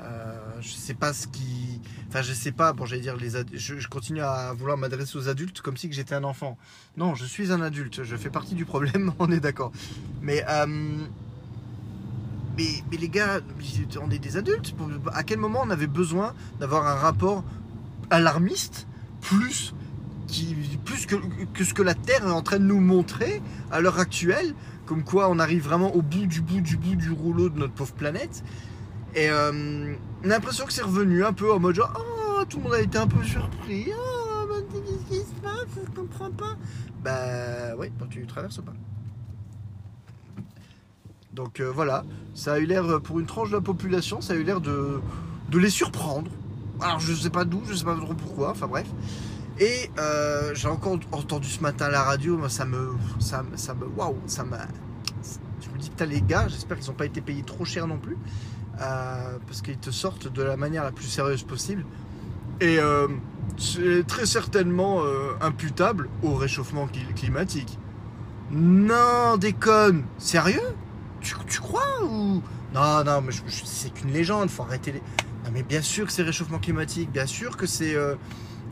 Euh, 0.00 0.38
je 0.60 0.70
sais 0.70 0.94
pas 0.94 1.12
ce 1.12 1.26
qui, 1.26 1.80
enfin 2.08 2.22
je 2.22 2.32
sais 2.32 2.52
pas. 2.52 2.72
Bon, 2.72 2.84
j'allais 2.86 3.02
dire 3.02 3.16
les, 3.16 3.30
je, 3.52 3.88
continue 3.88 4.20
à 4.20 4.52
vouloir 4.52 4.76
m'adresser 4.76 5.16
aux 5.16 5.28
adultes 5.28 5.60
comme 5.60 5.76
si 5.76 5.90
j'étais 5.92 6.14
un 6.14 6.24
enfant. 6.24 6.58
Non, 6.96 7.14
je 7.14 7.24
suis 7.24 7.52
un 7.52 7.60
adulte. 7.60 8.02
Je 8.02 8.16
fais 8.16 8.30
partie 8.30 8.54
du 8.54 8.64
problème. 8.64 9.12
On 9.18 9.30
est 9.30 9.40
d'accord. 9.40 9.72
Euh, 10.26 10.66
mais, 12.56 12.82
mais 12.90 12.96
les 12.96 13.08
gars, 13.08 13.40
on 14.02 14.10
est 14.10 14.18
des 14.18 14.36
adultes. 14.36 14.74
À 15.14 15.22
quel 15.22 15.38
moment 15.38 15.60
on 15.64 15.70
avait 15.70 15.86
besoin 15.86 16.34
d'avoir 16.58 16.86
un 16.86 16.94
rapport 16.94 17.42
alarmiste 18.10 18.86
plus, 19.20 19.72
plus 20.84 21.06
que, 21.06 21.16
que 21.52 21.64
ce 21.64 21.74
que 21.74 21.82
la 21.82 21.94
Terre 21.94 22.26
est 22.26 22.30
en 22.30 22.42
train 22.42 22.58
de 22.58 22.64
nous 22.64 22.80
montrer 22.80 23.42
à 23.70 23.80
l'heure 23.80 23.98
actuelle 23.98 24.54
Comme 24.86 25.04
quoi 25.04 25.28
on 25.30 25.38
arrive 25.38 25.64
vraiment 25.64 25.94
au 25.94 26.02
bout 26.02 26.26
du 26.26 26.40
bout 26.40 26.60
du 26.60 26.76
bout 26.76 26.96
du 26.96 27.10
rouleau 27.10 27.48
de 27.48 27.58
notre 27.58 27.74
pauvre 27.74 27.94
planète. 27.94 28.42
Et 29.14 29.28
euh, 29.30 29.94
on 30.22 30.26
a 30.26 30.28
l'impression 30.28 30.66
que 30.66 30.72
c'est 30.72 30.82
revenu 30.82 31.24
un 31.24 31.32
peu 31.32 31.52
en 31.52 31.58
mode 31.58 31.74
genre, 31.74 31.92
oh, 31.98 32.44
tout 32.48 32.58
le 32.58 32.64
monde 32.64 32.74
a 32.74 32.80
été 32.80 32.98
un 32.98 33.06
peu 33.06 33.22
surpris. 33.24 33.86
Oh, 33.88 34.46
mais 34.48 34.80
qu'est-ce 34.80 35.08
qui 35.08 35.28
se 35.28 35.34
passe? 35.42 35.84
Je 35.84 36.00
comprends 36.00 36.30
pas. 36.30 36.56
Bah, 37.02 37.76
oui, 37.78 37.90
quand 37.98 38.06
tu 38.06 38.26
traverses 38.26 38.60
pas. 38.62 38.74
Donc 41.32 41.60
euh, 41.60 41.70
voilà, 41.70 42.04
ça 42.34 42.54
a 42.54 42.58
eu 42.58 42.66
l'air, 42.66 42.84
euh, 42.84 42.98
pour 42.98 43.20
une 43.20 43.26
tranche 43.26 43.50
de 43.50 43.54
la 43.54 43.60
population, 43.60 44.20
ça 44.20 44.32
a 44.32 44.36
eu 44.36 44.42
l'air 44.42 44.60
de, 44.60 45.00
de 45.48 45.58
les 45.58 45.70
surprendre. 45.70 46.30
Alors 46.80 46.98
je 46.98 47.12
sais 47.14 47.30
pas 47.30 47.44
d'où, 47.44 47.62
je 47.68 47.74
sais 47.74 47.84
pas 47.84 47.94
trop 47.94 48.14
pourquoi, 48.14 48.50
enfin 48.50 48.66
bref. 48.66 48.86
Et 49.60 49.90
euh, 49.98 50.54
j'ai 50.54 50.68
encore 50.68 50.98
entendu 51.12 51.48
ce 51.48 51.60
matin 51.60 51.88
la 51.90 52.02
radio, 52.02 52.36
moi, 52.38 52.48
ça 52.48 52.64
me. 52.64 52.92
Ça, 53.18 53.44
ça 53.56 53.74
me. 53.74 53.86
Waouh, 53.86 54.16
ça 54.26 54.42
m'a. 54.42 54.58
Je 55.60 55.68
me 55.70 55.78
dis, 55.78 55.90
putain, 55.90 56.06
les 56.06 56.22
gars, 56.22 56.48
j'espère 56.48 56.78
qu'ils 56.78 56.88
n'ont 56.88 56.96
pas 56.96 57.04
été 57.06 57.20
payés 57.20 57.42
trop 57.42 57.64
cher 57.66 57.86
non 57.86 57.98
plus. 57.98 58.16
euh, 58.80 59.36
parce 59.46 59.60
qu'ils 59.60 59.76
te 59.76 59.90
sortent 59.90 60.32
de 60.32 60.42
la 60.42 60.56
manière 60.56 60.82
la 60.84 60.92
plus 60.92 61.04
sérieuse 61.06 61.42
possible. 61.42 61.84
Et 62.62 62.78
euh, 62.78 63.08
c'est 63.58 64.06
très 64.06 64.24
certainement 64.26 65.02
imputable 65.42 66.08
au 66.22 66.34
réchauffement 66.34 66.86
cli- 66.86 67.12
climatique. 67.14 67.78
Non, 68.50 69.36
déconne 69.38 70.04
Sérieux? 70.18 70.60
Tu, 71.20 71.34
tu 71.46 71.60
crois 71.60 72.02
ou? 72.04 72.42
Non, 72.74 73.04
non, 73.04 73.20
mais 73.20 73.32
c'est 73.64 73.92
qu'une 73.92 74.12
légende, 74.12 74.48
faut 74.48 74.62
arrêter 74.62 74.92
les. 74.92 75.00
Non, 75.44 75.50
mais 75.52 75.62
bien 75.62 75.82
sûr 75.82 76.06
que 76.06 76.12
c'est 76.12 76.22
réchauffement 76.22 76.58
climatique, 76.58 77.10
bien 77.12 77.26
sûr 77.26 77.56
que 77.58 77.66
c'est. 77.66 77.94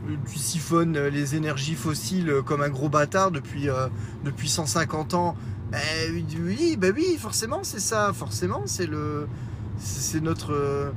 Euh, 0.07 0.15
tu 0.31 0.37
siphonnes 0.39 0.95
euh, 0.97 1.09
les 1.09 1.35
énergies 1.35 1.75
fossiles 1.75 2.29
euh, 2.29 2.41
comme 2.41 2.61
un 2.61 2.69
gros 2.69 2.89
bâtard 2.89 3.31
depuis, 3.31 3.69
euh, 3.69 3.87
depuis 4.23 4.49
150 4.49 5.13
ans. 5.13 5.35
Eh, 5.73 6.11
oui, 6.39 6.77
bah 6.77 6.87
oui, 6.95 7.17
forcément, 7.19 7.63
c'est 7.63 7.79
ça. 7.79 8.11
Forcément, 8.13 8.63
c'est 8.65 8.87
le. 8.87 9.27
C'est 9.77 10.21
notre. 10.21 10.53
euh, 10.53 10.91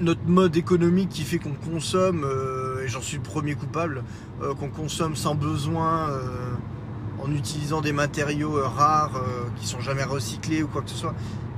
notre 0.00 0.26
mode 0.26 0.56
économique 0.56 1.08
qui 1.08 1.22
fait 1.22 1.38
qu'on 1.38 1.54
consomme, 1.54 2.22
euh, 2.24 2.82
et 2.84 2.88
j'en 2.88 3.00
suis 3.00 3.16
le 3.16 3.22
premier 3.22 3.54
coupable, 3.54 4.04
euh, 4.42 4.54
qu'on 4.54 4.68
consomme 4.68 5.16
sans 5.16 5.34
besoin, 5.34 6.10
euh, 6.10 6.54
en 7.18 7.32
utilisant 7.32 7.80
des 7.80 7.92
matériaux 7.92 8.58
euh, 8.58 8.66
rares 8.68 9.16
euh, 9.16 9.44
qui 9.56 9.66
sont 9.66 9.80
jamais 9.80 10.04
recyclés 10.04 10.62
ou 10.62 10.68
quoi 10.68 10.82
que 10.82 10.90
ce 10.90 10.96
soit. 10.96 11.14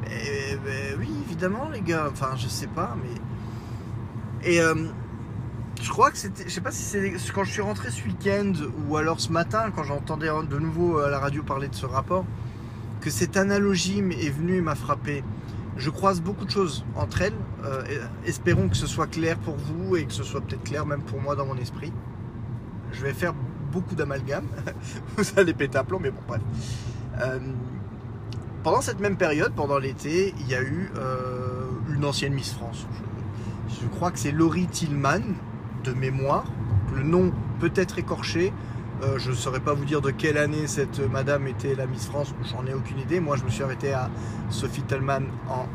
Eh, 0.07 0.57
ben 0.64 0.97
oui, 1.01 1.09
évidemment, 1.26 1.68
les 1.70 1.80
gars. 1.82 2.09
Enfin, 2.12 2.30
je 2.36 2.49
sais 2.49 2.68
pas, 2.68 2.97
mais. 3.03 3.20
Et 4.49 4.61
euh, 4.61 4.74
je 5.81 5.89
crois 5.91 6.11
que 6.11 6.18
c'était. 6.18 6.45
Je 6.45 6.51
sais 6.51 6.61
pas 6.61 6.70
si 6.70 6.83
c'est 6.83 7.12
quand 7.33 7.45
je 7.45 7.53
suis 7.53 7.62
rentré 7.62 7.91
ce 7.91 8.03
week-end 8.05 8.53
ou 8.89 8.97
alors 8.97 9.20
ce 9.20 9.31
matin, 9.33 9.70
quand 9.74 9.85
j'entendais 9.85 10.29
de 10.29 10.59
nouveau 10.59 10.99
à 10.99 11.11
la 11.11 11.18
radio 11.18 11.43
parler 11.43 11.68
de 11.68 11.74
ce 11.74 11.87
rapport, 11.87 12.24
que 13.01 13.11
cette 13.11 13.37
analogie 13.37 13.99
est 13.99 14.31
venue 14.31 14.57
et 14.57 14.61
m'a 14.61 14.74
frappé. 14.74 15.22
Je 15.76 15.91
croise 15.91 16.20
beaucoup 16.20 16.45
de 16.45 16.51
choses 16.51 16.85
entre 16.97 17.22
elles. 17.22 17.35
euh, 17.64 17.85
espérons 18.24 18.68
que 18.68 18.76
ce 18.76 18.87
soit 18.89 19.07
clair 19.07 19.39
pour 19.39 19.57
vous 19.57 19.97
et 19.97 20.05
que 20.05 20.12
ce 20.12 20.24
soit 20.24 20.41
peut-être 20.41 20.64
clair 20.64 20.85
même 20.85 21.03
pour 21.03 21.20
moi 21.20 21.37
dans 21.37 21.47
mon 21.47 21.57
esprit. 21.57 21.93
Je 22.93 23.03
vais 23.03 23.12
faire 23.12 23.35
beaucoup 23.70 23.95
d'amalgames. 23.95 24.49
vous 25.16 25.24
allez 25.37 25.55
péter 25.55 25.79
un 25.79 25.85
plomb, 25.85 26.01
mais 26.01 26.11
bon, 26.11 26.20
bref. 26.26 26.41
Euh, 27.20 27.39
pendant 28.64 28.81
cette 28.81 28.99
même 28.99 29.16
période, 29.16 29.53
pendant 29.55 29.79
l'été, 29.79 30.35
il 30.41 30.49
y 30.49 30.55
a 30.57 30.62
eu 30.62 30.91
euh, 30.97 31.68
une 31.95 32.05
ancienne 32.05 32.35
Miss 32.35 32.53
France. 32.53 32.87
Je, 33.68 33.83
je 33.83 33.87
crois 33.87 34.11
que 34.11 34.18
c'est 34.18 34.33
Laurie 34.33 34.66
Tillman, 34.66 35.20
de 35.85 35.93
mémoire. 35.93 36.45
Le 36.95 37.03
nom 37.03 37.33
peut 37.61 37.72
être 37.74 37.99
écorché. 37.99 38.53
Euh, 39.03 39.18
je 39.18 39.31
ne 39.31 39.37
saurais 39.37 39.61
pas 39.61 39.74
vous 39.74 39.85
dire 39.85 40.01
de 40.01 40.11
quelle 40.11 40.39
année 40.39 40.66
cette 40.66 40.99
madame 40.99 41.47
était 41.47 41.74
la 41.74 41.87
Miss 41.87 42.07
France, 42.07 42.35
j'en 42.51 42.66
ai 42.66 42.74
aucune 42.74 42.99
idée. 42.99 43.20
Moi, 43.20 43.37
je 43.37 43.45
me 43.45 43.51
suis 43.51 43.62
arrêté 43.62 43.93
à 43.93 44.11
Sophie 44.51 44.83
Tillman 44.83 45.22
en. 45.49 45.66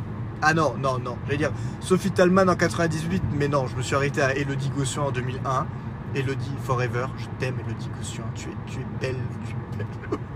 Ah 0.41 0.53
non, 0.53 0.75
non, 0.77 0.99
non, 0.99 1.15
j'allais 1.25 1.37
dire 1.37 1.53
Sophie 1.79 2.11
Tillman 2.11 2.49
en 2.49 2.55
98, 2.55 3.23
mais 3.37 3.47
non, 3.47 3.65
je 3.67 3.77
me 3.77 3.81
suis 3.81 3.95
arrêté 3.95 4.21
à 4.21 4.35
Elodie 4.35 4.69
Gossuin 4.75 5.03
en 5.03 5.11
2001. 5.11 5.67
Elodie 6.15 6.55
Forever, 6.63 7.07
je 7.17 7.25
t'aime 7.39 7.55
Elodie 7.65 7.89
Gossuin, 7.97 8.23
tu 8.35 8.49
es, 8.49 8.53
tu 8.67 8.79
es 8.79 8.85
belle, 9.01 9.15
tu 9.43 9.53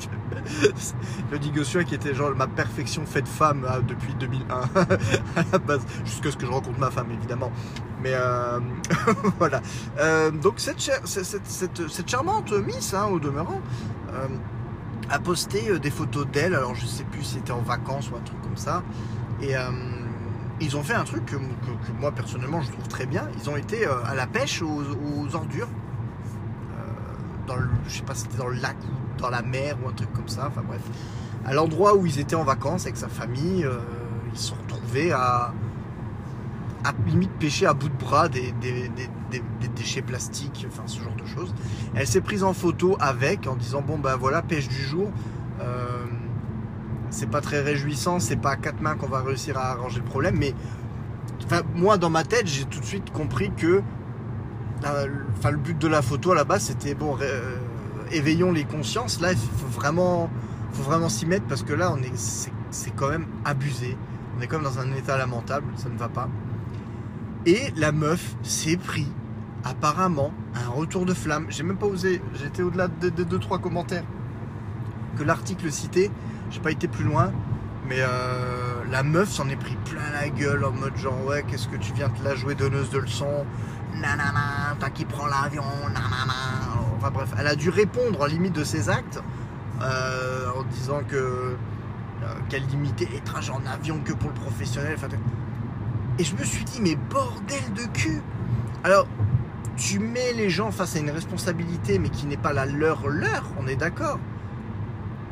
es 0.07 0.09
belle. 0.35 0.73
Elodie 1.31 1.51
Gossuin 1.51 1.83
qui 1.83 1.95
était 1.95 2.13
genre 2.15 2.33
ma 2.35 2.47
perfection 2.47 3.05
faite 3.05 3.27
femme 3.27 3.65
euh, 3.69 3.81
depuis 3.81 4.13
2001 4.15 4.55
à 5.35 5.43
la 5.51 5.57
base, 5.59 5.85
jusqu'à 6.05 6.31
ce 6.31 6.37
que 6.37 6.45
je 6.45 6.51
rencontre 6.51 6.79
ma 6.79 6.89
femme 6.91 7.11
évidemment. 7.11 7.51
Mais 8.01 8.11
euh, 8.13 8.59
voilà. 9.39 9.61
Euh, 9.99 10.31
donc 10.31 10.55
cette, 10.57 10.79
char- 10.81 11.01
cette, 11.05 11.25
cette- 11.25 11.47
cette- 11.47 11.87
cette 11.89 12.09
charmante 12.09 12.51
Miss, 12.51 12.93
hein, 12.93 13.05
au 13.11 13.19
demeurant, 13.19 13.61
a 15.09 15.19
posté 15.19 15.77
des 15.79 15.91
photos 15.91 16.25
d'elle. 16.27 16.53
Alors 16.55 16.75
je 16.75 16.85
sais 16.85 17.03
plus 17.05 17.23
si 17.23 17.35
c'était 17.35 17.51
en 17.53 17.61
vacances 17.61 18.09
ou 18.11 18.15
un 18.15 18.21
truc 18.21 18.41
comme 18.41 18.57
ça. 18.57 18.83
Et 19.41 19.53
ils 20.59 20.75
ont 20.75 20.83
fait 20.83 20.93
un 20.93 21.03
truc 21.03 21.25
que, 21.25 21.35
moi 21.99 22.11
personnellement 22.11 22.61
je 22.61 22.71
trouve 22.71 22.87
très 22.87 23.05
bien. 23.05 23.27
Ils 23.39 23.49
ont 23.49 23.57
été 23.57 23.85
euh, 23.85 24.03
à 24.05 24.15
la 24.15 24.27
pêche 24.27 24.61
aux, 24.61 24.81
aux 24.81 25.35
ordures. 25.35 25.67
Euh, 25.67 26.83
dans 27.47 27.57
je 27.87 27.97
sais 27.97 28.03
pas 28.03 28.15
si 28.15 28.21
c'était 28.21 28.37
dans 28.37 28.47
le 28.47 28.59
lac 28.59 28.75
ou 28.83 29.21
dans 29.21 29.29
la 29.29 29.41
mer 29.41 29.77
ou 29.83 29.89
un 29.89 29.93
truc 29.93 30.11
comme 30.13 30.27
ça. 30.27 30.47
Enfin 30.47 30.63
bref. 30.65 30.81
À 31.45 31.53
l'endroit 31.53 31.95
où 31.95 32.05
ils 32.05 32.19
étaient 32.19 32.35
en 32.35 32.43
vacances 32.43 32.83
avec 32.85 32.97
sa 32.97 33.07
famille, 33.07 33.63
euh, 33.63 33.79
ils 34.33 34.39
se 34.39 34.49
sont 34.49 34.55
retrouvés 34.55 35.11
à, 35.11 35.53
limite 37.05 37.31
pêcher 37.31 37.65
à 37.65 37.73
bout 37.73 37.89
de 37.89 37.97
bras 37.97 38.29
des 38.29 38.53
déchets 39.75 40.01
plastiques, 40.01 40.65
enfin 40.69 40.83
ce 40.85 41.01
genre 41.01 41.15
de 41.15 41.25
choses. 41.25 41.53
Elle 41.95 42.07
s'est 42.07 42.21
prise 42.21 42.43
en 42.43 42.53
photo 42.53 42.95
avec 42.99 43.45
en 43.45 43.55
disant 43.55 43.81
bon 43.81 43.97
ben 43.97 44.15
voilà 44.15 44.41
pêche 44.41 44.67
du 44.67 44.81
jour. 44.81 45.11
Euh, 45.59 46.05
c'est 47.09 47.29
pas 47.29 47.41
très 47.41 47.61
réjouissant, 47.61 48.19
c'est 48.19 48.35
pas 48.35 48.51
à 48.51 48.55
quatre 48.55 48.81
mains 48.81 48.95
qu'on 48.95 49.07
va 49.07 49.21
réussir 49.21 49.57
à 49.57 49.71
arranger 49.71 49.99
le 49.99 50.05
problème, 50.05 50.37
mais 50.37 50.53
moi 51.75 51.97
dans 51.97 52.09
ma 52.09 52.23
tête 52.23 52.47
j'ai 52.47 52.65
tout 52.65 52.79
de 52.79 52.85
suite 52.85 53.11
compris 53.11 53.51
que 53.55 53.81
le- 54.83 55.57
but 55.57 55.77
de 55.77 55.87
la 55.87 56.01
photo 56.01 56.33
à 56.33 56.35
la 56.35 56.43
base 56.43 56.63
c'était 56.63 56.93
bon 56.93 57.17
euh, 57.21 57.55
éveillons 58.11 58.51
les 58.51 58.65
consciences. 58.65 59.21
Là 59.21 59.31
il 59.31 59.37
faut 59.37 59.67
vraiment, 59.67 60.29
s'y 61.09 61.25
mettre 61.25 61.45
parce 61.45 61.63
que 61.63 61.73
là 61.73 61.93
on 61.93 61.97
est, 62.01 62.15
c'est, 62.15 62.51
quand 62.95 63.09
même 63.09 63.25
abusé. 63.45 63.97
On 64.37 64.41
est 64.41 64.47
quand 64.47 64.57
même 64.57 64.65
dans 64.65 64.79
un 64.79 64.91
état 64.93 65.17
lamentable, 65.17 65.65
ça 65.77 65.89
ne 65.89 65.97
va 65.97 66.09
pas. 66.09 66.27
Et 67.45 67.71
la 67.77 67.91
meuf 67.91 68.35
s'est 68.43 68.77
pris 68.77 69.07
apparemment 69.63 70.31
un 70.55 70.69
retour 70.69 71.05
de 71.05 71.13
flamme. 71.13 71.47
J'ai 71.49 71.63
même 71.63 71.77
pas 71.77 71.87
osé, 71.87 72.21
j'étais 72.35 72.61
au-delà 72.61 72.87
de 72.87 73.09
2-3 73.09 73.59
commentaires 73.59 74.03
que 75.17 75.23
l'article 75.23 75.71
citait. 75.71 76.11
J'ai 76.49 76.59
pas 76.59 76.71
été 76.71 76.87
plus 76.87 77.03
loin, 77.03 77.31
mais 77.87 77.99
euh, 77.99 78.83
la 78.89 79.03
meuf 79.03 79.29
s'en 79.29 79.49
est 79.49 79.55
pris 79.55 79.75
plein 79.85 80.11
la 80.13 80.29
gueule 80.29 80.63
en 80.63 80.71
mode 80.71 80.95
genre 80.97 81.25
ouais 81.25 81.43
qu'est-ce 81.47 81.67
que 81.67 81.75
tu 81.75 81.93
viens 81.93 82.07
de 82.07 82.23
la 82.23 82.35
jouer 82.35 82.55
donneuse 82.55 82.89
de 82.89 82.99
leçons, 82.99 83.45
nanana, 83.93 84.75
t'as 84.79 84.89
qui 84.89 85.05
prend 85.05 85.27
l'avion, 85.27 85.63
nanana. 85.87 86.33
Enfin 86.97 87.11
bref, 87.11 87.29
elle 87.37 87.47
a 87.47 87.55
dû 87.55 87.69
répondre 87.69 88.23
à 88.23 88.27
limite 88.27 88.53
de 88.53 88.63
ses 88.63 88.89
actes 88.89 89.21
euh, 89.81 90.49
en 90.55 90.63
disant 90.63 91.01
que 91.07 91.15
euh, 91.15 91.55
qu'elle 92.49 92.65
limitait 92.67 93.09
les 93.11 93.19
trajets 93.19 93.51
en 93.51 93.61
avion 93.71 93.99
que 94.03 94.13
pour 94.13 94.29
le 94.29 94.35
professionnel. 94.35 94.97
Et 96.19 96.23
je 96.23 96.35
me 96.35 96.43
suis 96.43 96.63
dit 96.63 96.81
mais 96.81 96.95
bordel 96.95 97.73
de 97.75 97.83
cul. 97.93 98.21
Alors 98.83 99.07
tu 99.75 99.99
mets 99.99 100.33
les 100.33 100.49
gens 100.49 100.71
face 100.71 100.95
à 100.95 100.99
une 100.99 101.11
responsabilité 101.11 101.99
mais 101.99 102.09
qui 102.09 102.25
n'est 102.25 102.37
pas 102.37 102.53
la 102.53 102.65
leur 102.65 103.07
leur, 103.07 103.43
on 103.59 103.67
est 103.67 103.75
d'accord. 103.75 104.17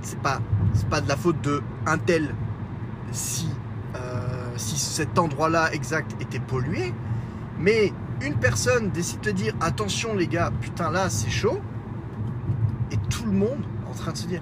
C'est 0.06 0.20
pas 0.20 0.40
pas 0.90 1.02
de 1.02 1.08
la 1.10 1.18
faute 1.18 1.42
de 1.42 1.62
un 1.88 1.98
tel 1.98 2.34
si 3.12 3.48
euh, 3.96 4.54
si 4.56 4.78
cet 4.78 5.18
endroit-là 5.18 5.74
exact 5.74 6.16
était 6.22 6.40
pollué, 6.40 6.94
mais 7.60 7.92
une 8.22 8.36
personne 8.36 8.92
décide 8.92 9.22
de 9.22 9.32
dire 9.32 9.54
attention 9.62 10.14
les 10.16 10.28
gars, 10.28 10.52
putain 10.62 10.92
là 10.92 11.10
c'est 11.10 11.30
chaud, 11.32 11.60
et 12.92 12.98
tout 13.10 13.26
le 13.26 13.32
monde 13.32 13.64
en 13.90 13.94
train 13.94 14.12
de 14.12 14.18
se 14.18 14.28
dire 14.28 14.42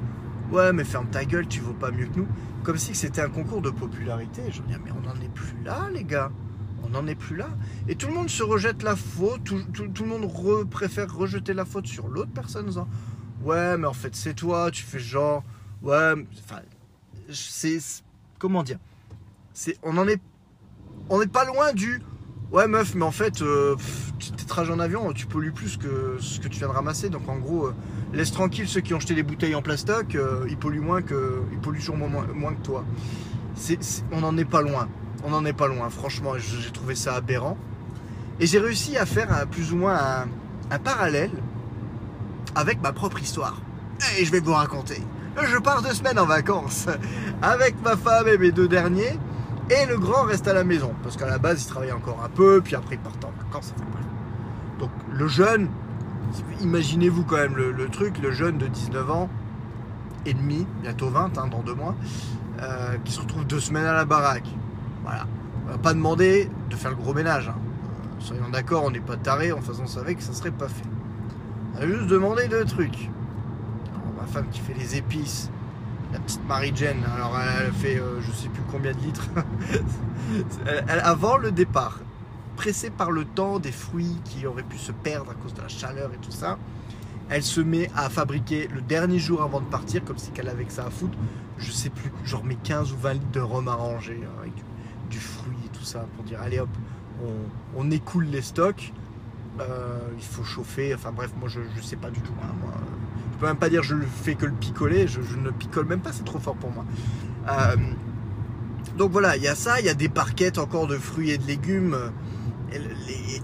ouais 0.52 0.74
mais 0.74 0.84
ferme 0.84 1.08
ta 1.08 1.24
gueule, 1.26 1.48
tu 1.48 1.62
vaux 1.62 1.74
pas 1.74 1.92
mieux 1.92 2.08
que 2.08 2.20
nous, 2.20 2.28
comme 2.64 2.78
si 2.78 2.94
c'était 2.96 3.22
un 3.22 3.30
concours 3.30 3.62
de 3.62 3.70
popularité. 3.70 4.42
Je 4.50 4.62
veux 4.62 4.68
dire 4.68 4.80
mais 4.84 4.92
on 4.92 5.02
n'en 5.08 5.16
est 5.22 5.34
plus 5.34 5.56
là 5.64 5.88
les 5.94 6.04
gars, 6.04 6.32
on 6.84 6.90
n'en 6.90 7.08
est 7.08 7.16
plus 7.16 7.38
là, 7.38 7.48
et 7.88 7.96
tout 7.96 8.08
le 8.08 8.14
monde 8.14 8.30
se 8.30 8.44
rejette 8.44 8.84
la 8.84 8.96
faute, 8.96 9.44
tout, 9.46 9.62
tout- 9.72 10.04
le 10.04 10.10
monde 10.10 10.26
re- 10.26 10.66
préfère 10.68 11.14
rejeter 11.16 11.54
la 11.54 11.66
faute 11.66 11.88
sur 11.88 12.08
l'autre 12.08 12.32
personne 12.34 12.66
en 12.66 12.68
disant 12.70 12.88
ouais 13.44 13.78
mais 13.78 13.88
en 13.88 13.94
fait 13.94 14.16
c'est 14.16 14.34
toi, 14.34 14.70
tu 14.72 14.84
fais 14.84 15.00
genre 15.00 15.44
ouais, 15.84 16.14
enfin 16.44 16.62
c'est 17.30 17.80
comment 18.40 18.64
dire, 18.64 18.78
on 19.84 19.98
en 19.98 20.08
est 20.08 20.22
on 21.10 21.20
n'est 21.20 21.28
pas 21.28 21.46
loin 21.46 21.74
du 21.74 22.02
ouais 22.52 22.68
meuf 22.68 22.94
mais 22.96 23.04
en 23.06 23.12
fait 23.12 23.42
euh, 23.42 23.76
tes 24.38 24.46
trajets 24.46 24.72
en 24.72 24.80
avion 24.80 25.12
tu 25.14 25.26
pollues 25.26 25.52
plus 25.52 25.78
que 25.78 26.18
ce 26.20 26.40
que 26.40 26.48
tu 26.48 26.60
viens 26.60 26.68
de 26.68 26.74
ramasser. 26.74 27.10
Donc 27.10 27.28
en 27.30 27.38
gros 27.38 27.68
euh, 27.68 27.76
laisse 28.14 28.32
tranquille 28.32 28.68
ceux 28.68 28.82
qui 28.82 28.94
ont 28.94 29.00
jeté 29.00 29.16
les 29.16 29.24
bouteilles 29.24 29.56
en 29.56 29.62
plastoc 29.62 30.16
euh, 30.16 30.46
ils 30.50 30.58
polluent 30.58 30.82
moins 30.82 31.02
que 31.02 31.42
ils 31.52 31.60
polluent 31.60 31.82
sûrement 31.82 32.08
moins, 32.08 32.26
moins 32.34 32.54
que 32.54 32.62
toi. 32.62 32.84
C'est- 33.56 34.04
on 34.12 34.22
n'en 34.22 34.36
est 34.38 34.46
pas 34.46 34.62
loin. 34.62 34.88
On 35.24 35.30
n'en 35.30 35.46
est 35.46 35.54
pas 35.54 35.68
loin. 35.68 35.90
Franchement 35.90 36.34
j'ai 36.38 36.72
trouvé 36.72 36.96
ça 36.96 37.16
aberrant. 37.16 37.58
Et 38.40 38.46
j'ai 38.48 38.60
réussi 38.60 38.98
à 38.98 39.06
faire 39.06 39.32
un- 39.32 39.46
plus 39.46 39.72
ou 39.74 39.78
moins 39.78 40.28
un 40.72 40.80
parallèle 40.80 41.32
avec 42.56 42.82
ma 42.82 42.92
propre 42.94 43.22
histoire. 43.22 43.62
Et 44.20 44.26
je 44.26 44.32
vais 44.32 44.40
vous 44.40 44.54
raconter 44.54 45.02
je 45.42 45.58
pars 45.58 45.82
deux 45.82 45.94
semaines 45.94 46.20
en 46.20 46.26
vacances 46.26 46.88
avec 47.42 47.76
ma 47.84 47.98
femme 47.98 48.28
et 48.28 48.38
mes 48.38 48.52
deux 48.52 48.68
derniers 48.68 49.20
et 49.70 49.86
le 49.86 49.98
grand 49.98 50.24
reste 50.24 50.48
à 50.48 50.54
la 50.54 50.64
maison. 50.64 50.94
Parce 51.04 51.18
qu'à 51.18 51.28
la 51.28 51.38
base 51.38 51.64
il 51.64 51.68
travaillait 51.68 51.94
encore 51.94 52.22
un 52.24 52.30
peu 52.30 52.62
puis 52.62 52.76
après 52.76 52.96
il 52.96 53.02
partait 53.02 53.26
en 53.26 53.34
vacances 53.46 53.74
donc 54.80 54.90
le 55.12 55.28
jeune 55.28 55.70
imaginez-vous 56.62 57.24
quand 57.24 57.38
même 57.38 57.56
le, 57.56 57.88
truc 57.90 58.20
le 58.20 58.32
jeune 58.32 58.58
de 58.58 58.68
19 58.68 59.12
ans 59.12 59.30
et 60.26 60.34
demi 60.34 60.66
bientôt 60.82 61.10
20 61.10 61.38
hein, 61.38 61.48
dans 61.48 61.62
deux 61.62 61.76
mois 61.76 61.96
euh, 62.62 62.98
qui 63.04 63.12
se 63.12 63.20
retrouve 63.20 63.46
deux 63.46 63.60
semaines 63.60 63.86
à 63.86 63.94
la 63.94 64.06
baraque. 64.06 64.48
Voilà. 65.04 65.26
On 65.66 65.72
va 65.72 65.78
pas 65.78 65.94
demander 65.94 66.50
de 66.70 66.76
faire 66.76 66.92
le 66.92 66.98
gros 66.98 67.14
ménage 67.14 67.50
hein. 67.50 67.56
Euh, 67.56 68.20
soyons 68.20 68.50
d'accord 68.52 68.84
on 68.86 68.92
n'est 68.92 69.00
pas 69.00 69.18
taré 69.18 69.52
en 69.52 69.62
faisant 69.62 69.88
ça 69.88 70.00
avec 70.00 70.22
ça 70.22 70.34
serait 70.34 70.52
pas 70.52 70.68
fait. 70.68 70.86
On 71.76 71.82
a 71.82 71.88
juste 71.88 72.08
demandé 72.08 72.48
deux 72.48 72.66
trucs 72.66 73.10
ma 74.24 74.32
femme 74.32 74.50
qui 74.52 74.60
fait 74.60 74.74
les 74.74 74.96
épices 74.96 75.50
la 76.14 76.20
petite 76.20 76.48
Marie-Jane, 76.48 77.04
alors 77.16 77.36
elle, 77.40 77.74
fait 77.74 77.98
euh, 78.00 78.22
je 78.22 78.32
sais 78.32 78.48
plus 78.48 78.62
combien 78.72 78.92
de 78.92 79.00
litres. 79.00 79.28
Elle- 80.68 81.00
avant 81.04 81.38
le 81.38 81.52
départ, 81.52 82.00
pressée 82.56 82.92
par 82.92 83.10
le 83.10 83.26
temps 83.26 83.58
des 83.58 83.72
fruits 83.72 84.20
qui 84.24 84.46
auraient 84.46 84.62
pu 84.62 84.78
se 84.78 84.92
perdre 84.92 85.32
à 85.32 85.34
cause 85.34 85.56
de 85.56 85.62
la 85.62 85.68
chaleur 85.68 86.12
et 86.14 86.18
tout 86.18 86.32
ça, 86.32 86.60
elle 87.30 87.42
se 87.42 87.62
met 87.62 87.90
à 87.96 88.10
fabriquer 88.10 88.68
le 88.68 88.82
dernier 88.82 89.18
jour 89.18 89.42
avant 89.42 89.60
de 89.60 89.66
partir, 89.66 90.04
comme 90.06 90.20
si 90.20 90.30
qu'elle 90.30 90.50
avait 90.50 90.66
que 90.66 90.72
ça 90.74 90.86
à 90.86 90.92
foutre, 90.92 91.18
je 91.58 91.72
sais 91.72 91.90
plus, 91.90 92.12
genre 92.24 92.44
mes 92.44 92.58
15 92.58 92.94
ou 92.94 92.98
20 92.98 93.14
litres 93.14 93.32
de 93.32 93.40
rhum 93.40 93.68
arrangé 93.68 94.22
euh, 94.24 94.40
avec 94.42 94.54
du, 95.10 95.20
fruit 95.20 95.58
et 95.66 95.70
tout 95.70 95.84
ça 95.84 96.06
pour 96.16 96.24
dire 96.26 96.40
allez 96.42 96.60
hop, 96.60 96.70
on, 97.24 97.32
on 97.82 97.90
écoule 97.92 98.26
les 98.26 98.44
stocks. 98.44 98.94
Euh, 99.60 100.00
il 100.16 100.24
faut 100.24 100.44
chauffer, 100.44 100.94
enfin 100.94 101.12
bref, 101.12 101.32
moi 101.40 101.50
je, 101.50 101.60
je 101.76 101.82
sais 101.82 101.96
pas 101.96 102.10
du 102.12 102.20
tout. 102.22 102.34
hein, 102.44 102.54
même 103.48 103.58
pas 103.58 103.70
dire 103.70 103.84
je 103.84 103.96
fais 104.24 104.36
que 104.36 104.46
le 104.46 104.52
picoler, 104.52 105.08
je, 105.08 105.20
ne 105.20 105.52
picole 105.52 105.86
même 105.86 106.02
pas, 106.02 106.12
c'est 106.14 106.26
trop 106.26 106.40
fort 106.40 106.56
pour 106.56 106.72
moi. 106.72 106.86
Euh, 107.50 107.76
donc 108.98 109.12
voilà, 109.12 109.38
il 109.38 109.44
y 109.44 109.48
a 109.48 109.56
ça, 109.56 109.80
il 109.80 109.86
y 109.86 109.90
a 109.90 109.94
des 109.94 110.08
barquettes 110.08 110.58
encore 110.58 110.88
de 110.88 110.98
fruits 110.98 111.32
et 111.32 111.38
de 111.38 111.48
légumes. 111.48 111.98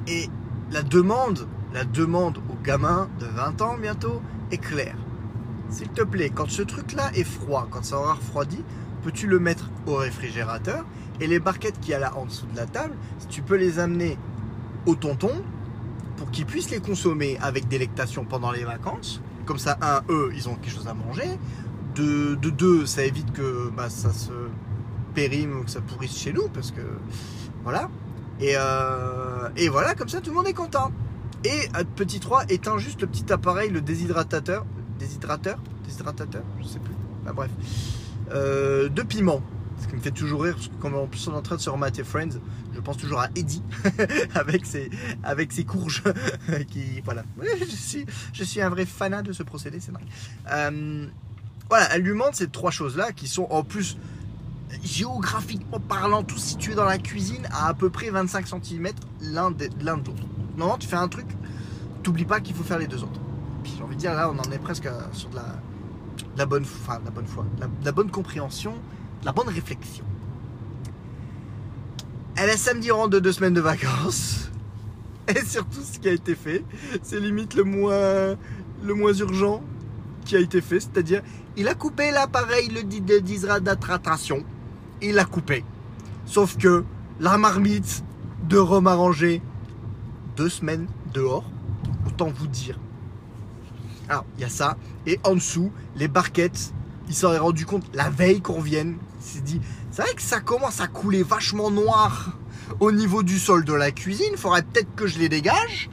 Et, 0.07 0.29
la 0.71 0.83
demande, 0.83 1.47
la 1.73 1.83
demande 1.83 2.37
aux 2.37 2.63
gamins 2.63 3.09
de 3.19 3.25
20 3.25 3.61
ans 3.61 3.77
bientôt 3.79 4.21
est 4.51 4.57
claire. 4.57 4.95
S'il 5.71 5.89
te 5.89 6.03
plaît, 6.03 6.29
quand 6.33 6.49
ce 6.49 6.61
truc-là 6.61 7.09
est 7.15 7.23
froid, 7.23 7.67
quand 7.71 7.83
ça 7.83 7.97
aura 7.97 8.13
refroidi, 8.13 8.63
peux-tu 9.03 9.25
le 9.25 9.39
mettre 9.39 9.71
au 9.87 9.95
réfrigérateur 9.95 10.85
Et 11.19 11.25
les 11.25 11.39
barquettes 11.39 11.79
qu'il 11.79 11.91
y 11.91 11.93
a 11.95 11.99
là 11.99 12.15
en 12.15 12.25
dessous 12.25 12.45
de 12.51 12.55
la 12.55 12.67
table, 12.67 12.93
si 13.17 13.27
tu 13.27 13.41
peux 13.41 13.55
les 13.55 13.79
amener 13.79 14.17
au 14.85 14.93
tonton 14.93 15.31
pour 16.17 16.29
qu'ils 16.29 16.45
puissent 16.45 16.69
les 16.69 16.81
consommer 16.81 17.37
avec 17.41 17.67
délectation 17.67 18.25
pendant 18.25 18.51
les 18.51 18.63
vacances. 18.63 19.21
Comme 19.49 19.57
ça, 19.57 19.79
un, 19.81 20.03
eux, 20.13 20.31
ils 20.35 20.47
ont 20.47 20.53
quelque 20.53 20.75
chose 20.75 20.87
à 20.87 20.93
manger. 20.93 21.27
De, 21.95 22.35
de 22.35 22.51
deux, 22.51 22.85
ça 22.85 23.03
évite 23.03 23.33
que 23.33 23.71
bah, 23.75 23.89
ça 23.89 24.13
se 24.13 24.29
périme 25.15 25.57
ou 25.57 25.63
que 25.63 25.71
ça 25.71 25.81
pourrisse 25.81 26.15
chez 26.15 26.31
nous, 26.31 26.49
parce 26.49 26.69
que 26.69 26.81
voilà. 27.63 27.89
Et, 28.39 28.53
euh, 28.55 29.49
voilà, 29.71 29.95
comme 29.95 30.07
ça, 30.07 30.21
tout 30.21 30.29
le 30.29 30.35
monde 30.35 30.47
est 30.47 30.53
content. 30.53 30.91
Et 31.43 31.67
petit 31.95 32.19
3, 32.19 32.43
éteins 32.49 32.77
juste 32.77 33.01
le 33.01 33.07
petit 33.07 33.33
appareil, 33.33 33.71
le 33.71 33.81
déshydratateur. 33.81 34.67
Déshydrateur 34.99 35.57
Déshydratateur 35.83 36.43
Je 36.61 36.67
sais 36.67 36.79
plus. 36.79 36.93
Bah, 37.25 37.33
bref. 37.33 37.49
Euh, 38.31 38.87
de 38.87 39.01
piment. 39.01 39.41
Ce 39.79 39.87
qui 39.87 39.95
me 39.95 40.01
fait 40.01 40.11
toujours 40.11 40.43
rire, 40.43 40.55
parce 40.55 40.67
que 40.67 41.05
plus 41.07 41.27
on 41.27 41.33
est 41.33 41.37
en 41.37 41.41
train 41.41 41.55
de 41.55 41.61
se 41.61 41.69
remater 41.69 42.03
Friends, 42.03 42.39
je 42.73 42.79
pense 42.79 42.97
toujours 42.97 43.19
à 43.19 43.29
Eddie 43.35 43.63
avec 44.35 44.65
ses, 44.65 44.89
avec 45.23 45.51
ses 45.51 45.63
courges. 45.63 46.03
qui, 46.69 47.01
voilà. 47.05 47.23
Je 47.41 47.65
suis, 47.65 48.05
je 48.33 48.43
suis 48.43 48.61
un 48.61 48.69
vrai 48.69 48.85
fanat 48.85 49.21
de 49.21 49.31
ce 49.31 49.43
procédé, 49.43 49.79
c'est 49.79 49.91
dingue. 49.91 50.01
Euh, 50.51 51.07
voilà, 51.69 51.87
elle 51.93 52.01
lui 52.01 52.13
montre 52.13 52.35
ces 52.35 52.47
trois 52.47 52.71
choses-là 52.71 53.11
qui 53.11 53.27
sont 53.27 53.47
en 53.49 53.63
plus 53.63 53.97
géographiquement 54.83 55.79
parlant, 55.79 56.23
tous 56.23 56.37
situés 56.37 56.75
dans 56.75 56.85
la 56.85 56.97
cuisine 56.97 57.47
à 57.51 57.67
à 57.67 57.73
peu 57.73 57.89
près 57.89 58.09
25 58.09 58.47
cm 58.47 58.89
l'un 59.21 59.51
de 59.51 59.67
de 59.67 59.85
l'autre. 59.85 60.11
Normalement, 60.57 60.77
tu 60.77 60.87
fais 60.87 60.95
un 60.95 61.07
truc, 61.07 61.27
t'oublies 62.03 62.25
pas 62.25 62.39
qu'il 62.39 62.55
faut 62.55 62.63
faire 62.63 62.79
les 62.79 62.87
deux 62.87 63.03
autres. 63.03 63.19
Puis 63.63 63.73
j'ai 63.77 63.83
envie 63.83 63.95
de 63.95 64.01
dire, 64.01 64.13
là, 64.13 64.29
on 64.29 64.37
en 64.37 64.51
est 64.51 64.59
presque 64.59 64.89
sur 65.13 65.29
de 65.29 65.35
la, 65.35 65.45
la 66.37 66.45
bonne, 66.45 66.63
enfin, 66.63 66.99
la 67.03 67.11
bonne 67.11 67.27
foi, 67.27 67.45
la, 67.83 67.91
bonne 67.91 68.11
compréhension, 68.11 68.73
la 69.23 69.31
bonne 69.31 69.49
réflexion. 69.49 70.05
Elle 72.35 72.49
est 72.49 72.57
samedi 72.57 72.91
rentre 72.91 73.09
de 73.09 73.19
deux 73.19 73.31
semaines 73.31 73.53
de 73.53 73.61
vacances. 73.61 74.49
Et 75.27 75.45
surtout, 75.45 75.81
ce 75.81 75.99
qui 75.99 76.07
a 76.07 76.13
été 76.13 76.35
fait, 76.35 76.63
c'est 77.03 77.19
limite 77.19 77.53
le 77.53 77.63
moins, 77.63 78.37
le 78.83 78.93
moins 78.93 79.13
urgent 79.13 79.61
qui 80.25 80.35
a 80.35 80.39
été 80.39 80.61
fait, 80.61 80.79
c'est-à-dire, 80.79 81.21
il 81.57 81.67
a 81.67 81.75
coupé 81.75 82.11
l'appareil 82.11 82.69
de 82.69 82.81
déshydratation. 82.81 84.43
Il 85.01 85.15
l'a 85.15 85.25
coupé. 85.25 85.63
Sauf 86.25 86.57
que 86.57 86.83
la 87.19 87.37
marmite 87.37 88.03
de 88.47 88.57
rhum 88.57 88.87
arrangé, 88.87 89.41
deux 90.37 90.49
semaines 90.49 90.87
dehors, 91.13 91.43
autant 92.07 92.29
vous 92.29 92.47
dire. 92.47 92.79
Alors, 94.07 94.25
il 94.37 94.41
y 94.41 94.43
a 94.45 94.49
ça. 94.49 94.77
Et 95.05 95.19
en 95.23 95.35
dessous, 95.35 95.71
les 95.95 96.07
barquettes, 96.07 96.73
il 97.07 97.13
s'en 97.13 97.33
est 97.33 97.37
rendu 97.39 97.65
compte 97.65 97.85
la 97.93 98.09
veille 98.09 98.41
qu'on 98.41 98.53
revienne. 98.53 98.97
S'est 99.29 99.41
dit, 99.41 99.61
c'est 99.91 100.01
vrai 100.01 100.13
que 100.15 100.21
ça 100.21 100.39
commence 100.39 100.81
à 100.81 100.87
couler 100.87 101.21
vachement 101.21 101.69
noir 101.69 102.35
au 102.79 102.91
niveau 102.91 103.23
du 103.23 103.39
sol 103.39 103.65
de 103.65 103.73
la 103.73 103.91
cuisine, 103.91 104.29
il 104.31 104.37
faudrait 104.37 104.63
peut-être 104.63 104.93
que 104.95 105.07
je 105.07 105.19
les 105.19 105.29
dégage. 105.29 105.89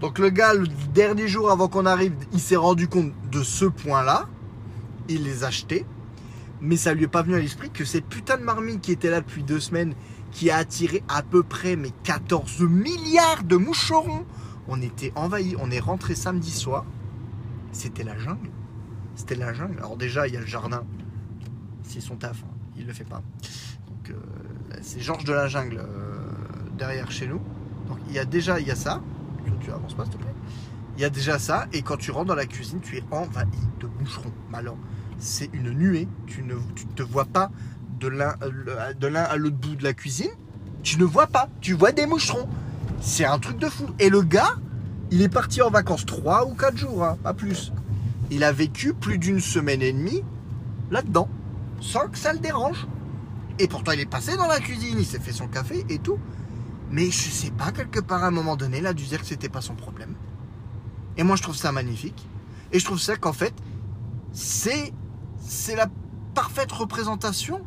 Donc 0.00 0.18
le 0.18 0.30
gars, 0.30 0.54
le 0.54 0.66
dernier 0.92 1.28
jour 1.28 1.50
avant 1.50 1.68
qu'on 1.68 1.86
arrive, 1.86 2.14
il 2.32 2.40
s'est 2.40 2.56
rendu 2.56 2.88
compte 2.88 3.12
de 3.30 3.42
ce 3.42 3.64
point-là. 3.64 4.28
Il 5.08 5.22
les 5.24 5.44
a 5.44 5.48
achetés. 5.48 5.86
Mais 6.60 6.76
ça 6.76 6.94
lui 6.94 7.04
est 7.04 7.08
pas 7.08 7.22
venu 7.22 7.34
à 7.34 7.38
l'esprit 7.38 7.70
que 7.70 7.84
cette 7.84 8.06
putain 8.06 8.38
de 8.38 8.42
marmite 8.42 8.80
qui 8.80 8.92
était 8.92 9.10
là 9.10 9.20
depuis 9.20 9.42
deux 9.42 9.60
semaines, 9.60 9.94
qui 10.30 10.50
a 10.50 10.56
attiré 10.56 11.02
à 11.08 11.22
peu 11.22 11.42
près 11.42 11.76
mais 11.76 11.90
14 12.04 12.60
milliards 12.60 13.44
de 13.44 13.56
moucherons. 13.56 14.24
On 14.66 14.80
était 14.80 15.12
envahis, 15.14 15.56
on 15.60 15.70
est 15.70 15.80
rentré 15.80 16.14
samedi 16.14 16.50
soir. 16.50 16.84
C'était 17.72 18.04
la 18.04 18.16
jungle. 18.16 18.50
C'était 19.14 19.36
la 19.36 19.52
jungle. 19.52 19.78
Alors 19.78 19.96
déjà, 19.96 20.26
il 20.26 20.34
y 20.34 20.36
a 20.36 20.40
le 20.40 20.46
jardin. 20.46 20.84
C'est 21.82 22.00
son 22.00 22.16
taf, 22.16 22.42
hein. 22.44 22.53
Il 22.76 22.86
le 22.86 22.92
fait 22.92 23.04
pas. 23.04 23.22
Donc 23.86 24.10
euh, 24.10 24.14
c'est 24.82 25.00
Georges 25.00 25.24
de 25.24 25.32
la 25.32 25.48
jungle 25.48 25.78
euh, 25.78 26.18
derrière 26.76 27.10
chez 27.10 27.26
nous. 27.26 27.40
Donc 27.88 27.98
il 28.08 28.14
y 28.14 28.18
a 28.18 28.24
déjà 28.24 28.60
il 28.60 28.66
y 28.66 28.70
a 28.70 28.76
ça. 28.76 29.00
Tu, 29.60 29.70
avances 29.70 29.94
pas 29.94 30.04
s'il 30.04 30.14
te 30.14 30.18
plaît. 30.18 30.34
Il 30.96 31.02
y 31.02 31.04
a 31.04 31.10
déjà 31.10 31.38
ça 31.38 31.66
et 31.72 31.82
quand 31.82 31.96
tu 31.96 32.10
rentres 32.10 32.26
dans 32.26 32.34
la 32.34 32.46
cuisine, 32.46 32.80
tu 32.80 32.96
es 32.96 33.04
envahi 33.10 33.46
de 33.80 33.88
moucherons. 33.98 34.32
Alors, 34.52 34.76
c'est 35.18 35.50
une 35.52 35.70
nuée. 35.70 36.08
Tu 36.26 36.42
ne 36.42 36.54
tu 36.74 36.86
te 36.86 37.02
vois 37.02 37.24
pas 37.24 37.50
de 37.98 38.08
l'un 38.08 38.34
euh, 38.42 38.92
de 38.92 39.06
l'un 39.06 39.22
à 39.22 39.36
l'autre 39.36 39.56
bout 39.56 39.76
de 39.76 39.84
la 39.84 39.92
cuisine. 39.92 40.30
Tu 40.82 40.98
ne 40.98 41.04
vois 41.04 41.26
pas. 41.26 41.48
Tu 41.60 41.72
vois 41.72 41.92
des 41.92 42.06
moucherons. 42.06 42.48
C'est 43.00 43.24
un 43.24 43.38
truc 43.38 43.58
de 43.58 43.68
fou. 43.68 43.86
Et 43.98 44.08
le 44.08 44.22
gars, 44.22 44.56
il 45.10 45.22
est 45.22 45.28
parti 45.28 45.62
en 45.62 45.70
vacances 45.70 46.06
3 46.06 46.46
ou 46.46 46.54
4 46.54 46.76
jours, 46.76 47.04
hein, 47.04 47.16
pas 47.22 47.34
plus. 47.34 47.72
Il 48.30 48.44
a 48.44 48.52
vécu 48.52 48.94
plus 48.94 49.18
d'une 49.18 49.40
semaine 49.40 49.82
et 49.82 49.92
demie 49.92 50.22
là-dedans, 50.90 51.28
sans 51.80 52.08
que 52.08 52.18
ça 52.18 52.32
le 52.32 52.38
dérange. 52.38 52.86
Et 53.58 53.68
pourtant, 53.68 53.92
il 53.92 54.00
est 54.00 54.06
passé 54.10 54.36
dans 54.36 54.46
la 54.48 54.58
cuisine, 54.60 54.96
il 54.98 55.06
s'est 55.06 55.20
fait 55.20 55.32
son 55.32 55.46
café 55.48 55.84
et 55.88 55.98
tout. 55.98 56.18
Mais 56.90 57.06
je 57.06 57.30
sais 57.30 57.50
pas, 57.50 57.72
quelque 57.72 58.00
part 58.00 58.24
à 58.24 58.28
un 58.28 58.30
moment 58.32 58.56
donné, 58.56 58.84
a 58.84 58.92
dû 58.92 59.04
dire 59.04 59.20
que 59.20 59.26
c'était 59.26 59.48
pas 59.48 59.60
son 59.60 59.74
problème. 59.74 60.14
Et 61.16 61.22
moi, 61.22 61.36
je 61.36 61.42
trouve 61.42 61.56
ça 61.56 61.72
magnifique. 61.72 62.28
Et 62.72 62.78
je 62.78 62.84
trouve 62.84 62.98
ça 62.98 63.16
qu'en 63.16 63.32
fait, 63.32 63.54
c'est 64.32 64.92
c'est 65.38 65.76
la 65.76 65.88
parfaite 66.34 66.72
représentation 66.72 67.60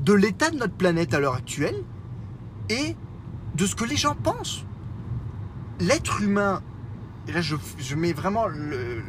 de 0.00 0.12
l'état 0.12 0.50
de 0.50 0.56
notre 0.56 0.74
planète 0.74 1.14
à 1.14 1.20
l'heure 1.20 1.34
actuelle 1.34 1.84
et 2.68 2.96
de 3.54 3.66
ce 3.66 3.74
que 3.76 3.84
les 3.84 3.96
gens 3.96 4.14
pensent. 4.16 4.64
L'être 5.80 6.22
humain, 6.22 6.62
et 7.28 7.32
là 7.32 7.40
je, 7.40 7.56
je 7.78 7.94
mets 7.94 8.12
vraiment 8.12 8.46
le- 8.46 9.02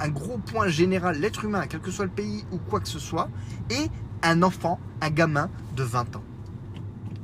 un 0.00 0.08
gros 0.08 0.38
point 0.38 0.68
général, 0.68 1.18
l'être 1.18 1.44
humain, 1.44 1.66
quel 1.68 1.80
que 1.80 1.90
soit 1.90 2.04
le 2.04 2.10
pays 2.10 2.44
ou 2.52 2.58
quoi 2.58 2.80
que 2.80 2.88
ce 2.88 2.98
soit, 2.98 3.28
est 3.70 3.90
un 4.22 4.42
enfant, 4.42 4.80
un 5.00 5.10
gamin 5.10 5.50
de 5.74 5.82
20 5.82 6.16
ans. 6.16 6.24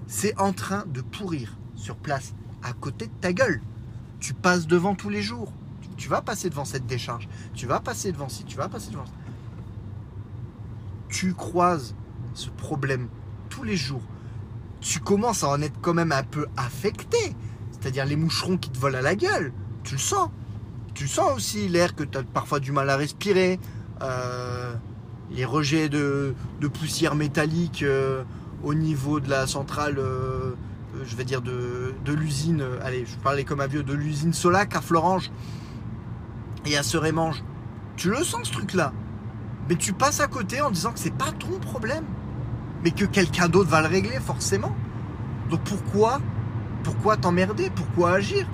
C'est 0.06 0.38
en 0.38 0.52
train 0.52 0.84
de 0.86 1.00
pourrir 1.00 1.56
sur 1.74 1.96
place, 1.96 2.34
à 2.62 2.72
côté 2.72 3.06
de 3.06 3.12
ta 3.20 3.32
gueule. 3.32 3.60
Tu 4.20 4.34
passes 4.34 4.66
devant 4.66 4.94
tous 4.94 5.08
les 5.08 5.22
jours. 5.22 5.52
Tu 5.96 6.08
vas 6.08 6.22
passer 6.22 6.48
devant 6.50 6.64
cette 6.64 6.86
décharge. 6.86 7.28
Tu 7.54 7.66
vas 7.66 7.80
passer 7.80 8.12
devant 8.12 8.28
ci, 8.28 8.44
tu 8.44 8.56
vas 8.56 8.68
passer 8.68 8.90
devant 8.90 9.06
ça. 9.06 9.12
Tu 11.08 11.34
croises 11.34 11.94
ce 12.34 12.50
problème 12.50 13.08
tous 13.50 13.62
les 13.62 13.76
jours. 13.76 14.02
Tu 14.80 15.00
commences 15.00 15.44
à 15.44 15.48
en 15.48 15.60
être 15.60 15.80
quand 15.80 15.94
même 15.94 16.12
un 16.12 16.22
peu 16.22 16.46
affecté. 16.56 17.36
C'est-à-dire 17.72 18.06
les 18.06 18.16
moucherons 18.16 18.56
qui 18.56 18.70
te 18.70 18.78
volent 18.78 18.98
à 18.98 19.02
la 19.02 19.14
gueule. 19.14 19.52
Tu 19.82 19.94
le 19.94 20.00
sens. 20.00 20.30
Tu 20.94 21.08
sens 21.08 21.32
aussi 21.34 21.68
l'air 21.68 21.94
que 21.94 22.04
tu 22.04 22.18
as 22.18 22.22
parfois 22.22 22.60
du 22.60 22.72
mal 22.72 22.90
à 22.90 22.96
respirer. 22.96 23.58
euh, 24.02 24.74
les 25.30 25.44
rejets 25.44 25.88
de, 25.88 26.34
poussière 26.72 27.14
métallique 27.14 27.82
euh, 27.82 28.22
au 28.62 28.74
niveau 28.74 29.20
de 29.20 29.30
la 29.30 29.46
centrale, 29.46 29.98
euh, 29.98 30.54
je 31.04 31.16
vais 31.16 31.24
dire 31.24 31.40
de, 31.40 31.94
l'usine, 32.06 32.64
allez, 32.82 33.06
je 33.06 33.16
parlais 33.16 33.44
comme 33.44 33.60
un 33.60 33.66
vieux, 33.66 33.82
de 33.82 33.94
l'usine 33.94 34.32
Solac 34.32 34.76
à 34.76 34.80
Florange 34.80 35.30
et 36.66 36.76
à 36.76 36.82
Serémange. 36.82 37.42
Tu 37.96 38.10
le 38.10 38.22
sens 38.22 38.48
ce 38.48 38.52
truc-là. 38.52 38.92
Mais 39.68 39.76
tu 39.76 39.92
passes 39.92 40.20
à 40.20 40.26
côté 40.26 40.60
en 40.60 40.70
disant 40.70 40.92
que 40.92 40.98
c'est 40.98 41.14
pas 41.14 41.32
ton 41.32 41.58
problème. 41.60 42.04
Mais 42.84 42.90
que 42.90 43.04
quelqu'un 43.04 43.48
d'autre 43.48 43.70
va 43.70 43.80
le 43.80 43.88
régler 43.88 44.18
forcément. 44.18 44.74
Donc 45.50 45.60
pourquoi 45.62 46.20
Pourquoi 46.82 47.16
t'emmerder? 47.16 47.70
Pourquoi 47.74 48.12
agir? 48.12 48.46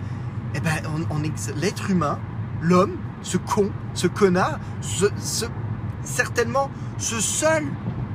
Eh 0.55 0.61
ben, 0.61 0.71
on, 1.11 1.19
l'être 1.57 1.91
humain, 1.91 2.19
l'homme, 2.61 2.97
ce 3.23 3.37
con, 3.37 3.71
ce 3.95 4.07
connard, 4.07 4.59
ce, 4.81 5.07
ce- 5.19 5.47
certainement 6.03 6.71
ce 6.99 7.21
seul, 7.21 7.65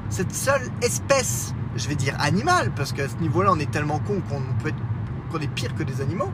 cette 0.10 0.34
seule 0.34 0.70
espèce, 0.82 1.54
je 1.76 1.88
vais 1.88 1.96
dire 1.96 2.16
animal, 2.20 2.72
parce 2.76 2.92
qu'à 2.94 3.08
ce 3.08 3.16
niveau-là, 3.18 3.52
on 3.54 3.60
est 3.60 3.72
tellement 3.72 4.00
con 4.00 4.22
qu'on 4.30 4.42
peut 4.62 4.70
être, 4.70 5.42
est 5.42 5.48
pire 5.48 5.74
que 5.76 5.84
des 5.84 6.00
animaux. 6.02 6.30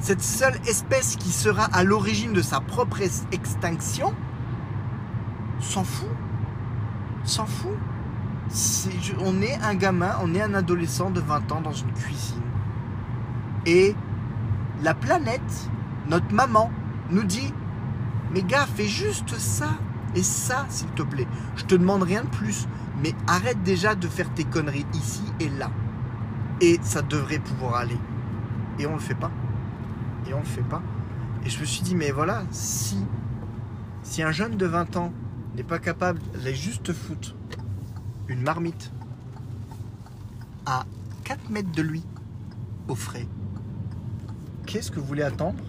Cette 0.00 0.22
seule 0.22 0.54
espèce 0.66 1.16
qui 1.16 1.30
sera 1.30 1.64
à 1.64 1.84
l'origine 1.84 2.32
de 2.32 2.40
sa 2.40 2.60
propre 2.60 3.02
ex- 3.02 3.24
extinction 3.32 4.14
s'en 5.60 5.84
fout. 5.84 6.08
S'en 7.24 7.44
fout. 7.46 7.76
On 9.20 9.42
est 9.42 9.58
un 9.62 9.74
gamin, 9.74 10.12
on 10.22 10.34
est 10.34 10.40
un 10.40 10.54
adolescent 10.54 11.10
de 11.10 11.20
20 11.20 11.52
ans 11.52 11.60
dans 11.60 11.72
une 11.72 11.92
cuisine. 11.92 12.40
Et 13.66 13.94
la 14.82 14.94
planète, 14.94 15.68
notre 16.08 16.32
maman, 16.32 16.70
nous 17.10 17.24
dit 17.24 17.52
Mais 18.32 18.42
gars, 18.42 18.66
fais 18.66 18.86
juste 18.86 19.36
ça 19.38 19.70
et 20.14 20.22
ça, 20.22 20.66
s'il 20.68 20.88
te 20.88 21.02
plaît. 21.02 21.26
Je 21.56 21.64
te 21.64 21.74
demande 21.74 22.02
rien 22.02 22.24
de 22.24 22.28
plus, 22.28 22.66
mais 23.02 23.14
arrête 23.26 23.62
déjà 23.62 23.94
de 23.94 24.08
faire 24.08 24.32
tes 24.34 24.44
conneries 24.44 24.86
ici 24.94 25.22
et 25.40 25.48
là. 25.48 25.70
Et 26.60 26.78
ça 26.82 27.02
devrait 27.02 27.38
pouvoir 27.38 27.76
aller. 27.76 27.98
Et 28.78 28.86
on 28.86 28.94
le 28.94 29.00
fait 29.00 29.14
pas. 29.14 29.30
Et 30.28 30.34
on 30.34 30.40
le 30.40 30.44
fait 30.44 30.62
pas. 30.62 30.82
Et 31.44 31.50
je 31.50 31.60
me 31.60 31.64
suis 31.64 31.82
dit 31.82 31.94
Mais 31.94 32.10
voilà, 32.10 32.42
si, 32.50 32.98
si 34.02 34.22
un 34.22 34.32
jeune 34.32 34.56
de 34.56 34.66
20 34.66 34.96
ans 34.96 35.12
n'est 35.56 35.62
pas 35.62 35.78
capable 35.78 36.20
d'aller 36.32 36.54
juste 36.54 36.92
foutre 36.92 37.34
une 38.28 38.42
marmite 38.42 38.92
à 40.66 40.84
4 41.24 41.50
mètres 41.50 41.72
de 41.72 41.82
lui, 41.82 42.04
au 42.88 42.94
frais, 42.94 43.26
qu'est-ce 44.66 44.90
que 44.90 45.00
vous 45.00 45.06
voulez 45.06 45.22
attendre? 45.22 45.62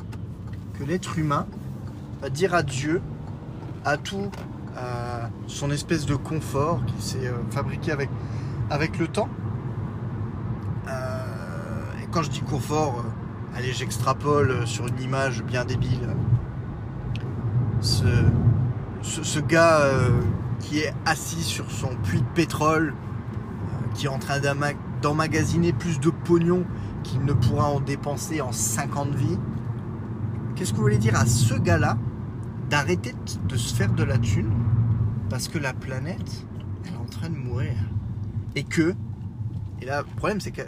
L'être 0.85 1.17
humain 1.17 1.45
va 2.21 2.29
dire 2.29 2.53
adieu 2.53 3.01
à 3.85 3.97
tout 3.97 4.29
euh, 4.77 5.25
son 5.47 5.71
espèce 5.71 6.05
de 6.05 6.15
confort 6.15 6.81
qui 6.85 7.01
s'est 7.01 7.27
euh, 7.27 7.33
fabriqué 7.51 7.91
avec, 7.91 8.09
avec 8.69 8.97
le 8.99 9.07
temps 9.07 9.29
Euh, 10.87 12.01
Et 12.01 12.07
quand 12.11 12.23
je 12.23 12.29
dis 12.29 12.41
confort, 12.41 13.03
euh, 13.05 13.57
allez, 13.57 13.73
j'extrapole 13.73 14.51
euh, 14.51 14.65
sur 14.65 14.87
une 14.87 14.99
image 15.01 15.43
bien 15.43 15.65
débile. 15.65 16.09
Ce, 17.81 19.39
gars 19.39 19.81
euh, 19.81 20.09
qui 20.59 20.79
est 20.79 20.93
assis 21.05 21.43
sur 21.43 21.71
son 21.71 21.95
puits 22.03 22.21
de 22.21 22.27
pétrole, 22.35 22.93
euh, 22.93 23.93
qui 23.93 24.05
est 24.07 24.09
en 24.09 24.19
train 24.19 24.39
d'emmagasiner 25.01 25.71
plus 25.73 25.99
de 25.99 26.09
pognon 26.09 26.65
qu'il 27.03 27.23
ne 27.23 27.33
pourra 27.33 27.65
en 27.69 27.79
dépenser 27.79 28.41
en 28.41 28.51
50 28.51 29.15
vies. 29.15 29.37
Qu'est-ce 30.59 30.71
que 30.71 30.75
vous 30.75 30.83
voulez 30.83 30.97
dire 30.97 31.15
à 31.15 31.25
ce 31.25 31.53
gars-là 31.53 31.97
d'arrêter 32.69 33.15
de- 33.47 33.55
se 33.55 33.73
faire 33.73 33.93
de 33.93 34.03
la 34.03 34.17
thune 34.17 34.51
parce 35.29 35.47
que 35.47 35.57
la 35.57 35.71
planète, 35.71 36.45
elle 36.83 36.95
est 36.95 36.97
en 36.97 37.05
train 37.05 37.29
de 37.29 37.37
mourir? 37.37 37.71
Et 38.57 38.65
que, 38.65 38.93
et 39.81 39.85
là, 39.85 40.01
le 40.01 40.15
problème 40.17 40.41
c'est 40.41 40.51
qu'il 40.51 40.65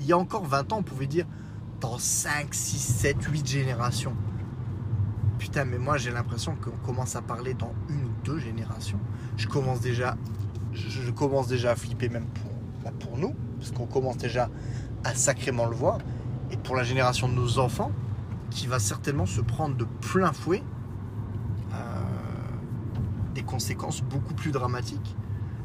y 0.00 0.12
a 0.12 0.18
encore 0.18 0.44
20 0.44 0.74
ans, 0.74 0.80
on 0.80 0.82
pouvait 0.82 1.06
dire 1.06 1.24
dans 1.80 1.96
5, 1.96 2.52
6, 2.52 2.78
7, 2.78 3.22
8 3.22 3.46
générations. 3.46 4.14
Putain, 5.38 5.64
mais 5.64 5.78
moi 5.78 5.96
j'ai 5.96 6.10
l'impression 6.10 6.54
qu'on 6.54 6.76
commence 6.84 7.16
à 7.16 7.22
parler 7.22 7.54
dans 7.54 7.72
une 7.88 8.04
ou 8.04 8.10
deux 8.22 8.38
générations. 8.40 9.00
Je 9.38 9.48
commence 9.48 9.80
déjà, 9.80 10.18
je 10.74 11.10
commence 11.12 11.48
déjà 11.48 11.70
à 11.70 11.76
flipper 11.76 12.10
même 12.10 12.26
pour, 12.26 12.52
bah, 12.84 12.92
pour 13.00 13.16
nous, 13.16 13.34
parce 13.58 13.70
qu'on 13.70 13.86
commence 13.86 14.18
déjà 14.18 14.50
à 15.02 15.14
sacrément 15.14 15.64
le 15.64 15.76
voir. 15.76 15.96
Et 16.50 16.58
pour 16.58 16.76
la 16.76 16.82
génération 16.82 17.26
de 17.26 17.32
nos 17.32 17.58
enfants, 17.58 17.90
qui 18.50 18.66
va 18.66 18.78
certainement 18.78 19.26
se 19.26 19.40
prendre 19.40 19.76
de 19.76 19.84
plein 19.84 20.32
fouet 20.32 20.62
euh, 21.72 21.76
des 23.34 23.42
conséquences 23.42 24.02
beaucoup 24.02 24.34
plus 24.34 24.50
dramatiques. 24.50 25.16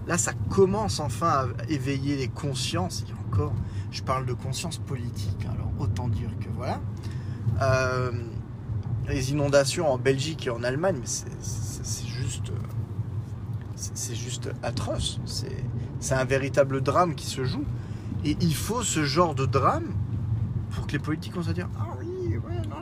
Là, 0.08 0.18
ça 0.18 0.34
commence 0.50 1.00
enfin 1.00 1.28
à 1.28 1.48
éveiller 1.70 2.16
les 2.16 2.28
consciences. 2.28 3.04
Et 3.10 3.14
encore, 3.28 3.54
je 3.92 4.04
parle 4.04 4.26
de 4.26 4.34
conscience 4.34 4.78
politique, 4.78 5.46
alors 5.52 5.72
autant 5.80 6.08
dire 6.08 6.30
que 6.40 6.50
voilà. 6.56 6.80
Euh, 7.62 8.12
les 9.08 9.32
inondations 9.32 9.92
en 9.92 9.98
Belgique 9.98 10.48
et 10.48 10.50
en 10.50 10.64
Allemagne, 10.64 11.00
c'est- 11.04 11.26
juste, 12.08 12.52
c'est 13.76 14.16
juste 14.16 14.50
atroce. 14.64 15.20
C'est 16.00 16.14
un 16.16 16.26
véritable 16.26 16.82
drame 16.82 17.14
qui 17.16 17.26
se 17.26 17.44
joue. 17.44 17.66
Et 18.24 18.36
il 18.42 18.56
faut 18.56 18.84
ce 18.84 19.04
genre 19.06 19.36
de 19.36 19.46
drame 19.46 19.94
pour 20.72 20.88
que 20.88 20.94
les 20.94 21.00
politiques 21.00 21.36
vont 21.36 21.44
se 21.44 21.52
dire 21.52 21.68
Ah 21.80 21.95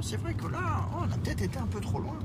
c'est 0.03 0.17
vrai 0.17 0.33
que 0.33 0.47
là, 0.47 0.59
oh, 0.93 0.97
on 0.99 1.03
a 1.13 1.17
peut-être 1.17 1.41
été 1.41 1.57
un 1.57 1.65
peu 1.65 1.79
trop 1.79 1.99
loin. 1.99 2.17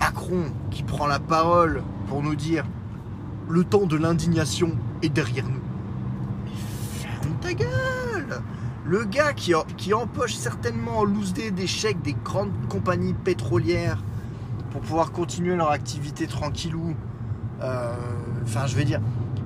Macron 0.00 0.44
qui 0.70 0.82
prend 0.82 1.06
la 1.06 1.18
parole 1.18 1.82
pour 2.08 2.22
nous 2.22 2.34
dire 2.34 2.64
le 3.48 3.64
temps 3.64 3.86
de 3.86 3.96
l'indignation 3.96 4.72
est 5.02 5.10
derrière 5.10 5.44
nous. 5.46 5.60
Mais 7.24 7.36
ta 7.40 7.52
gueule 7.52 8.42
Le 8.84 9.04
gars 9.04 9.34
qui, 9.34 9.52
empoche 9.92 10.34
certainement 10.34 11.00
en 11.00 11.04
loose 11.04 11.34
des 11.34 11.66
chèques 11.66 12.00
des 12.00 12.14
grandes 12.14 12.52
compagnies 12.68 13.12
pétrolières 13.12 14.02
pour 14.70 14.80
pouvoir 14.80 15.12
continuer 15.12 15.54
leur 15.54 15.70
activité 15.70 16.26
tranquillou. 16.26 16.94
euh, 17.60 17.94
Enfin, 18.42 18.66
je 18.66 18.76
veux 18.76 18.84
dire, 18.84 19.00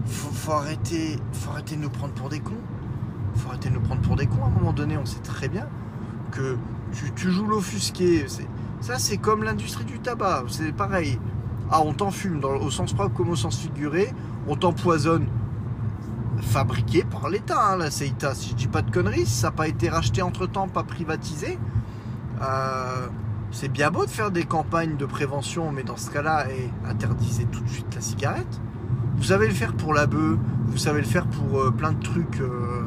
faut, 0.07 0.31
faut 0.33 0.53
arrêter, 0.53 1.19
faut 1.33 1.51
arrêter 1.51 1.75
de 1.75 1.81
nous 1.81 1.91
prendre 1.91 2.15
pour 2.15 2.29
des 2.29 2.39
cons. 2.39 2.63
Faut 3.35 3.49
arrêter 3.49 3.71
de 3.71 3.75
nous 3.75 3.81
prendre 3.81 4.03
pour 4.03 4.15
des 4.15 4.27
cons. 4.27 4.45
À 4.45 4.47
un 4.47 4.51
moment 4.51 4.73
donné, 4.73 4.97
on 4.97 5.07
sait 5.07 5.21
très 5.21 5.49
bien 5.49 5.67
que 6.33 6.57
tu, 7.15 7.31
joues 7.31 7.47
l'offusqué. 7.47 8.27
Ça, 8.81 8.99
c'est 8.99 9.19
comme 9.19 9.45
l'industrie 9.45 9.85
du 9.85 10.01
tabac. 10.01 10.45
C'est 10.49 10.73
pareil. 10.73 11.19
Ah, 11.71 11.81
on 11.85 11.93
t'enfume 11.95 12.41
dans- 12.41 12.57
au 12.57 12.71
sens 12.71 12.93
propre 12.93 13.15
comme 13.15 13.31
au 13.31 13.37
sens 13.37 13.59
figuré. 13.59 14.13
On 14.49 14.57
t'empoisonne 14.57 15.27
fabriqué 16.41 17.05
par 17.05 17.29
l'État, 17.29 17.73
hein, 17.73 17.77
la 17.77 17.91
CETA. 17.91 18.35
Si 18.35 18.51
je 18.51 18.55
dis 18.55 18.67
pas 18.67 18.83
de 18.83 18.91
conneries, 18.91 19.27
ça 19.27 19.49
n'a 19.49 19.53
pas 19.53 19.69
été 19.69 19.89
racheté 19.89 20.23
entre 20.23 20.47
temps, 20.47 20.67
pas 20.69 20.83
privatisé. 20.83 21.59
euh, 22.43 23.07
c'est 23.53 23.69
bien 23.69 23.91
beau 23.91 24.05
de 24.07 24.11
faire 24.11 24.31
des 24.31 24.45
campagnes 24.45 24.97
de 24.97 25.05
prévention, 25.05 25.71
mais 25.73 25.83
dans 25.85 25.99
ce 25.99 26.11
cas-là, 26.11 26.47
interdisez 26.89 27.45
tout 27.45 27.61
de 27.61 27.69
suite 27.69 27.95
la 27.95 28.01
cigarette. 28.01 28.61
Vous 29.17 29.25
savez 29.25 29.47
le 29.47 29.53
faire 29.55 29.75
pour 29.75 29.93
la 29.95 30.07
bœuf, 30.07 30.39
vous 30.67 30.79
savez 30.79 31.01
le 31.03 31.07
faire 31.07 31.27
pour 31.27 31.61
euh, 31.61 31.71
plein 31.71 31.93
de 31.93 32.03
trucs 32.03 32.41
euh, 32.41 32.83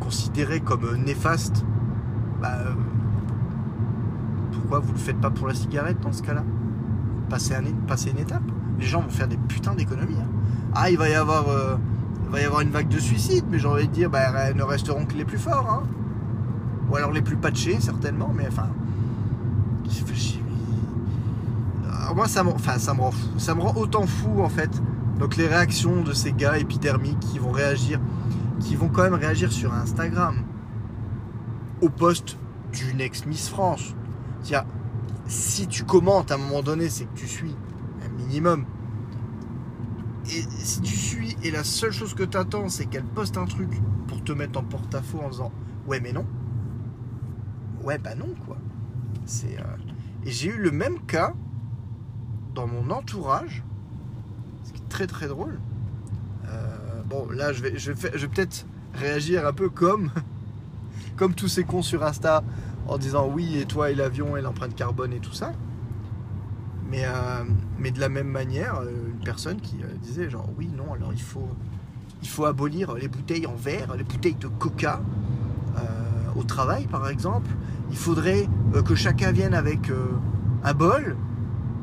considérés 0.00 0.60
comme 0.60 0.96
néfastes. 1.04 1.64
Bah, 2.44 2.58
euh, 2.66 2.72
pourquoi 4.52 4.80
vous 4.80 4.92
le 4.92 4.98
faites 4.98 5.18
pas 5.18 5.30
pour 5.30 5.48
la 5.48 5.54
cigarette 5.54 5.98
dans 6.02 6.12
ce 6.12 6.22
cas-là? 6.22 6.44
Passez, 7.30 7.54
un- 7.54 7.62
passez 7.86 8.10
une 8.10 8.18
étape. 8.18 8.42
Les 8.78 8.84
gens 8.84 9.00
vont 9.00 9.08
faire 9.08 9.28
des 9.28 9.38
putains 9.38 9.74
d'économies. 9.74 10.18
hein. 10.20 10.28
Ah, 10.74 10.90
il 10.90 10.98
va 10.98 11.08
y 11.08 11.14
avoir, 11.14 11.48
euh, 11.48 11.76
il 12.26 12.30
va 12.30 12.40
y 12.42 12.44
avoir 12.44 12.60
une 12.60 12.68
vague 12.70 12.88
de 12.88 12.98
suicides, 12.98 13.46
mais 13.50 13.58
j'ai 13.58 13.66
envie 13.66 13.88
de 13.88 13.92
dire, 13.94 14.10
bah, 14.10 14.52
ne 14.52 14.62
resteront 14.62 15.06
que 15.06 15.14
les 15.14 15.24
plus 15.24 15.38
forts. 15.38 15.66
hein. 15.70 15.86
Ou 16.90 16.96
alors 16.96 17.12
les 17.12 17.22
plus 17.22 17.36
patchés, 17.38 17.78
certainement, 17.80 18.30
mais 18.36 18.46
enfin. 18.46 18.68
Moi, 22.14 22.28
ça 22.28 22.44
me, 22.44 22.50
enfin, 22.50 22.78
ça 22.78 22.92
me 22.92 23.00
rend 23.00 23.10
fou. 23.10 23.26
Ça 23.38 23.54
me 23.54 23.62
rend 23.62 23.74
autant 23.80 24.06
fou, 24.06 24.42
en 24.42 24.48
fait. 24.50 24.70
Donc, 25.18 25.36
les 25.36 25.46
réactions 25.46 26.02
de 26.02 26.12
ces 26.12 26.32
gars 26.32 26.58
épidermiques 26.58 27.18
qui 27.20 27.38
vont 27.38 27.50
réagir, 27.52 27.98
qui 28.60 28.76
vont 28.76 28.88
quand 28.88 29.02
même 29.02 29.14
réagir 29.14 29.50
sur 29.50 29.72
Instagram 29.72 30.34
au 31.84 31.88
poste 31.90 32.38
d'une 32.72 33.00
ex-Miss 33.00 33.48
France. 33.48 33.94
Si 35.26 35.66
tu 35.68 35.84
commentes 35.84 36.30
à 36.32 36.34
un 36.34 36.38
moment 36.38 36.62
donné, 36.62 36.88
c'est 36.88 37.04
que 37.04 37.14
tu 37.14 37.26
suis 37.28 37.54
un 38.04 38.08
minimum. 38.10 38.64
Et 40.26 40.42
si 40.58 40.80
tu 40.80 40.96
suis 40.96 41.36
et 41.42 41.50
la 41.50 41.64
seule 41.64 41.92
chose 41.92 42.14
que 42.14 42.22
tu 42.24 42.36
attends, 42.36 42.68
c'est 42.68 42.86
qu'elle 42.86 43.04
poste 43.04 43.36
un 43.36 43.44
truc 43.44 43.70
pour 44.08 44.22
te 44.24 44.32
mettre 44.32 44.58
en 44.58 44.64
porte-à-faux 44.64 45.20
en 45.20 45.28
disant 45.30 45.52
Ouais, 45.86 46.00
mais 46.00 46.12
non. 46.12 46.26
Ouais, 47.82 47.98
bah 47.98 48.14
non, 48.14 48.34
quoi. 48.46 48.56
C'est. 49.26 49.58
euh, 49.58 49.76
Et 50.24 50.30
j'ai 50.30 50.48
eu 50.48 50.56
le 50.58 50.70
même 50.70 51.00
cas 51.06 51.34
dans 52.54 52.66
mon 52.66 52.90
entourage, 52.90 53.62
ce 54.64 54.72
qui 54.72 54.80
est 54.82 54.88
très 54.88 55.06
très 55.06 55.26
drôle. 55.28 55.60
Euh, 56.46 57.02
bon, 57.06 57.28
là, 57.30 57.52
je 57.52 57.62
vais, 57.62 57.78
je 57.78 57.92
vais 57.92 58.28
peut-être 58.28 58.66
réagir 58.94 59.46
un 59.46 59.52
peu 59.52 59.68
comme, 59.68 60.10
comme 61.16 61.34
tous 61.34 61.48
ces 61.48 61.64
cons 61.64 61.82
sur 61.82 62.04
Insta 62.04 62.42
en 62.86 62.98
disant 62.98 63.28
oui, 63.32 63.58
et 63.58 63.64
toi 63.64 63.90
et 63.90 63.94
l'avion 63.94 64.36
et 64.36 64.42
l'empreinte 64.42 64.74
carbone 64.74 65.12
et 65.12 65.20
tout 65.20 65.32
ça. 65.32 65.52
Mais, 66.90 67.04
euh, 67.04 67.90
de 67.90 68.00
la 68.00 68.08
même 68.08 68.28
manière, 68.28 68.80
euh, 68.80 69.10
une 69.10 69.24
personne 69.24 69.60
qui 69.60 69.76
euh, 69.82 69.86
disait 70.02 70.30
genre 70.30 70.48
oui, 70.58 70.68
non, 70.76 70.92
alors 70.92 71.12
il 71.12 71.20
faut, 71.20 72.44
abolir 72.44 72.94
les 72.94 73.08
bouteilles 73.08 73.46
en 73.46 73.54
verre, 73.54 73.96
les 73.96 74.04
bouteilles 74.04 74.34
de 74.34 74.48
coca 74.48 75.00
au 76.36 76.42
travail 76.42 76.86
par 76.86 77.08
exemple. 77.08 77.48
Il 77.90 77.96
faudrait 77.96 78.48
que 78.84 78.94
chacun 78.96 79.30
vienne 79.30 79.54
avec 79.54 79.90
un 80.64 80.74
bol 80.74 81.16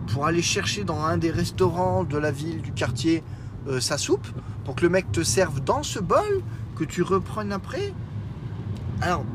pour 0.07 0.25
aller 0.25 0.41
chercher 0.41 0.83
dans 0.83 1.05
un 1.05 1.17
des 1.17 1.31
restaurants 1.31 2.03
de 2.03 2.17
la 2.17 2.31
ville, 2.31 2.61
du 2.61 2.73
quartier, 2.73 3.23
sa 3.79 3.97
soupe, 3.97 4.27
pour 4.65 4.75
que 4.75 4.81
le 4.81 4.89
mec 4.89 5.09
te 5.11 5.23
serve 5.23 5.61
dans 5.61 5.83
ce 5.83 5.99
bol, 5.99 6.41
que 6.75 6.83
tu 6.83 7.01
reprennes 7.01 7.53
après. 7.53 7.93
Alors, 9.01 9.25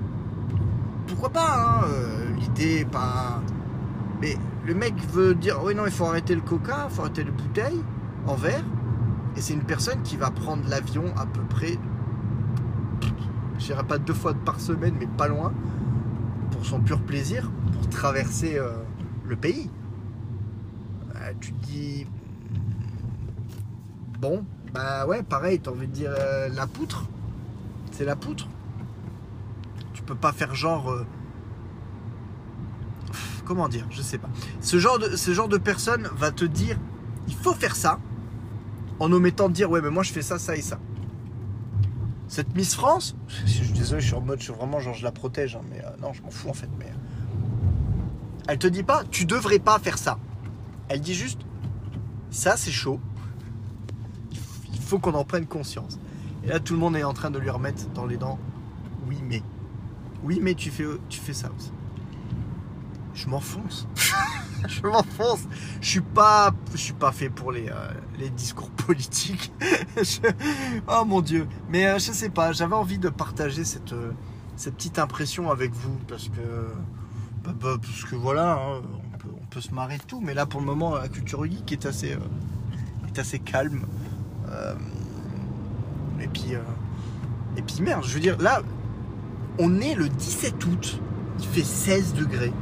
pourquoi 1.08 1.30
pas, 1.30 1.80
hein, 1.82 1.84
euh, 1.88 2.32
l'idée 2.36 2.84
pas... 2.84 3.42
Mais 4.20 4.36
le 4.64 4.74
mec 4.74 4.94
veut 5.10 5.34
dire, 5.34 5.60
oui 5.62 5.74
non, 5.74 5.86
il 5.86 5.92
faut 5.92 6.04
arrêter 6.04 6.36
le 6.36 6.40
coca, 6.40 6.86
il 6.88 6.94
faut 6.94 7.02
arrêter 7.02 7.24
les 7.24 7.32
bouteilles 7.32 7.82
en 8.26 8.34
verre, 8.34 8.64
et 9.36 9.40
c'est 9.40 9.54
une 9.54 9.64
personne 9.64 10.00
qui 10.02 10.16
va 10.16 10.30
prendre 10.30 10.66
l'avion 10.68 11.04
à 11.18 11.26
peu 11.26 11.42
près, 11.42 11.78
je 13.58 13.64
dirais 13.66 13.84
pas 13.84 13.98
deux 13.98 14.14
fois 14.14 14.34
par 14.34 14.60
semaine, 14.60 14.94
mais 14.98 15.06
pas 15.06 15.28
loin, 15.28 15.52
pour 16.52 16.64
son 16.64 16.80
pur 16.80 17.00
plaisir, 17.00 17.50
pour 17.72 17.88
traverser 17.90 18.56
euh, 18.58 18.70
le 19.26 19.36
pays. 19.36 19.68
Euh, 21.16 21.32
tu 21.40 21.52
te 21.52 21.66
dis, 21.66 22.06
bon, 24.20 24.44
bah 24.72 25.06
ouais, 25.06 25.22
pareil, 25.22 25.58
t'as 25.58 25.72
envie 25.72 25.88
de 25.88 25.92
dire 25.92 26.12
la 26.54 26.66
poutre, 26.66 27.04
c'est 27.90 28.04
la 28.04 28.16
poutre. 28.16 28.46
Tu 29.96 30.02
peux 30.02 30.14
pas 30.14 30.32
faire 30.32 30.54
genre. 30.54 30.90
euh, 30.90 31.06
Comment 33.46 33.66
dire 33.68 33.86
Je 33.90 34.02
sais 34.02 34.18
pas. 34.18 34.28
Ce 34.60 34.78
genre, 34.78 34.98
de, 34.98 35.56
personne 35.56 36.08
va 36.16 36.30
te 36.30 36.44
dire 36.44 36.76
il 37.26 37.34
faut 37.34 37.54
faire 37.54 37.74
ça 37.74 37.98
en 39.00 39.10
omettant 39.10 39.48
de 39.48 39.54
dire 39.54 39.70
ouais, 39.70 39.80
mais 39.80 39.88
moi 39.90 40.02
je 40.02 40.12
fais 40.12 40.20
ça, 40.22 40.38
ça 40.38 40.54
et 40.54 40.60
ça. 40.60 40.78
Cette 42.28 42.54
Miss 42.54 42.74
France, 42.74 43.16
je 43.46 43.50
suis 43.50 43.72
désolé, 43.72 44.00
je 44.02 44.06
suis 44.08 44.14
en 44.16 44.20
mode, 44.20 44.38
je 44.40 44.44
suis 44.44 44.52
vraiment 44.52 44.80
genre 44.80 44.94
je 44.94 45.02
la 45.02 45.12
protège, 45.12 45.56
hein, 45.56 45.62
mais 45.70 45.82
euh, 45.82 45.88
non, 46.02 46.12
je 46.12 46.22
m'en 46.22 46.30
fous 46.30 46.50
en 46.50 46.54
fait. 46.54 46.68
Mais 46.78 46.92
elle 48.48 48.58
te 48.58 48.66
dit 48.66 48.82
pas 48.82 49.02
tu 49.10 49.24
devrais 49.24 49.58
pas 49.60 49.78
faire 49.78 49.96
ça. 49.96 50.18
Elle 50.88 51.00
dit 51.00 51.14
juste 51.14 51.40
ça 52.30 52.58
c'est 52.58 52.70
chaud. 52.70 53.00
Il 54.74 54.80
faut 54.82 54.98
qu'on 54.98 55.14
en 55.14 55.24
prenne 55.24 55.46
conscience. 55.46 55.98
Et 56.44 56.48
là 56.48 56.60
tout 56.60 56.74
le 56.74 56.80
monde 56.80 56.96
est 56.96 57.04
en 57.04 57.14
train 57.14 57.30
de 57.30 57.38
lui 57.38 57.50
remettre 57.50 57.88
dans 57.94 58.04
les 58.06 58.18
dents 58.18 58.38
oui 59.08 59.18
mais 59.22 59.42
oui 60.26 60.40
mais 60.42 60.54
tu 60.54 60.70
fais 60.70 60.84
tu 61.08 61.18
fais 61.20 61.32
ça 61.32 61.48
aussi. 61.56 61.72
Je 63.14 63.28
m'enfonce. 63.28 63.88
je 64.68 64.82
m'enfonce. 64.82 65.44
Je 65.80 65.88
suis 65.88 66.00
pas 66.02 66.52
je 66.72 66.76
suis 66.76 66.92
pas 66.92 67.12
fait 67.12 67.30
pour 67.30 67.50
les, 67.52 67.68
euh, 67.68 67.90
les 68.18 68.28
discours 68.28 68.68
politiques. 68.86 69.52
Je- 69.96 70.20
Oh 70.88 71.04
mon 71.06 71.22
dieu. 71.22 71.48
Mais 71.70 71.86
euh, 71.86 71.94
je 71.98 72.12
sais 72.12 72.28
pas, 72.28 72.52
j'avais 72.52 72.74
envie 72.74 72.98
de 72.98 73.08
partager 73.08 73.64
cette 73.64 73.92
euh, 73.94 74.12
cette 74.56 74.74
petite 74.74 74.98
impression 74.98 75.50
avec 75.50 75.72
vous 75.72 75.96
parce 76.08 76.28
que 76.28 76.68
bah, 77.44 77.52
bah, 77.58 77.76
parce 77.80 78.04
que 78.04 78.16
voilà, 78.16 78.52
hein, 78.54 78.82
on, 79.14 79.18
peut, 79.18 79.28
on 79.40 79.46
peut 79.46 79.60
se 79.62 79.72
marrer 79.72 79.96
de 79.98 80.02
tout, 80.02 80.20
mais 80.20 80.34
là 80.34 80.44
pour 80.46 80.60
le 80.60 80.66
moment 80.66 80.94
la 80.96 81.08
culture 81.08 81.44
geek 81.44 81.72
est 81.72 81.86
assez 81.86 82.12
euh, 82.12 82.18
est 83.08 83.18
assez 83.18 83.38
calme. 83.38 83.86
Et 86.20 86.28
puis 86.28 86.54
et 87.56 87.62
puis 87.62 87.82
merde, 87.82 88.04
je 88.04 88.12
veux 88.14 88.20
dire 88.20 88.38
là 88.38 88.62
on 89.58 89.80
est 89.80 89.94
le 89.94 90.08
17 90.08 90.64
août, 90.66 91.00
il 91.38 91.46
fait 91.46 91.64
16 91.64 92.14
degrés. 92.14 92.52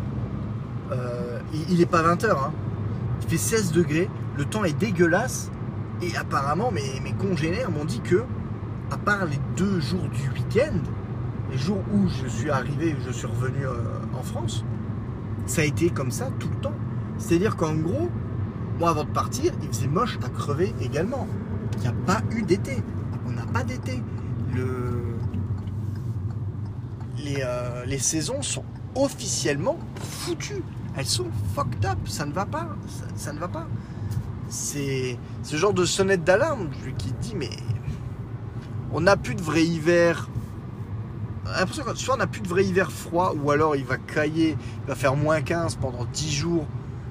Euh, 0.93 1.41
il, 1.53 1.73
il 1.73 1.81
est 1.81 1.87
pas 1.87 2.03
20h, 2.03 2.31
hein. 2.31 2.53
il 3.23 3.29
fait 3.29 3.37
16 3.37 3.73
degrés, 3.73 4.09
le 4.37 4.45
temps 4.45 4.65
est 4.65 4.79
dégueulasse 4.79 5.51
et 6.03 6.17
apparemment 6.17 6.71
mes, 6.71 7.13
congénères 7.19 7.71
m'ont 7.71 7.85
dit 7.85 8.01
que 8.01 8.25
à 8.91 8.97
part 8.97 9.27
les 9.27 9.39
deux 9.57 9.81
jours 9.81 10.09
du 10.09 10.29
week-end, 10.31 10.77
les 11.51 11.59
jours 11.59 11.81
où 11.93 12.09
je 12.09 12.27
suis 12.27 12.51
arrivé, 12.51 12.97
je 13.07 13.13
suis 13.13 13.27
revenu 13.27 13.67
euh, 13.67 13.79
en 14.19 14.23
France, 14.23 14.65
ça 15.47 15.63
a 15.63 15.65
été 15.65 15.91
comme 15.91 16.11
ça 16.11 16.31
tout 16.39 16.49
le 16.49 16.57
temps. 16.57 16.75
C'est-à-dire 17.19 17.57
qu'en 17.57 17.75
gros, 17.75 18.11
moi 18.79 18.91
avant 18.91 19.05
de 19.05 19.11
partir, 19.11 19.53
il 19.63 19.69
faisait 19.69 19.87
moche 19.87 20.19
à 20.25 20.29
crever 20.29 20.75
également. 20.81 21.29
Il 21.77 21.81
n'y 21.83 21.87
a 21.89 21.95
pas 22.07 22.21
eu 22.31 22.43
d'été. 22.43 22.83
On 23.27 23.31
n'a 23.31 23.47
pas 23.47 23.63
d'été. 23.63 24.03
Les, 27.25 27.39
euh, 27.41 27.85
les 27.87 27.99
saisons 27.99 28.43
sont 28.43 28.65
officiellement 28.95 29.79
foutues. 29.97 30.63
Elles 30.97 31.07
sont 31.07 31.27
fucked 31.55 31.85
up. 31.87 31.99
Ça 32.07 32.27
ne 32.27 32.33
va 32.33 32.45
pas. 32.47 32.69
Ça, 33.17 33.33
ne 33.33 33.39
va 33.39 33.49
pas. 33.49 33.67
C'est 34.49 35.19
ce 35.43 35.57
genre 35.57 35.73
de 35.73 35.85
sonnette 35.85 36.23
d'alarme 36.23 36.69
qui 36.99 37.13
dit 37.13 37.35
mais 37.35 37.51
on 38.93 39.01
n'a 39.01 39.17
plus 39.17 39.35
de 39.35 39.43
vrai 39.43 39.65
hiver. 39.65 40.29
Soit 41.95 42.15
on 42.15 42.19
n'a 42.19 42.27
plus 42.27 42.41
de 42.41 42.49
vrai 42.49 42.65
hiver 42.65 42.93
froid 42.93 43.35
ou 43.43 43.51
alors 43.51 43.75
il 43.77 43.85
va 43.85 43.97
cailler, 43.97 44.57
il 44.85 44.89
va 44.89 44.95
faire 44.95 45.17
moins 45.17 45.41
15 45.41 45.77
pendant 45.77 46.05
10 46.05 46.31
jours. 46.31 46.67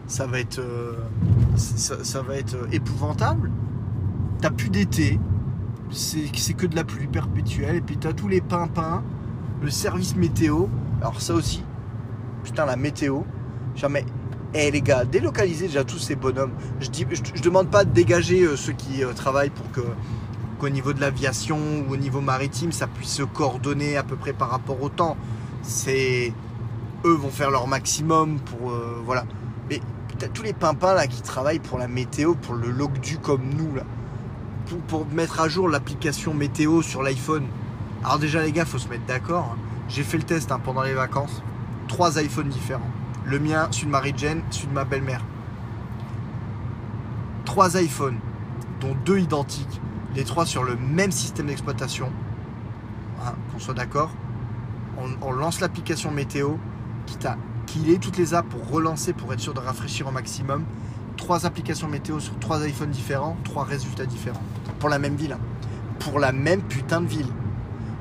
Ça 0.07 0.27
va 0.27 0.39
être, 0.39 0.59
euh, 0.59 0.97
ça, 1.55 2.03
ça 2.03 2.21
va 2.21 2.35
être 2.35 2.55
euh, 2.55 2.67
épouvantable. 2.71 3.51
T'as 4.41 4.51
plus 4.51 4.69
d'été. 4.69 5.19
C'est 5.91 6.29
c'est 6.35 6.53
que 6.53 6.65
de 6.65 6.75
la 6.75 6.83
pluie 6.83 7.07
perpétuelle. 7.07 7.77
Et 7.77 7.81
puis 7.81 7.97
t'as 7.97 8.13
tous 8.13 8.27
les 8.27 8.41
pimpins, 8.41 9.03
le 9.63 9.71
service 9.71 10.15
météo. 10.15 10.65
Alors 11.01 11.21
ça 11.21 11.33
aussi, 11.33 11.63
putain 12.43 12.65
la 12.65 12.75
météo. 12.75 13.21
Jamais. 13.75 14.05
Eh 14.53 14.69
les 14.69 14.81
gars, 14.81 15.05
délocalisez 15.05 15.67
déjà 15.67 15.83
tous 15.83 15.97
ces 15.97 16.15
bonhommes. 16.15 16.51
Je 16.79 16.89
dis, 16.89 17.07
je, 17.09 17.41
demande 17.41 17.69
pas 17.69 17.85
de 17.85 17.91
dégager 17.91 18.43
euh, 18.43 18.55
ceux 18.55 18.73
qui 18.73 19.03
euh, 19.03 19.13
travaillent 19.13 19.49
pour 19.49 19.71
que 19.71 19.81
qu'au 20.59 20.69
niveau 20.69 20.93
de 20.93 21.01
l'aviation 21.01 21.57
ou 21.87 21.93
au 21.93 21.97
niveau 21.97 22.21
maritime, 22.21 22.71
ça 22.71 22.85
puisse 22.85 23.15
se 23.15 23.23
coordonner 23.23 23.97
à 23.97 24.03
peu 24.03 24.15
près 24.15 24.33
par 24.33 24.51
rapport 24.51 24.81
au 24.83 24.89
temps. 24.89 25.17
C'est 25.63 26.33
eux 27.05 27.13
vont 27.13 27.29
faire 27.29 27.49
leur 27.49 27.67
maximum 27.67 28.39
pour 28.39 28.69
euh, 28.69 29.01
voilà. 29.03 29.25
Mais 29.69 29.79
tous 30.33 30.43
les 30.43 30.53
pimpins 30.53 30.93
là 30.93 31.07
qui 31.07 31.21
travaillent 31.21 31.59
pour 31.59 31.79
la 31.79 31.87
météo, 31.87 32.35
pour 32.35 32.53
le 32.53 32.69
logdu 32.69 33.17
comme 33.17 33.49
nous 33.57 33.75
là, 33.75 33.83
pour 34.87 35.07
mettre 35.07 35.39
à 35.39 35.47
jour 35.47 35.67
l'application 35.67 36.33
météo 36.33 36.81
sur 36.81 37.01
l'iPhone. 37.01 37.45
Alors 38.03 38.19
déjà 38.19 38.41
les 38.41 38.51
gars, 38.51 38.65
faut 38.65 38.77
se 38.77 38.89
mettre 38.89 39.05
d'accord. 39.05 39.53
hein. 39.53 39.57
J'ai 39.87 40.03
fait 40.03 40.17
le 40.17 40.23
test 40.23 40.51
hein, 40.51 40.59
pendant 40.63 40.83
les 40.83 40.93
vacances. 40.93 41.41
Trois 41.87 42.21
iPhones 42.21 42.49
différents. 42.49 42.89
Le 43.25 43.39
mien, 43.39 43.67
celui 43.71 43.87
de 43.87 43.91
Marie-Jane, 43.91 44.41
celui 44.49 44.67
de 44.67 44.73
ma 44.73 44.83
belle-mère. 44.83 45.21
Trois 47.45 47.81
iPhones, 47.81 48.17
dont 48.81 48.95
deux 49.05 49.19
identiques. 49.19 49.81
Les 50.15 50.23
trois 50.23 50.45
sur 50.45 50.63
le 50.63 50.75
même 50.75 51.11
système 51.11 51.47
d'exploitation. 51.47 52.11
Hein, 53.25 53.33
Qu'on 53.51 53.59
soit 53.59 53.73
d'accord. 53.73 54.11
On, 55.21 55.31
lance 55.31 55.59
l'application 55.59 56.11
météo, 56.11 56.51
quitte 57.07 57.25
à 57.25 57.37
killer 57.65 57.97
toutes 57.97 58.17
les 58.17 58.33
apps 58.33 58.47
pour 58.47 58.69
relancer, 58.69 59.11
pour 59.11 59.33
être 59.33 59.39
sûr 59.39 59.53
de 59.53 59.59
rafraîchir 59.59 60.07
au 60.07 60.11
maximum. 60.11 60.63
Trois 61.17 61.45
applications 61.45 61.87
météo 61.87 62.19
sur 62.19 62.37
trois 62.39 62.67
iPhones 62.67 62.91
différents, 62.91 63.37
trois 63.43 63.63
résultats 63.63 64.05
différents. 64.05 64.43
Pour 64.79 64.89
la 64.89 64.99
même 64.99 65.15
ville. 65.15 65.37
Pour 65.99 66.19
la 66.19 66.31
même 66.31 66.61
putain 66.61 67.01
de 67.01 67.07
ville. 67.07 67.27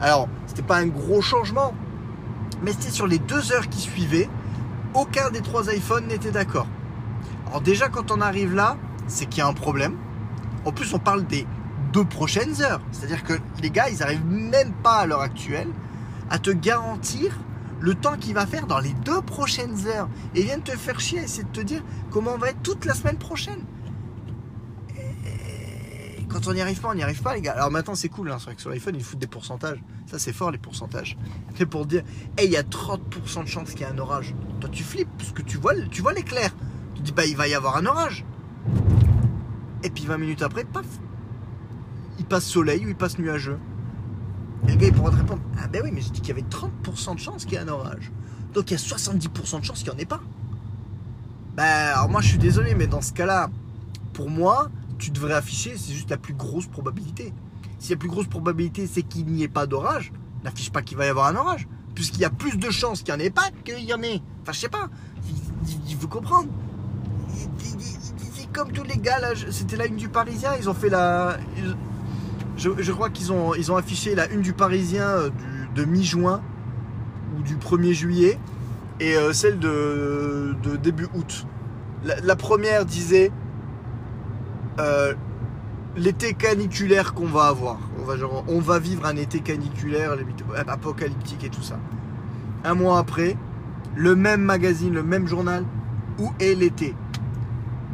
Alors, 0.02 0.28
c'était 0.48 0.62
pas 0.62 0.78
un 0.78 0.88
gros 0.88 1.22
changement, 1.22 1.72
mais 2.60 2.72
c'était 2.72 2.90
sur 2.90 3.06
les 3.06 3.20
deux 3.20 3.52
heures 3.52 3.68
qui 3.68 3.80
suivaient, 3.80 4.28
aucun 4.94 5.30
des 5.30 5.40
trois 5.40 5.72
iPhones 5.72 6.08
n'était 6.08 6.32
d'accord. 6.32 6.66
Alors 7.46 7.60
déjà, 7.60 7.88
quand 7.88 8.10
on 8.10 8.20
arrive 8.20 8.52
là, 8.52 8.76
c'est 9.06 9.26
qu'il 9.26 9.38
y 9.38 9.42
a 9.42 9.46
un 9.46 9.52
problème. 9.52 9.94
En 10.64 10.72
plus, 10.72 10.92
on 10.92 10.98
parle 10.98 11.24
des 11.24 11.46
deux 11.92 12.04
prochaines 12.04 12.60
heures. 12.62 12.80
C'est-à-dire 12.90 13.22
que 13.22 13.34
les 13.62 13.70
gars, 13.70 13.90
ils 13.90 14.02
arrivent 14.02 14.26
même 14.26 14.72
pas 14.72 14.96
à 14.96 15.06
l'heure 15.06 15.20
actuelle 15.20 15.68
à 16.30 16.40
te 16.40 16.50
garantir 16.50 17.38
le 17.78 17.94
temps 17.94 18.16
qu'il 18.16 18.34
va 18.34 18.46
faire 18.46 18.66
dans 18.66 18.80
les 18.80 18.94
deux 19.04 19.22
prochaines 19.22 19.86
heures. 19.86 20.08
Et 20.34 20.40
ils 20.40 20.46
viennent 20.46 20.62
te 20.62 20.76
faire 20.76 20.98
chier 20.98 21.20
essayer 21.20 21.44
de 21.44 21.48
te 21.48 21.60
dire 21.60 21.82
comment 22.10 22.32
on 22.34 22.38
va 22.38 22.50
être 22.50 22.62
toute 22.62 22.86
la 22.86 22.94
semaine 22.94 23.18
prochaine. 23.18 23.60
Quand 26.32 26.48
on 26.48 26.54
n'y 26.54 26.60
arrive 26.60 26.80
pas, 26.80 26.88
on 26.88 26.94
n'y 26.94 27.02
arrive 27.02 27.22
pas, 27.22 27.34
les 27.34 27.42
gars. 27.42 27.52
Alors 27.52 27.70
maintenant, 27.70 27.94
c'est 27.94 28.08
cool, 28.08 28.30
hein, 28.30 28.36
c'est 28.38 28.46
vrai 28.46 28.54
que 28.54 28.60
sur 28.60 28.70
l'iPhone, 28.70 28.94
ils 28.96 29.04
foutent 29.04 29.18
des 29.18 29.26
pourcentages. 29.26 29.82
Ça, 30.06 30.18
c'est 30.18 30.32
fort, 30.32 30.50
les 30.50 30.58
pourcentages. 30.58 31.16
C'est 31.56 31.66
pour 31.66 31.86
dire, 31.86 32.02
hey, 32.38 32.46
il 32.46 32.52
y 32.52 32.56
a 32.56 32.62
30% 32.62 33.44
de 33.44 33.48
chance 33.48 33.70
qu'il 33.70 33.80
y 33.80 33.82
ait 33.82 33.86
un 33.86 33.98
orage. 33.98 34.34
Toi, 34.60 34.70
tu 34.72 34.82
flippes, 34.82 35.10
parce 35.18 35.32
que 35.32 35.42
tu 35.42 35.58
vois, 35.58 35.74
tu 35.90 36.02
vois 36.02 36.12
l'éclair. 36.12 36.54
Tu 36.94 37.02
dis, 37.02 37.12
bah, 37.12 37.26
il 37.26 37.36
va 37.36 37.48
y 37.48 37.54
avoir 37.54 37.76
un 37.76 37.86
orage. 37.86 38.24
Et 39.82 39.90
puis 39.90 40.06
20 40.06 40.18
minutes 40.18 40.42
après, 40.42 40.64
paf, 40.64 40.86
il 42.18 42.24
passe 42.24 42.44
soleil 42.44 42.86
ou 42.86 42.88
il 42.88 42.96
passe 42.96 43.18
nuageux. 43.18 43.58
Et 44.68 44.72
le 44.72 44.76
gars, 44.76 44.86
il 44.86 44.92
pourra 44.92 45.10
te 45.10 45.16
répondre, 45.16 45.42
ah 45.60 45.66
ben 45.66 45.82
oui, 45.84 45.90
mais 45.92 46.00
j'ai 46.00 46.10
dit 46.10 46.20
qu'il 46.20 46.28
y 46.28 46.38
avait 46.38 46.48
30% 46.48 47.16
de 47.16 47.20
chance 47.20 47.44
qu'il 47.44 47.54
y 47.54 47.56
ait 47.56 47.60
un 47.60 47.68
orage. 47.68 48.12
Donc 48.54 48.70
il 48.70 48.74
y 48.74 48.76
a 48.76 48.78
70% 48.78 49.60
de 49.60 49.64
chance 49.64 49.82
qu'il 49.82 49.90
n'y 49.90 49.96
en 49.96 49.98
ait 49.98 50.06
pas. 50.06 50.20
Ben, 51.56 51.64
alors 51.64 52.08
moi, 52.08 52.20
je 52.20 52.28
suis 52.28 52.38
désolé, 52.38 52.74
mais 52.74 52.86
dans 52.86 53.00
ce 53.00 53.12
cas-là, 53.12 53.50
pour 54.12 54.30
moi, 54.30 54.70
tu 55.02 55.10
devrais 55.10 55.34
afficher, 55.34 55.74
c'est 55.76 55.92
juste 55.92 56.10
la 56.10 56.16
plus 56.16 56.34
grosse 56.34 56.66
probabilité. 56.66 57.34
Si 57.80 57.90
la 57.90 57.96
plus 57.98 58.08
grosse 58.08 58.28
probabilité, 58.28 58.86
c'est 58.86 59.02
qu'il 59.02 59.26
n'y 59.26 59.42
ait 59.42 59.48
pas 59.48 59.66
d'orage, 59.66 60.12
n'affiche 60.44 60.70
pas 60.70 60.80
qu'il 60.82 60.96
va 60.96 61.06
y 61.06 61.08
avoir 61.08 61.26
un 61.26 61.34
orage. 61.34 61.66
Puisqu'il 61.96 62.20
y 62.20 62.24
a 62.24 62.30
plus 62.30 62.56
de 62.56 62.70
chances 62.70 63.02
qu'il 63.02 63.12
n'y 63.14 63.20
en 63.20 63.24
ait 63.24 63.30
pas 63.30 63.50
qu'il 63.64 63.80
y 63.84 63.92
en 63.92 64.02
ait. 64.02 64.22
Enfin, 64.42 64.52
je 64.52 64.60
sais 64.60 64.68
pas. 64.68 64.88
Il- 65.88 65.96
faut 65.96 66.06
comprendre. 66.08 66.48
C'est 68.34 68.50
comme 68.52 68.72
tous 68.72 68.84
les 68.84 68.96
gars, 68.96 69.18
c'était 69.50 69.76
la 69.76 69.86
une 69.86 69.96
du 69.96 70.08
Parisien, 70.08 70.50
ils 70.58 70.68
ont 70.70 70.74
fait 70.74 70.88
la. 70.88 71.36
Je, 72.56 72.92
crois 72.92 73.10
qu'ils 73.10 73.32
ont, 73.32 73.54
ils 73.54 73.72
ont 73.72 73.76
affiché 73.76 74.14
la 74.14 74.28
une 74.30 74.40
du 74.42 74.52
Parisien 74.52 75.06
euh, 75.08 75.30
du- 75.30 75.82
de 75.82 75.84
mi-juin 75.84 76.42
ou 77.36 77.42
du 77.42 77.56
1er 77.56 77.92
juillet 77.92 78.38
et 79.00 79.16
euh, 79.16 79.32
celle 79.32 79.58
de, 79.58 80.54
début 80.82 81.08
août. 81.14 81.46
La 82.04 82.36
première 82.36 82.84
disait 82.84 83.30
euh, 84.78 85.14
l'été 85.96 86.34
caniculaire 86.34 87.14
qu'on 87.14 87.26
va 87.26 87.46
avoir. 87.46 87.78
On 88.00 88.04
va, 88.04 88.14
on 88.48 88.60
va 88.60 88.78
vivre 88.78 89.06
un 89.06 89.16
été 89.16 89.40
caniculaire, 89.40 90.12
euh, 90.12 90.64
apocalyptique 90.66 91.44
et 91.44 91.50
tout 91.50 91.62
ça. 91.62 91.78
Un 92.64 92.74
mois 92.74 92.98
après, 92.98 93.36
le 93.94 94.14
même 94.14 94.42
magazine, 94.42 94.94
le 94.94 95.02
même 95.02 95.26
journal, 95.26 95.64
où 96.18 96.32
est 96.40 96.54
l'été? 96.54 96.94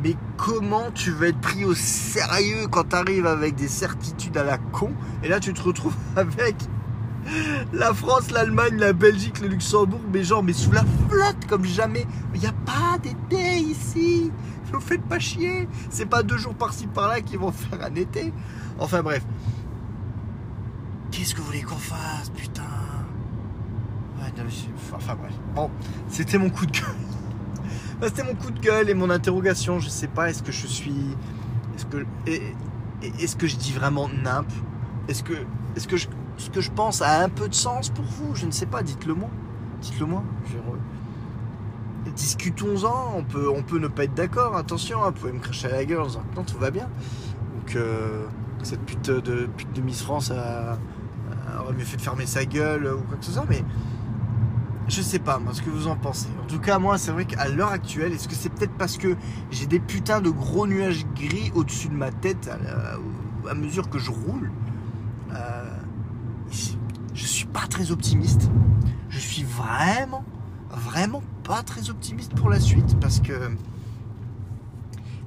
Mais 0.02 0.14
comment 0.36 0.90
tu 0.92 1.10
vas 1.10 1.28
être 1.28 1.40
pris 1.40 1.64
au 1.64 1.74
sérieux 1.74 2.68
quand 2.70 2.90
tu 2.90 2.96
arrives 2.96 3.26
avec 3.26 3.56
des 3.56 3.68
certitudes 3.68 4.36
à 4.36 4.44
la 4.44 4.58
con? 4.58 4.92
Et 5.24 5.28
là 5.28 5.40
tu 5.40 5.52
te 5.52 5.62
retrouves 5.62 5.96
avec 6.16 6.54
la 7.72 7.92
France, 7.92 8.30
l'Allemagne, 8.30 8.76
la 8.78 8.92
Belgique, 8.92 9.40
le 9.40 9.48
Luxembourg, 9.48 10.00
mais 10.12 10.22
genre, 10.22 10.42
mais 10.42 10.52
sous 10.52 10.72
la 10.72 10.84
flotte 11.08 11.46
comme 11.48 11.64
jamais. 11.64 12.06
Il 12.34 12.40
n'y 12.40 12.46
a 12.46 12.52
pas 12.52 12.98
d'été 13.02 13.58
ici. 13.58 14.30
Vous 14.72 14.80
faites 14.80 15.02
pas 15.02 15.18
chier. 15.18 15.68
C'est 15.90 16.06
pas 16.06 16.22
deux 16.22 16.36
jours 16.38 16.54
par-ci 16.54 16.86
par-là 16.86 17.20
qui 17.20 17.36
vont 17.36 17.52
faire 17.52 17.82
un 17.84 17.94
été. 17.94 18.32
Enfin 18.78 19.02
bref. 19.02 19.24
Qu'est-ce 21.10 21.34
que 21.34 21.40
vous 21.40 21.46
voulez 21.46 21.62
qu'on 21.62 21.76
fasse, 21.76 22.30
putain 22.36 22.62
Ouais, 24.20 24.32
non, 24.36 24.44
c'est- 24.50 24.94
Enfin 24.94 25.14
bref. 25.14 25.32
Bon, 25.54 25.70
c'était 26.08 26.38
mon 26.38 26.50
coup 26.50 26.66
de 26.66 26.72
gueule. 26.72 26.84
Bah, 28.00 28.06
c'était 28.08 28.22
mon 28.22 28.34
coup 28.36 28.52
de 28.52 28.60
gueule 28.60 28.88
et 28.90 28.94
mon 28.94 29.10
interrogation. 29.10 29.80
Je 29.80 29.88
sais 29.88 30.06
pas, 30.06 30.30
est-ce 30.30 30.42
que 30.44 30.52
je 30.52 30.66
suis. 30.68 30.94
Est-ce 31.74 31.84
que. 31.86 32.06
Est-ce 33.20 33.34
que 33.34 33.48
je 33.48 33.56
dis 33.56 33.72
vraiment 33.72 34.08
nimp? 34.08 34.46
Est-ce 35.08 35.24
que. 35.24 35.32
Est-ce 35.74 35.88
que 35.88 35.96
je 35.96 36.06
ce 36.36 36.48
que 36.50 36.60
je 36.60 36.70
pense 36.70 37.02
a 37.02 37.24
un 37.24 37.28
peu 37.28 37.48
de 37.48 37.54
sens 37.54 37.88
pour 37.90 38.04
vous? 38.04 38.36
Je 38.36 38.46
ne 38.46 38.52
sais 38.52 38.66
pas, 38.66 38.84
dites-le 38.84 39.14
moi. 39.14 39.28
Dites-le 39.80 40.06
moi. 40.06 40.22
Discutons-en, 42.14 43.14
on 43.16 43.24
peut, 43.24 43.48
on 43.48 43.62
peut 43.62 43.78
ne 43.78 43.88
pas 43.88 44.04
être 44.04 44.14
d'accord, 44.14 44.56
attention, 44.56 45.02
hein, 45.02 45.10
vous 45.10 45.20
pouvez 45.20 45.32
me 45.32 45.40
cracher 45.40 45.68
à 45.68 45.72
la 45.72 45.84
gueule 45.84 46.00
en 46.00 46.06
disant 46.06 46.22
non, 46.36 46.44
tout 46.44 46.58
va 46.58 46.70
bien. 46.70 46.88
Donc, 47.54 47.76
euh, 47.76 48.26
cette 48.62 48.80
pute 48.80 49.10
de, 49.10 49.46
pute 49.56 49.72
de 49.72 49.80
Miss 49.80 50.02
France 50.02 50.30
a, 50.30 50.78
aurait 51.60 51.74
mieux 51.74 51.84
fait 51.84 51.96
de 51.96 52.02
fermer 52.02 52.26
sa 52.26 52.44
gueule 52.44 52.86
ou 52.86 53.02
quoi 53.02 53.16
que 53.18 53.24
ce 53.24 53.32
soit, 53.32 53.46
mais 53.48 53.62
je 54.88 55.02
sais 55.02 55.18
pas, 55.18 55.38
moi, 55.38 55.52
ce 55.52 55.62
que 55.62 55.70
vous 55.70 55.86
en 55.86 55.96
pensez. 55.96 56.28
En 56.42 56.46
tout 56.46 56.60
cas, 56.60 56.78
moi, 56.78 56.96
c'est 56.98 57.10
vrai 57.10 57.24
qu'à 57.26 57.48
l'heure 57.48 57.72
actuelle, 57.72 58.12
est-ce 58.12 58.26
que 58.26 58.34
c'est 58.34 58.48
peut-être 58.48 58.74
parce 58.78 58.96
que 58.96 59.16
j'ai 59.50 59.66
des 59.66 59.80
putains 59.80 60.20
de 60.20 60.30
gros 60.30 60.66
nuages 60.66 61.04
gris 61.14 61.52
au-dessus 61.54 61.88
de 61.88 61.94
ma 61.94 62.10
tête 62.10 62.50
à 63.48 63.54
mesure 63.54 63.90
que 63.90 63.98
je 63.98 64.10
roule 64.10 64.50
euh, 65.32 65.64
je 67.14 67.26
suis 67.26 67.46
pas 67.46 67.66
très 67.68 67.90
optimiste. 67.90 68.48
Je 69.08 69.18
suis 69.18 69.42
vraiment, 69.42 70.24
vraiment 70.70 71.22
pas 71.48 71.62
très 71.62 71.88
optimiste 71.88 72.34
pour 72.34 72.50
la 72.50 72.60
suite 72.60 73.00
parce 73.00 73.20
que. 73.20 73.32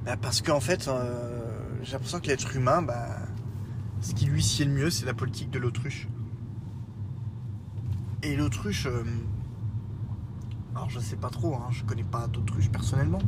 bah, 0.06 0.16
parce 0.16 0.40
qu'en 0.40 0.60
fait, 0.60 0.86
euh, 0.86 1.50
j'ai 1.82 1.92
l'impression 1.94 2.20
que 2.20 2.28
l'être 2.28 2.54
humain, 2.54 2.80
bah, 2.80 3.08
ce 4.00 4.14
qui 4.14 4.26
lui 4.26 4.40
sied 4.40 4.64
le 4.64 4.70
mieux, 4.70 4.88
c'est 4.88 5.04
la 5.04 5.14
politique 5.14 5.50
de 5.50 5.58
l'autruche. 5.58 6.06
Et 8.22 8.36
l'autruche. 8.36 8.86
euh, 8.86 9.02
alors 10.76 10.88
je 10.90 11.00
sais 11.00 11.16
pas 11.16 11.28
trop, 11.28 11.56
hein, 11.56 11.66
je 11.70 11.82
connais 11.82 12.04
pas 12.04 12.28
d'autruche 12.28 12.70
personnellement. 12.70 13.20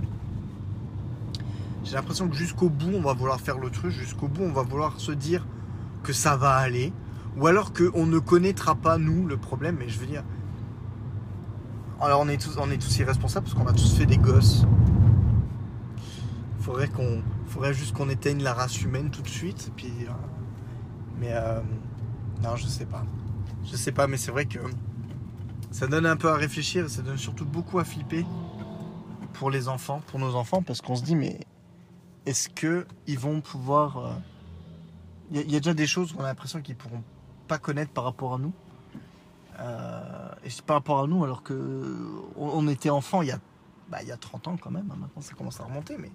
J'ai 1.83 1.97
l'impression 1.97 2.29
que 2.29 2.37
jusqu'au 2.37 2.69
bout, 2.69 2.93
on 2.95 3.03
va 3.03 3.13
vouloir 3.13 3.41
faire 3.41 3.59
l'autruche, 3.59 3.95
jusqu'au 3.95 4.29
bout, 4.29 4.45
on 4.45 4.53
va 4.53 4.63
vouloir 4.63 5.01
se 5.01 5.11
dire 5.11 5.45
que 6.05 6.13
ça 6.13 6.37
va 6.37 6.55
aller, 6.55 6.93
ou 7.37 7.49
alors 7.49 7.73
qu'on 7.73 8.07
ne 8.07 8.21
connaîtra 8.21 8.77
pas, 8.77 8.99
nous, 8.99 9.27
le 9.27 9.37
problème, 9.37 9.79
mais 9.81 9.89
je 9.89 9.99
veux 9.99 10.07
dire. 10.07 10.23
Alors 12.01 12.21
on 12.21 12.29
est 12.29 12.41
tous, 12.41 12.57
on 12.59 12.71
irresponsables 12.71 13.47
parce 13.47 13.55
qu'on 13.57 13.67
a 13.67 13.73
tous 13.73 13.97
fait 13.97 14.07
des 14.07 14.19
gosses. 14.19 14.65
Faudrait 16.61 16.89
qu'on. 16.89 17.23
Faudrait 17.47 17.75
juste 17.75 17.95
qu'on 17.95 18.09
éteigne 18.09 18.43
la 18.43 18.53
race 18.55 18.81
humaine 18.83 19.11
tout 19.11 19.23
de 19.23 19.29
suite. 19.29 19.71
Euh, 19.85 20.11
mais 21.21 21.31
euh, 21.33 21.61
non, 22.43 22.57
je 22.57 22.67
sais 22.67 22.87
pas. 22.87 23.05
Je 23.65 23.77
sais 23.77 23.93
pas, 23.93 24.07
mais 24.07 24.17
c'est 24.17 24.31
vrai 24.33 24.47
que 24.47 24.59
ça 25.71 25.87
donne 25.87 26.07
un 26.07 26.17
peu 26.17 26.29
à 26.31 26.37
réfléchir 26.37 26.89
ça 26.91 27.03
donne 27.03 27.17
surtout 27.17 27.45
beaucoup 27.47 27.79
à 27.79 27.85
flipper 27.85 28.25
pour 29.35 29.51
les 29.51 29.69
enfants, 29.69 30.01
pour 30.07 30.19
nos 30.21 30.35
enfants, 30.37 30.63
parce 30.63 30.81
qu'on 30.81 30.95
se 30.97 31.03
dit, 31.03 31.17
mais 31.17 31.41
est-ce 32.27 32.49
que 32.49 32.87
ils 33.07 33.19
vont 33.19 33.41
pouvoir. 33.41 33.99
euh, 33.99 34.11
Il 35.31 35.37
y, 35.37 35.41
a- 35.41 35.43
il 35.45 35.53
y 35.53 35.57
a 35.57 35.61
déjà 35.61 35.75
des 35.75 35.87
choses 35.87 36.13
qu'on 36.13 36.23
a 36.25 36.27
l'impression 36.29 36.61
qu'ils 36.61 36.77
pourront 36.77 37.03
pas 37.49 37.59
connaître 37.59 37.93
par 37.93 38.05
rapport 38.05 38.35
à 38.35 38.39
nous. 38.39 38.53
Euh, 39.61 40.31
et 40.45 40.51
c'est 40.51 40.65
par 40.65 40.77
rapport 40.77 41.03
à 41.03 41.07
nous, 41.07 41.25
alors 41.25 41.43
que 41.43 41.83
on, 42.37 42.67
était 42.69 42.91
enfants 42.91 43.23
il 43.23 43.29
y, 43.29 43.33
a, 43.33 43.39
bah, 43.89 43.99
il 44.03 44.09
y 44.09 44.13
a 44.13 44.17
30 44.17 44.49
ans 44.49 44.57
quand 44.61 44.71
même. 44.71 44.89
hein, 44.91 44.97
maintenant, 44.99 45.23
ça 45.23 45.35
commence 45.35 45.61
à 45.61 45.65
remonter, 45.65 45.97
mais 45.99 46.11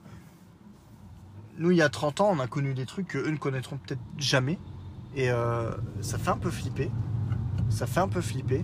nous, 1.58 1.72
il 1.72 1.78
y 1.78 1.82
a 1.82 1.90
30 1.90 2.22
ans, 2.22 2.30
on 2.32 2.40
a 2.40 2.48
connu 2.48 2.74
des 2.74 2.86
trucs 2.86 3.10
qu'eux 3.10 3.30
ne 3.30 3.38
connaîtront 3.38 3.78
peut-être 3.78 4.02
jamais. 4.18 4.58
Et 5.16 5.30
euh, 5.30 5.72
ça 6.02 6.18
fait 6.18 6.30
un 6.30 6.38
peu 6.38 6.50
flipper. 6.50 6.90
Ça 7.70 7.86
fait 7.86 8.00
un 8.00 8.08
peu 8.08 8.22
flipper. 8.22 8.64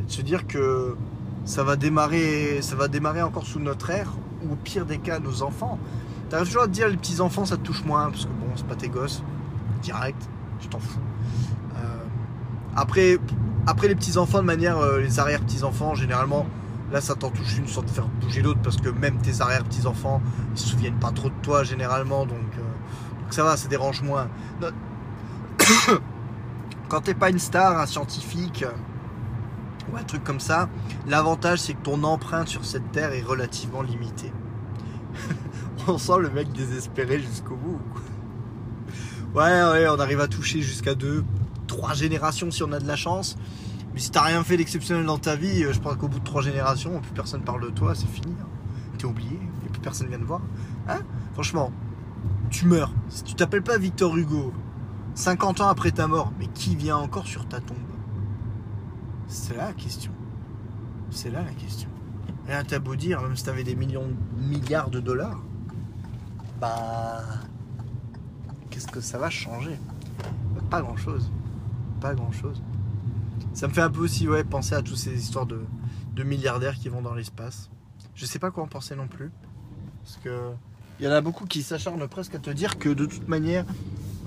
Et 0.00 0.04
de 0.04 0.10
se 0.10 0.22
dire 0.22 0.46
que 0.46 0.96
ça 1.44 1.62
va 1.62 1.76
démarrer, 1.76 2.62
ça 2.62 2.76
va 2.76 2.88
démarrer 2.88 3.22
encore 3.22 3.46
sous 3.46 3.58
notre 3.58 3.90
ère, 3.90 4.12
ou 4.42 4.52
au 4.52 4.56
pire 4.56 4.86
des 4.86 4.98
cas, 4.98 5.18
nos 5.18 5.42
enfants. 5.42 5.78
T'arrives 6.30 6.46
toujours 6.46 6.62
à 6.62 6.66
te 6.66 6.72
dire, 6.72 6.88
les 6.88 6.96
petits 6.96 7.20
enfants, 7.20 7.44
ça 7.44 7.58
te 7.58 7.62
touche 7.62 7.84
moins, 7.84 8.10
parce 8.10 8.24
que 8.24 8.30
bon, 8.30 8.46
c'est 8.56 8.66
pas 8.66 8.76
tes 8.76 8.88
gosses. 8.88 9.22
Direct. 9.82 10.22
tu 10.58 10.68
t'en 10.68 10.78
fous. 10.78 11.00
Euh, 11.76 12.04
après, 12.74 13.18
après 13.66 13.88
les 13.88 13.94
petits 13.94 14.18
enfants 14.18 14.38
de 14.38 14.46
manière, 14.46 14.78
euh, 14.78 15.00
les 15.00 15.18
arrière 15.20 15.40
petits 15.40 15.62
enfants, 15.62 15.94
généralement, 15.94 16.46
là 16.90 17.00
ça 17.00 17.14
t'en 17.14 17.30
touche 17.30 17.58
une 17.58 17.68
sans 17.68 17.82
te 17.82 17.90
faire 17.90 18.06
bouger 18.06 18.42
l'autre 18.42 18.60
parce 18.62 18.76
que 18.76 18.88
même 18.88 19.18
tes 19.18 19.40
arrière 19.40 19.64
petits 19.64 19.86
enfants, 19.86 20.20
ils 20.54 20.58
se 20.58 20.68
souviennent 20.68 20.98
pas 20.98 21.12
trop 21.12 21.28
de 21.28 21.34
toi 21.42 21.62
généralement, 21.64 22.26
donc, 22.26 22.38
euh, 22.38 23.20
donc 23.22 23.32
ça 23.32 23.44
va, 23.44 23.56
ça 23.56 23.68
dérange 23.68 24.02
moins. 24.02 24.28
Quand 26.88 27.00
t'es 27.00 27.14
pas 27.14 27.30
une 27.30 27.38
star, 27.38 27.78
un 27.78 27.86
scientifique 27.86 28.64
ou 29.90 29.96
un 29.96 30.02
truc 30.02 30.24
comme 30.24 30.40
ça, 30.40 30.68
l'avantage 31.06 31.60
c'est 31.60 31.74
que 31.74 31.82
ton 31.82 32.02
empreinte 32.02 32.48
sur 32.48 32.64
cette 32.64 32.90
terre 32.92 33.12
est 33.12 33.22
relativement 33.22 33.82
limitée. 33.82 34.32
on 35.88 35.98
sent 35.98 36.18
le 36.20 36.30
mec 36.30 36.52
désespéré 36.52 37.20
jusqu'au 37.20 37.56
bout. 37.56 37.80
Ouais, 39.34 39.62
ouais, 39.62 39.88
on 39.88 39.98
arrive 39.98 40.20
à 40.20 40.28
toucher 40.28 40.60
jusqu'à 40.60 40.94
deux, 40.94 41.24
trois 41.72 41.94
générations 41.94 42.50
si 42.50 42.62
on 42.62 42.70
a 42.72 42.78
de 42.78 42.86
la 42.86 42.96
chance. 42.96 43.36
Mais 43.94 44.00
si 44.00 44.10
t'as 44.10 44.22
rien 44.22 44.44
fait 44.44 44.56
d'exceptionnel 44.58 45.06
dans 45.06 45.18
ta 45.18 45.36
vie, 45.36 45.64
euh, 45.64 45.72
je 45.72 45.80
pense 45.80 45.96
qu'au 45.96 46.08
bout 46.08 46.18
de 46.18 46.24
trois 46.24 46.42
générations, 46.42 47.00
plus 47.00 47.12
personne 47.12 47.42
parle 47.42 47.62
de 47.62 47.70
toi, 47.70 47.94
c'est 47.94 48.06
fini. 48.08 48.34
hein. 48.40 48.46
T'es 48.98 49.06
oublié, 49.06 49.38
et 49.64 49.68
plus 49.70 49.80
personne 49.80 50.08
vient 50.08 50.18
te 50.18 50.24
voir. 50.24 50.42
Hein 50.88 51.00
Franchement, 51.32 51.72
tu 52.50 52.66
meurs. 52.66 52.92
Si 53.08 53.22
tu 53.24 53.34
t'appelles 53.34 53.62
pas 53.62 53.78
Victor 53.78 54.14
Hugo, 54.16 54.52
50 55.14 55.62
ans 55.62 55.68
après 55.68 55.90
ta 55.92 56.06
mort, 56.06 56.32
mais 56.38 56.46
qui 56.48 56.76
vient 56.76 56.96
encore 56.98 57.26
sur 57.26 57.46
ta 57.48 57.60
tombe? 57.60 57.76
C'est 59.28 59.56
là 59.56 59.66
la 59.68 59.72
question. 59.72 60.12
C'est 61.10 61.30
là 61.30 61.42
la 61.42 61.52
question. 61.52 61.88
Rien 62.46 62.64
t'as 62.64 62.78
beau 62.80 62.96
dire, 62.96 63.22
même 63.22 63.34
si 63.36 63.44
t'avais 63.44 63.64
des 63.64 63.74
millions, 63.76 64.10
milliards 64.36 64.90
de 64.90 65.00
dollars, 65.00 65.40
bah. 66.60 67.22
Qu'est-ce 68.70 68.88
que 68.88 69.00
ça 69.00 69.18
va 69.18 69.28
changer? 69.30 69.78
Pas 70.70 70.80
grand 70.80 70.96
chose. 70.96 71.30
Pas 72.02 72.14
grand 72.14 72.32
chose. 72.32 72.60
Ça 73.54 73.68
me 73.68 73.72
fait 73.72 73.80
un 73.80 73.90
peu 73.90 74.00
aussi 74.00 74.28
ouais, 74.28 74.42
penser 74.42 74.74
à 74.74 74.82
toutes 74.82 74.96
ces 74.96 75.14
histoires 75.16 75.46
de, 75.46 75.64
milliardaires 76.24 76.74
qui 76.74 76.88
vont 76.88 77.00
dans 77.00 77.14
l'espace. 77.14 77.70
Je 78.16 78.26
sais 78.26 78.40
pas 78.40 78.50
quoi 78.50 78.64
en 78.64 78.66
penser 78.66 78.96
non 78.96 79.06
plus. 79.06 79.30
Parce 80.02 80.18
que. 80.22 80.50
Il 80.98 81.04
y 81.06 81.08
en 81.08 81.12
a 81.12 81.20
beaucoup 81.20 81.46
qui 81.46 81.62
s'acharnent 81.62 82.06
presque 82.08 82.34
à 82.34 82.38
te 82.40 82.50
dire 82.50 82.78
que 82.78 82.88
de 82.88 83.06
toute 83.06 83.28
manière, 83.28 83.64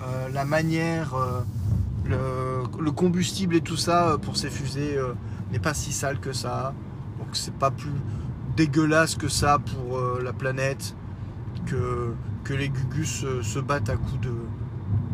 euh, 0.01 0.29
la 0.29 0.45
manière, 0.45 1.15
euh, 1.15 1.41
le, 2.05 2.81
le 2.81 2.91
combustible 2.91 3.55
et 3.55 3.61
tout 3.61 3.77
ça 3.77 4.11
euh, 4.11 4.17
pour 4.17 4.37
ces 4.37 4.49
fusées 4.49 4.97
n'est 5.51 5.59
pas 5.59 5.73
si 5.73 5.91
sale 5.91 6.19
que 6.21 6.31
ça. 6.31 6.73
Donc 7.19 7.27
c'est 7.33 7.53
pas 7.53 7.71
plus 7.71 7.91
dégueulasse 8.55 9.15
que 9.15 9.27
ça 9.27 9.59
pour 9.59 9.99
la 10.21 10.31
planète 10.31 10.95
que, 11.65 12.13
que 12.45 12.53
les 12.53 12.69
gugus 12.69 13.25
se 13.41 13.59
battent 13.59 13.89
à 13.89 13.97
coups 13.97 14.21
de, 14.21 14.33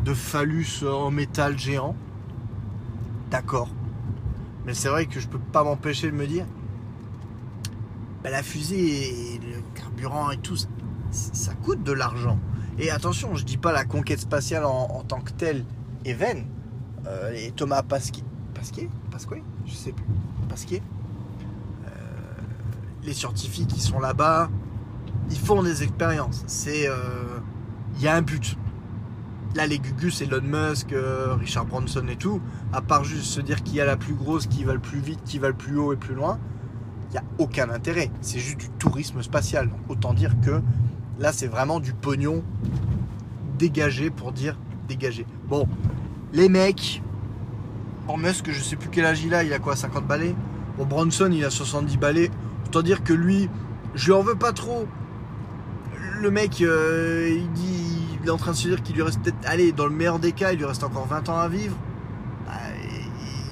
de 0.05 0.13
phallus 0.13 0.83
en 0.83 1.09
métal 1.09 1.57
géant. 1.57 1.95
D'accord. 3.31 3.69
Mais 4.65 4.73
c'est 4.73 4.89
vrai 4.89 5.05
que 5.07 5.19
je 5.19 5.27
peux 5.27 5.39
pas 5.39 5.63
m'empêcher 5.63 6.11
de 6.11 6.15
me 6.15 6.27
dire 6.27 6.45
bah, 8.23 8.29
la 8.29 8.43
fusée 8.43 9.35
et 9.35 9.39
le 9.39 9.61
carburant 9.73 10.29
et 10.29 10.37
tout, 10.37 10.55
ça, 10.57 10.67
ça 11.11 11.53
coûte 11.55 11.81
de 11.83 11.91
l'argent. 11.91 12.37
Et 12.77 12.91
attention, 12.91 13.35
je 13.35 13.43
dis 13.43 13.57
pas 13.57 13.71
la 13.71 13.85
conquête 13.85 14.19
spatiale 14.19 14.65
en, 14.65 15.03
tant 15.07 15.21
que 15.21 15.31
telle 15.31 15.65
est 16.05 16.13
vaine. 16.13 16.45
Euh, 17.07 17.31
et 17.33 17.51
Thomas 17.51 17.81
Pasquier, 17.81 18.23
Pasquier 18.53 18.89
Pasquier 19.09 19.43
Je 19.65 19.73
sais 19.73 19.91
plus. 19.91 20.05
Pasquier 20.47 20.83
Euh, 21.87 21.89
Les 23.03 23.13
scientifiques 23.13 23.69
qui 23.69 23.81
sont 23.81 23.99
là-bas, 23.99 24.49
ils 25.31 25.39
font 25.39 25.63
des 25.63 25.83
expériences. 25.83 26.43
C'est, 26.47 26.87
euh, 26.87 27.39
il 27.95 28.03
y 28.03 28.07
a 28.07 28.15
un 28.15 28.21
but. 28.21 28.57
Là, 29.55 29.67
les 29.67 29.79
Gugus, 29.79 30.21
Elon 30.21 30.41
Musk, 30.41 30.93
euh, 30.93 31.35
Richard 31.35 31.65
Branson 31.65 32.05
et 32.07 32.15
tout, 32.15 32.41
à 32.71 32.81
part 32.81 33.03
juste 33.03 33.25
se 33.25 33.41
dire 33.41 33.63
qui 33.63 33.81
a 33.81 33.85
la 33.85 33.97
plus 33.97 34.13
grosse, 34.13 34.47
qui 34.47 34.63
va 34.63 34.73
le 34.73 34.79
plus 34.79 34.99
vite, 34.99 35.19
qui 35.25 35.39
va 35.39 35.49
le 35.49 35.53
plus 35.53 35.77
haut 35.77 35.91
et 35.91 35.97
plus 35.97 36.15
loin, 36.15 36.39
il 37.09 37.13
n'y 37.13 37.17
a 37.17 37.23
aucun 37.37 37.69
intérêt. 37.69 38.09
C'est 38.21 38.39
juste 38.39 38.57
du 38.57 38.69
tourisme 38.69 39.21
spatial. 39.21 39.67
Donc, 39.67 39.79
autant 39.89 40.13
dire 40.13 40.35
que 40.41 40.61
là, 41.19 41.33
c'est 41.33 41.47
vraiment 41.47 41.81
du 41.81 41.93
pognon 41.93 42.43
dégagé 43.59 44.09
pour 44.09 44.31
dire 44.31 44.57
dégagé. 44.87 45.25
Bon, 45.49 45.67
les 46.31 46.47
mecs, 46.47 47.01
bon, 48.07 48.17
Musk, 48.17 48.49
je 48.49 48.61
sais 48.61 48.77
plus 48.77 48.89
quel 48.89 49.05
âge 49.05 49.21
il 49.23 49.33
a, 49.33 49.43
il 49.43 49.51
a 49.51 49.59
quoi, 49.59 49.75
50 49.75 50.07
balais? 50.07 50.33
Bon, 50.77 50.85
Branson, 50.85 51.29
il 51.31 51.43
a 51.43 51.49
70 51.49 51.97
balais. 51.97 52.31
Autant 52.67 52.81
dire 52.81 53.03
que 53.03 53.11
lui, 53.11 53.49
je 53.95 54.05
lui 54.05 54.13
en 54.13 54.21
veux 54.21 54.35
pas 54.35 54.53
trop. 54.53 54.87
Le 56.21 56.31
mec, 56.31 56.61
euh, 56.61 57.37
il 57.37 57.51
dit, 57.51 57.70
il 58.21 58.27
est 58.27 58.31
en 58.31 58.37
train 58.37 58.51
de 58.51 58.57
se 58.57 58.67
dire 58.67 58.81
qu'il 58.81 58.95
lui 58.95 59.03
reste 59.03 59.21
peut-être, 59.21 59.37
allez, 59.45 59.71
dans 59.71 59.85
le 59.85 59.91
meilleur 59.91 60.19
des 60.19 60.31
cas, 60.31 60.51
il 60.51 60.59
lui 60.59 60.65
reste 60.65 60.83
encore 60.83 61.07
20 61.07 61.29
ans 61.29 61.37
à 61.37 61.47
vivre. 61.47 61.75
Bah, 62.45 62.53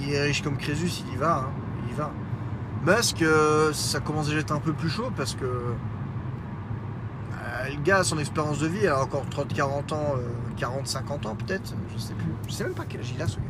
il 0.02 0.14
est 0.14 0.22
riche 0.22 0.42
comme 0.42 0.58
Crésus, 0.58 1.04
il 1.08 1.14
y 1.14 1.18
va, 1.18 1.38
hein, 1.38 1.50
il 1.88 1.94
y 1.94 1.98
va. 1.98 2.12
Musk, 2.86 3.22
euh, 3.22 3.74
ça 3.74 4.00
commence 4.00 4.28
déjà 4.28 4.38
à 4.38 4.42
être 4.42 4.52
un 4.54 4.60
peu 4.60 4.74
plus 4.74 4.90
chaud 4.90 5.12
parce 5.18 5.36
que 5.36 5.44
euh, 5.46 5.74
le 7.70 7.82
gars, 7.84 8.04
son 8.04 8.18
expérience 8.20 8.60
de 8.60 8.68
vie, 8.68 8.80
elle 8.84 8.90
a 8.90 9.02
encore 9.02 9.26
30, 9.30 9.54
40 9.54 9.92
ans, 9.92 10.16
euh, 10.18 10.22
40, 10.58 10.88
50 10.88 11.26
ans 11.26 11.36
peut-être, 11.36 11.74
je 11.94 12.00
sais 12.00 12.14
plus. 12.14 12.32
Je 12.48 12.54
sais 12.54 12.64
même 12.64 12.74
pas 12.74 12.86
quel 12.88 13.02
âge 13.02 13.12
il 13.14 13.22
a 13.22 13.28
ce 13.28 13.38
gars. 13.38 13.44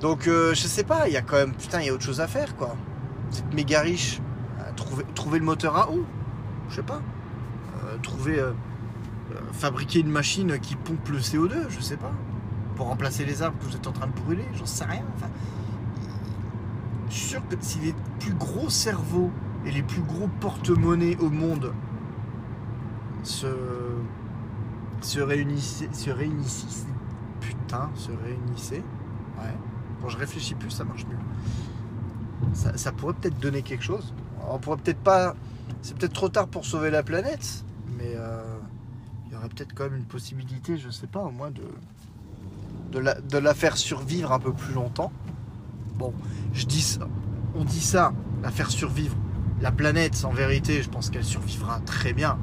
Donc 0.00 0.28
euh, 0.28 0.54
je 0.54 0.66
sais 0.66 0.84
pas, 0.84 1.08
il 1.08 1.14
y 1.14 1.16
a 1.16 1.22
quand 1.22 1.36
même, 1.36 1.54
putain, 1.54 1.80
il 1.80 1.86
y 1.86 1.90
a 1.90 1.94
autre 1.94 2.04
chose 2.04 2.20
à 2.20 2.26
faire 2.26 2.54
quoi. 2.56 2.76
Vous 3.30 3.38
êtes 3.38 3.54
méga 3.54 3.80
riche, 3.80 4.20
Euh, 4.60 4.72
trouver, 5.14 5.38
le 5.38 5.44
moteur 5.44 5.76
à 5.76 5.90
où? 5.90 6.04
Je 6.68 6.76
sais 6.76 6.82
pas. 6.82 7.00
Euh, 7.84 7.96
trouver, 8.02 8.38
euh, 8.38 8.50
euh, 8.50 8.52
fabriquer 9.56 10.00
une 10.00 10.10
machine 10.10 10.58
qui 10.60 10.76
pompe 10.76 11.08
le 11.08 11.18
CO2, 11.18 11.68
je 11.68 11.80
sais 11.80 11.96
pas. 11.96 12.12
Pour 12.76 12.86
remplacer 12.86 13.24
les 13.24 13.42
arbres 13.42 13.58
que 13.58 13.64
vous 13.64 13.76
êtes 13.76 13.86
en 13.86 13.92
train 13.92 14.06
de 14.06 14.12
brûler, 14.12 14.46
j'en 14.54 14.66
sais 14.66 14.84
rien. 14.84 15.02
Enfin, 15.16 15.30
je 17.08 17.14
suis 17.14 17.28
sûr 17.28 17.48
que 17.48 17.56
si 17.60 17.78
les 17.80 17.94
plus 18.20 18.34
gros 18.34 18.68
cerveaux 18.68 19.30
et 19.64 19.70
les 19.70 19.82
plus 19.82 20.02
gros 20.02 20.28
porte-monnaies 20.40 21.16
au 21.18 21.30
monde 21.30 21.72
se, 23.22 23.46
se 25.00 25.20
réunissaient, 25.20 25.88
se 25.92 26.10
réunissaient, 26.10 26.86
putain, 27.40 27.90
se 27.94 28.10
réunissaient, 28.10 28.84
ouais. 29.38 29.54
Quand 30.02 30.08
je 30.10 30.18
réfléchis 30.18 30.54
plus, 30.54 30.70
ça 30.70 30.84
marche 30.84 31.06
mieux. 31.06 32.52
Ça, 32.52 32.76
ça 32.76 32.92
pourrait 32.92 33.14
peut-être 33.14 33.38
donner 33.38 33.62
quelque 33.62 33.82
chose. 33.82 34.14
On 34.48 34.58
pourrait 34.58 34.76
peut-être 34.76 35.00
pas. 35.00 35.34
C'est 35.82 35.96
peut-être 35.96 36.12
trop 36.12 36.28
tard 36.28 36.48
pour 36.48 36.64
sauver 36.64 36.90
la 36.90 37.02
planète, 37.02 37.64
mais 37.98 38.12
euh, 38.14 38.55
aurait 39.36 39.48
peut-être 39.48 39.74
quand 39.74 39.84
même 39.84 39.96
une 39.96 40.04
possibilité, 40.04 40.78
je 40.78 40.90
sais 40.90 41.06
pas, 41.06 41.20
au 41.20 41.30
moins 41.30 41.50
de, 41.50 41.62
de, 42.92 42.98
la, 42.98 43.20
de 43.20 43.38
la 43.38 43.54
faire 43.54 43.76
survivre 43.76 44.32
un 44.32 44.38
peu 44.38 44.52
plus 44.52 44.74
longtemps. 44.74 45.12
Bon, 45.96 46.12
je 46.52 46.66
dis 46.66 46.82
ça, 46.82 47.08
on 47.54 47.64
dit 47.64 47.80
ça, 47.80 48.12
la 48.42 48.50
faire 48.50 48.70
survivre. 48.70 49.16
La 49.60 49.72
planète, 49.72 50.22
en 50.24 50.32
vérité, 50.32 50.82
je 50.82 50.90
pense 50.90 51.08
qu'elle 51.08 51.24
survivra 51.24 51.80
très 51.80 52.12
bien. 52.12 52.38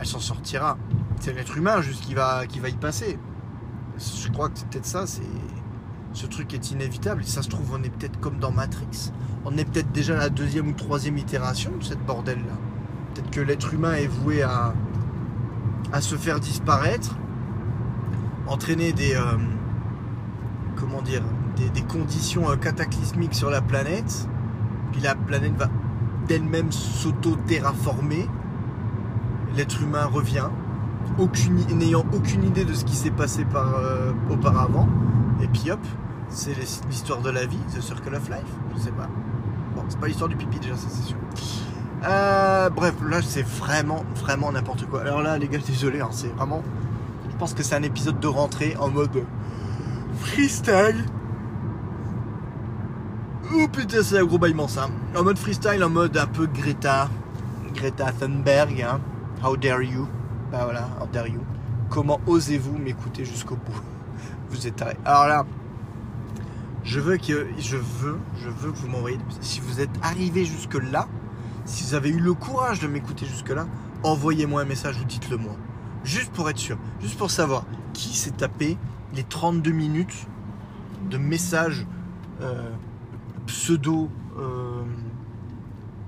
Elle 0.00 0.06
s'en 0.06 0.20
sortira. 0.20 0.78
C'est 1.20 1.34
l'être 1.34 1.56
humain 1.56 1.82
juste 1.82 2.02
qui 2.04 2.14
va, 2.14 2.46
qui 2.46 2.58
va 2.58 2.68
y 2.70 2.76
passer. 2.76 3.18
Je 3.98 4.28
crois 4.30 4.48
que 4.48 4.58
c'est 4.58 4.68
peut-être 4.68 4.86
ça, 4.86 5.06
c'est 5.06 5.22
ce 6.14 6.26
truc 6.26 6.54
est 6.54 6.70
inévitable. 6.70 7.22
Et 7.22 7.26
ça 7.26 7.42
se 7.42 7.48
trouve, 7.48 7.72
on 7.74 7.82
est 7.82 7.90
peut-être 7.90 8.18
comme 8.20 8.38
dans 8.38 8.50
Matrix. 8.50 9.12
On 9.44 9.56
est 9.58 9.64
peut-être 9.64 9.92
déjà 9.92 10.14
à 10.14 10.18
la 10.18 10.30
deuxième 10.30 10.68
ou 10.68 10.72
troisième 10.72 11.18
itération 11.18 11.72
de 11.78 11.84
cette 11.84 12.04
bordel-là. 12.04 12.54
Peut-être 13.14 13.30
que 13.30 13.40
l'être 13.40 13.74
humain 13.74 13.94
est 13.94 14.06
voué 14.06 14.42
à, 14.42 14.72
à 15.92 16.00
se 16.00 16.16
faire 16.16 16.40
disparaître, 16.40 17.16
entraîner 18.46 18.92
des, 18.92 19.14
euh, 19.14 19.36
comment 20.76 21.02
dire, 21.02 21.22
des, 21.56 21.68
des 21.70 21.82
conditions 21.82 22.50
euh, 22.50 22.56
cataclysmiques 22.56 23.34
sur 23.34 23.50
la 23.50 23.60
planète. 23.60 24.28
Puis 24.92 25.00
la 25.00 25.14
planète 25.14 25.54
va 25.56 25.68
d'elle-même 26.26 26.70
s'auto-terraformer. 26.72 28.28
L'être 29.56 29.82
humain 29.82 30.04
revient, 30.04 30.48
aucune, 31.18 31.56
n'ayant 31.76 32.04
aucune 32.12 32.44
idée 32.44 32.64
de 32.64 32.74
ce 32.74 32.84
qui 32.84 32.94
s'est 32.94 33.10
passé 33.10 33.44
par, 33.44 33.74
euh, 33.76 34.12
auparavant. 34.30 34.88
Et 35.42 35.48
puis 35.48 35.70
hop, 35.70 35.80
c'est 36.28 36.54
l'histoire 36.88 37.22
de 37.22 37.30
la 37.30 37.46
vie, 37.46 37.58
The 37.74 37.80
Circle 37.80 38.14
of 38.14 38.28
Life, 38.28 38.52
je 38.74 38.80
sais 38.80 38.92
pas. 38.92 39.08
Bon, 39.74 39.82
c'est 39.88 39.98
pas 39.98 40.06
l'histoire 40.06 40.28
du 40.28 40.36
pipi 40.36 40.58
déjà, 40.58 40.76
ça 40.76 40.88
c'est 40.90 41.02
sûr. 41.02 41.16
Euh, 42.04 42.70
bref, 42.70 42.94
là 43.08 43.20
c'est 43.22 43.42
vraiment, 43.46 44.04
vraiment 44.14 44.52
n'importe 44.52 44.86
quoi. 44.86 45.00
Alors 45.00 45.22
là, 45.22 45.38
les 45.38 45.48
gars, 45.48 45.58
désolé, 45.58 46.00
hein, 46.00 46.10
c'est 46.12 46.28
vraiment. 46.28 46.62
Je 47.30 47.36
pense 47.36 47.54
que 47.54 47.62
c'est 47.62 47.74
un 47.74 47.82
épisode 47.82 48.20
de 48.20 48.26
rentrée 48.26 48.76
en 48.78 48.88
mode 48.88 49.24
freestyle. 50.20 51.04
Oh 53.54 53.66
putain, 53.68 54.02
c'est 54.02 54.18
un 54.18 54.24
gros 54.24 54.38
baillement 54.38 54.68
ça. 54.68 54.88
En 55.16 55.24
mode 55.24 55.38
freestyle, 55.38 55.82
en 55.82 55.90
mode 55.90 56.16
un 56.16 56.26
peu 56.26 56.46
Greta. 56.46 57.08
Greta 57.74 58.12
Thunberg, 58.12 58.82
hein. 58.82 59.00
How 59.42 59.56
dare 59.56 59.82
you? 59.82 60.06
Bah 60.50 60.64
voilà, 60.64 60.88
how 61.00 61.06
dare 61.12 61.28
you. 61.28 61.40
Comment 61.90 62.20
osez-vous 62.26 62.76
m'écouter 62.76 63.24
jusqu'au 63.24 63.56
bout? 63.56 63.80
Vous 64.50 64.66
êtes 64.66 64.76
tarés. 64.76 64.96
Alors 65.04 65.26
là, 65.26 65.46
je 66.84 67.00
veux 67.00 67.16
que 67.16 67.46
je 67.58 67.76
veux, 67.76 68.18
je 68.42 68.48
veux 68.48 68.72
que 68.72 68.76
vous 68.78 68.88
m'envoyiez. 68.88 69.18
Si 69.40 69.60
vous 69.60 69.80
êtes 69.80 69.90
arrivé 70.02 70.44
jusque 70.44 70.74
là, 70.90 71.06
si 71.68 71.84
vous 71.84 71.94
avez 71.94 72.08
eu 72.08 72.18
le 72.18 72.32
courage 72.32 72.80
de 72.80 72.88
m'écouter 72.88 73.26
jusque 73.26 73.50
là, 73.50 73.66
envoyez-moi 74.02 74.62
un 74.62 74.64
message 74.64 74.98
ou 75.00 75.04
dites-le 75.04 75.36
moi. 75.36 75.54
Juste 76.02 76.32
pour 76.32 76.48
être 76.48 76.58
sûr, 76.58 76.78
juste 77.00 77.18
pour 77.18 77.30
savoir 77.30 77.64
qui 77.92 78.16
s'est 78.16 78.30
tapé 78.30 78.78
les 79.14 79.22
32 79.22 79.70
minutes 79.70 80.26
de 81.10 81.18
messages 81.18 81.86
euh, 82.40 82.70
pseudo 83.46 84.10
euh, 84.38 84.84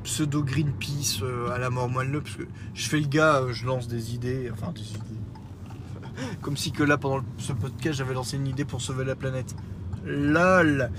pseudo 0.03 0.43
Greenpeace 0.43 1.23
euh, 1.23 1.51
à 1.51 1.59
la 1.59 1.69
mort 1.69 1.89
moelle 1.89 2.11
parce 2.23 2.37
que 2.37 2.45
je 2.73 2.89
fais 2.89 2.99
le 2.99 3.07
gars, 3.07 3.43
je 3.51 3.67
lance 3.67 3.87
des 3.87 4.15
idées, 4.15 4.51
enfin 4.51 4.73
des 4.73 4.91
idées. 4.91 5.21
Comme 6.41 6.57
si 6.57 6.73
que 6.73 6.83
là 6.83 6.97
pendant 6.97 7.23
ce 7.37 7.53
podcast 7.53 7.99
j'avais 7.99 8.15
lancé 8.15 8.37
une 8.37 8.47
idée 8.47 8.65
pour 8.65 8.81
sauver 8.81 9.05
la 9.05 9.15
planète. 9.15 9.55
LOL. 10.07 10.91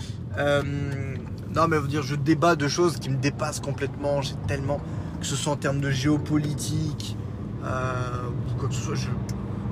Non 1.55 1.67
mais 1.67 1.81
dire, 1.81 2.01
je 2.01 2.15
débat 2.15 2.55
de 2.55 2.67
choses 2.67 2.97
qui 2.97 3.09
me 3.09 3.17
dépassent 3.17 3.59
complètement. 3.59 4.21
J'ai 4.21 4.35
tellement, 4.47 4.79
que 5.19 5.25
ce 5.25 5.35
soit 5.35 5.53
en 5.53 5.57
termes 5.57 5.81
de 5.81 5.91
géopolitique 5.91 7.17
euh, 7.63 8.29
ou 8.29 8.59
quoi 8.59 8.69
que 8.69 8.75
ce 8.75 8.81
soit, 8.81 8.95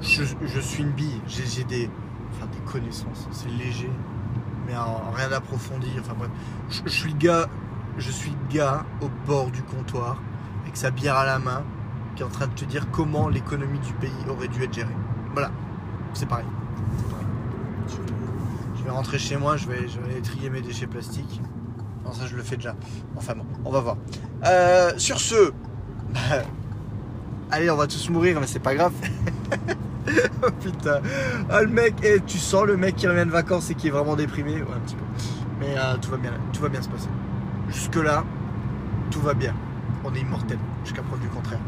je, 0.01 0.59
suis 0.59 0.83
une 0.83 0.91
bille. 0.91 1.21
J'ai 1.27 1.63
des, 1.63 1.89
enfin 2.31 2.47
des 2.51 2.71
connaissances. 2.71 3.27
C'est 3.31 3.49
léger, 3.49 3.89
mais 4.67 4.75
en- 4.75 5.09
rien 5.15 5.31
approfondi. 5.31 5.87
Enfin 5.99 6.13
bref, 6.17 6.29
je, 6.69 6.89
suis 6.89 7.11
le 7.11 7.17
gars, 7.17 7.47
je 7.97 8.11
suis 8.11 8.33
gars 8.51 8.85
au 9.01 9.09
bord 9.25 9.49
du 9.51 9.63
comptoir 9.63 10.17
avec 10.63 10.75
sa 10.75 10.91
bière 10.91 11.15
à 11.15 11.25
la 11.25 11.39
main, 11.39 11.63
qui 12.15 12.23
est 12.23 12.25
en 12.25 12.29
train 12.29 12.47
de 12.47 12.53
te 12.53 12.65
dire 12.65 12.87
comment 12.91 13.29
l'économie 13.29 13.79
du 13.79 13.93
pays 13.93 14.11
aurait 14.29 14.49
dû 14.49 14.63
être 14.63 14.73
gérée. 14.73 14.95
Voilà, 15.33 15.51
c'est 16.13 16.27
pareil. 16.27 16.45
Je 17.87 17.95
vais- 17.95 18.03
je 18.77 18.83
vais 18.83 18.89
rentrer 18.91 19.17
chez 19.17 19.37
moi, 19.37 19.55
je 19.57 19.67
vais, 19.67 19.87
je 19.87 19.99
vais 19.99 20.11
aller 20.11 20.21
trier 20.21 20.49
mes 20.49 20.61
déchets 20.61 20.87
plastiques. 20.87 21.41
Ça 22.13 22.27
je 22.27 22.35
le 22.35 22.43
fais 22.43 22.55
déjà. 22.55 22.75
Enfin 23.15 23.33
bon, 23.35 23.45
on 23.65 23.71
va 23.71 23.79
voir. 23.79 23.97
Euh, 24.45 24.91
sur 24.97 25.19
ce, 25.19 25.51
allez, 27.51 27.69
on 27.69 27.75
va 27.75 27.87
tous 27.87 28.09
mourir, 28.09 28.39
mais 28.39 28.47
c'est 28.47 28.59
pas 28.59 28.75
grave. 28.75 28.93
oh 30.43 30.47
putain. 30.61 31.01
Ah, 31.49 31.61
le 31.61 31.67
mec, 31.67 31.95
eh, 32.03 32.19
tu 32.25 32.37
sens 32.37 32.65
le 32.65 32.77
mec 32.77 32.95
qui 32.95 33.07
revient 33.07 33.25
de 33.25 33.31
vacances 33.31 33.69
et 33.69 33.75
qui 33.75 33.87
est 33.87 33.91
vraiment 33.91 34.15
déprimé 34.15 34.53
Ouais, 34.53 34.75
un 34.75 34.79
petit 34.79 34.95
peu. 34.95 35.03
Mais 35.59 35.75
euh, 35.77 35.97
tout, 35.97 36.11
va 36.11 36.17
bien, 36.17 36.31
tout 36.53 36.61
va 36.61 36.69
bien 36.69 36.81
se 36.81 36.89
passer. 36.89 37.09
Jusque-là, 37.69 38.23
tout 39.11 39.21
va 39.21 39.33
bien. 39.33 39.53
On 40.03 40.13
est 40.13 40.19
immortel, 40.19 40.57
jusqu'à 40.83 41.01
preuve 41.01 41.19
du 41.19 41.27
contraire. 41.27 41.59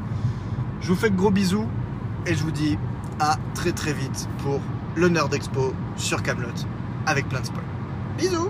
Je 0.82 0.88
vous 0.88 0.96
fais 0.96 1.10
de 1.10 1.16
gros 1.16 1.32
bisous 1.32 1.68
et 2.26 2.34
je 2.34 2.44
vous 2.44 2.52
dis 2.52 2.78
à 3.20 3.38
très 3.54 3.72
très 3.72 3.94
vite 3.94 4.28
pour 4.39 4.60
le 4.96 5.10
Nerd 5.10 5.34
Expo 5.34 5.74
sur 5.96 6.24
Camelot 6.24 6.48
avec 7.06 7.28
plein 7.28 7.42
de 7.42 7.46
spoil. 7.46 7.64
Bisous 8.18 8.50